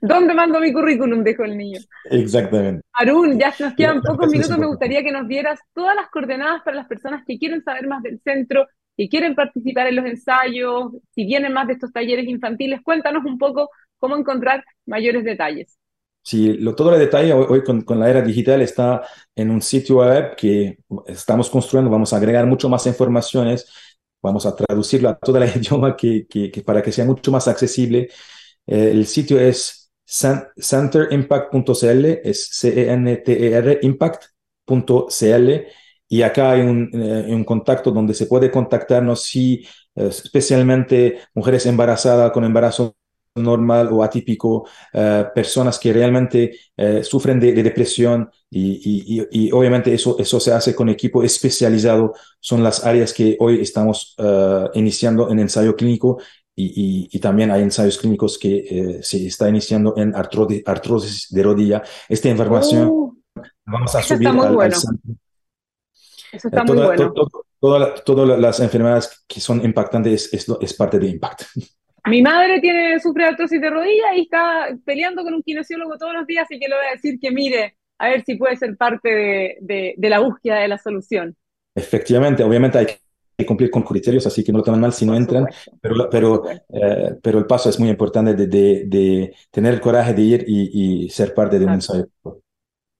¿Dónde 0.00 0.34
mando 0.34 0.60
mi 0.60 0.72
currículum? 0.72 1.24
Dijo 1.24 1.44
el 1.44 1.56
niño. 1.56 1.80
Exactamente. 2.10 2.82
Arun, 2.92 3.38
ya 3.38 3.54
nos 3.58 3.74
quedan 3.74 4.00
pocos 4.02 4.28
minutos. 4.28 4.58
Me 4.58 4.66
gustaría 4.66 5.02
que 5.02 5.12
nos 5.12 5.28
dieras 5.28 5.60
todas 5.74 5.94
las 5.96 6.08
coordenadas 6.10 6.62
para 6.62 6.76
las 6.76 6.86
personas 6.86 7.24
que 7.26 7.38
quieren 7.38 7.62
saber 7.62 7.86
más 7.86 8.02
del 8.02 8.20
centro, 8.22 8.66
que 8.96 9.08
quieren 9.08 9.34
participar 9.34 9.88
en 9.88 9.96
los 9.96 10.06
ensayos, 10.06 10.92
si 11.14 11.24
vienen 11.24 11.52
más 11.52 11.66
de 11.66 11.74
estos 11.74 11.92
talleres 11.92 12.26
infantiles. 12.26 12.80
Cuéntanos 12.82 13.24
un 13.24 13.38
poco 13.38 13.70
cómo 13.98 14.16
encontrar 14.16 14.64
mayores 14.86 15.24
detalles. 15.24 15.78
Sí, 16.22 16.54
lo, 16.54 16.74
todo 16.74 16.92
el 16.92 16.98
detalle 16.98 17.32
hoy, 17.32 17.62
con, 17.62 17.82
con, 17.82 18.00
la 18.00 18.10
era 18.10 18.20
digital 18.20 18.60
está 18.60 19.02
en 19.34 19.48
un 19.48 19.62
sitio 19.62 19.98
web 19.98 20.34
que 20.34 20.78
estamos 21.06 21.48
construyendo. 21.48 21.88
Vamos 21.88 22.12
a 22.12 22.16
agregar 22.16 22.46
mucho 22.46 22.68
más 22.68 22.84
informaciones. 22.86 23.72
Vamos 24.20 24.44
a 24.44 24.56
traducirlo 24.56 25.08
a 25.08 25.16
todo 25.16 25.38
el 25.38 25.48
idioma 25.56 25.96
que, 25.96 26.26
que, 26.28 26.50
que 26.50 26.62
para 26.62 26.82
que 26.82 26.90
sea 26.90 27.04
mucho 27.04 27.30
más 27.30 27.46
accesible. 27.46 28.08
Eh, 28.66 28.90
el 28.90 29.06
sitio 29.06 29.38
es 29.38 29.92
centerimpact.cl, 30.04 32.04
es 32.22 32.48
C-E-N-T-E-R 32.52 33.80
impact.cl 33.82 35.50
y 36.08 36.22
acá 36.22 36.52
hay 36.52 36.60
un, 36.60 36.88
eh, 36.92 37.34
un, 37.34 37.44
contacto 37.44 37.90
donde 37.90 38.14
se 38.14 38.26
puede 38.26 38.50
contactarnos 38.50 39.22
si 39.22 39.66
eh, 39.96 40.06
especialmente 40.08 41.18
mujeres 41.34 41.66
embarazadas 41.66 42.30
con 42.30 42.44
embarazo 42.44 42.96
normal 43.34 43.90
o 43.92 44.02
atípico, 44.02 44.66
personas 45.34 45.78
que 45.78 45.92
realmente 45.92 46.58
sufren 47.02 47.38
de, 47.38 47.52
de 47.52 47.62
depresión 47.62 48.30
y, 48.50 49.50
obviamente 49.52 49.92
eso, 49.92 50.16
eso 50.18 50.40
se 50.40 50.52
hace 50.52 50.74
con 50.74 50.88
equipo 50.88 51.22
especializado. 51.22 52.14
Son 52.40 52.62
las 52.62 52.86
áreas 52.86 53.12
que 53.12 53.36
hoy 53.38 53.60
estamos 53.60 54.16
iniciando 54.72 55.30
en 55.30 55.40
ensayo 55.40 55.76
clínico 55.76 56.16
y, 56.58 57.08
y, 57.12 57.18
también 57.20 57.50
hay 57.50 57.60
ensayos 57.62 57.98
clínicos 57.98 58.38
que 58.38 58.56
eh, 58.56 59.02
se 59.02 59.26
está 59.26 59.48
iniciando 59.48 59.94
en 59.98 60.14
artrosis, 60.14 61.26
de 61.30 61.42
rodilla. 61.42 61.82
Esta 62.08 62.28
información 62.30 62.88
Uh, 62.88 63.14
vamos 63.66 63.94
a 63.94 64.00
eso 64.00 64.14
subir 64.14 64.28
está 64.28 64.32
muy 64.32 64.42
al, 64.44 64.48
al 64.48 64.54
bueno. 64.54 64.76
centro. 64.76 65.14
Eso 66.32 66.48
está 66.48 66.60
Eh, 66.60 66.64
muy 66.64 66.76
toda- 66.76 66.86
bueno. 66.86 67.12
to- 67.12 67.24
to- 67.26 67.46
toda- 67.60 67.94
todas 68.04 68.38
las 68.40 68.60
enfermedades 68.60 69.24
que 69.28 69.40
son 69.40 69.62
impactantes 69.64 70.32
es, 70.32 70.48
es, 70.48 70.56
es 70.60 70.74
parte 70.74 70.98
de 70.98 71.08
Impact. 71.08 71.42
Mi 72.06 72.22
madre 72.22 72.60
tiene, 72.60 72.98
sufre 73.00 73.24
artrosis 73.26 73.60
de 73.60 73.68
rodilla 73.68 74.14
y 74.14 74.22
está 74.22 74.68
peleando 74.84 75.24
con 75.24 75.34
un 75.34 75.42
kinesiólogo 75.42 75.98
todos 75.98 76.14
los 76.14 76.26
días, 76.26 76.44
así 76.44 76.58
que 76.58 76.68
le 76.68 76.76
voy 76.76 76.86
a 76.86 76.92
decir 76.92 77.18
que 77.20 77.30
mire, 77.32 77.76
a 77.98 78.08
ver 78.10 78.22
si 78.24 78.36
puede 78.36 78.56
ser 78.56 78.76
parte 78.76 79.08
de, 79.10 79.56
de- 79.60 79.94
de 79.96 80.08
la 80.10 80.20
búsqueda 80.20 80.60
de 80.60 80.68
la 80.68 80.78
solución. 80.78 81.36
Efectivamente, 81.74 82.42
obviamente 82.44 82.78
hay 82.78 82.86
que 82.86 82.98
cumplir 83.44 83.70
con 83.70 83.82
criterios, 83.82 84.26
así 84.26 84.42
que 84.42 84.52
no 84.52 84.58
lo 84.58 84.64
tomen 84.64 84.80
mal 84.80 84.92
si 84.92 85.04
no 85.04 85.14
entran, 85.14 85.46
pero, 85.80 86.08
pero, 86.10 86.42
eh, 86.50 87.16
pero 87.22 87.38
el 87.38 87.46
paso 87.46 87.68
es 87.68 87.78
muy 87.78 87.90
importante 87.90 88.34
de, 88.34 88.46
de- 88.46 88.84
de 88.86 89.34
tener 89.50 89.74
el 89.74 89.80
coraje 89.80 90.14
de 90.14 90.22
ir 90.22 90.44
y, 90.46 91.04
y 91.04 91.10
ser 91.10 91.34
parte 91.34 91.58
de 91.58 91.66
un 91.66 91.72
ensayo. 91.74 92.06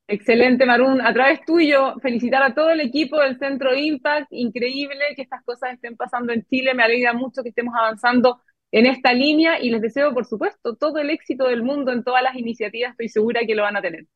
Excelente, 0.08 0.66
Marún. 0.66 1.00
A 1.00 1.12
través 1.12 1.40
tuyo, 1.44 1.94
felicitar 2.00 2.42
a 2.42 2.54
todo 2.54 2.70
el 2.70 2.80
equipo 2.80 3.18
del 3.20 3.38
Centro 3.38 3.74
Impact. 3.76 4.28
Increíble 4.32 4.98
que 5.16 5.22
estas 5.22 5.42
cosas 5.44 5.72
estén 5.74 5.96
pasando 5.96 6.32
en 6.32 6.44
Chile. 6.44 6.74
Me 6.74 6.84
alegra 6.84 7.12
mucho 7.12 7.42
que 7.42 7.48
estemos 7.48 7.74
avanzando 7.76 8.40
en 8.70 8.86
esta 8.86 9.12
línea 9.12 9.60
y 9.60 9.70
les 9.70 9.82
deseo, 9.82 10.14
por 10.14 10.24
supuesto, 10.26 10.76
todo 10.76 10.98
el 10.98 11.10
éxito 11.10 11.46
del 11.48 11.62
mundo 11.64 11.90
en 11.92 12.04
todas 12.04 12.22
las 12.22 12.36
iniciativas. 12.36 12.92
Estoy 12.92 13.08
segura 13.08 13.40
que 13.46 13.54
lo 13.56 13.62
van 13.62 13.76
a 13.76 13.82
tener. 13.82 14.06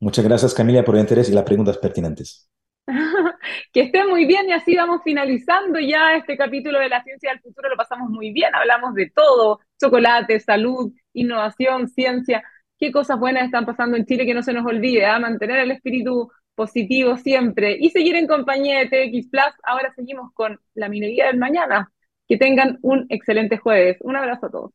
Muchas 0.00 0.24
gracias, 0.26 0.52
Camila, 0.52 0.84
por 0.84 0.96
el 0.96 1.00
interés 1.00 1.30
y 1.30 1.32
las 1.32 1.44
preguntas 1.44 1.78
pertinentes. 1.78 2.46
Que 3.72 3.82
estén 3.82 4.08
muy 4.08 4.26
bien 4.26 4.48
y 4.48 4.52
así 4.52 4.76
vamos 4.76 5.02
finalizando 5.04 5.78
ya 5.80 6.16
este 6.16 6.36
capítulo 6.36 6.78
de 6.80 6.88
la 6.88 7.02
ciencia 7.02 7.30
del 7.30 7.40
futuro. 7.40 7.68
Lo 7.68 7.76
pasamos 7.76 8.10
muy 8.10 8.32
bien, 8.32 8.54
hablamos 8.54 8.94
de 8.94 9.10
todo, 9.10 9.60
chocolate, 9.80 10.40
salud, 10.40 10.92
innovación, 11.12 11.88
ciencia. 11.88 12.42
Qué 12.78 12.90
cosas 12.92 13.18
buenas 13.18 13.44
están 13.44 13.66
pasando 13.66 13.96
en 13.96 14.06
Chile 14.06 14.26
que 14.26 14.34
no 14.34 14.42
se 14.42 14.52
nos 14.52 14.66
olvide, 14.66 15.06
¿ah? 15.06 15.18
mantener 15.18 15.60
el 15.60 15.70
espíritu 15.70 16.30
positivo 16.54 17.16
siempre 17.16 17.76
y 17.80 17.90
seguir 17.90 18.16
en 18.16 18.26
compañía 18.26 18.80
de 18.80 18.86
TX 18.86 19.28
Plus. 19.30 19.54
Ahora 19.62 19.92
seguimos 19.94 20.32
con 20.34 20.58
la 20.74 20.88
minería 20.88 21.26
del 21.26 21.38
mañana. 21.38 21.90
Que 22.28 22.38
tengan 22.38 22.78
un 22.82 23.06
excelente 23.10 23.58
jueves. 23.58 23.98
Un 24.00 24.16
abrazo 24.16 24.46
a 24.46 24.50
todos. 24.50 24.72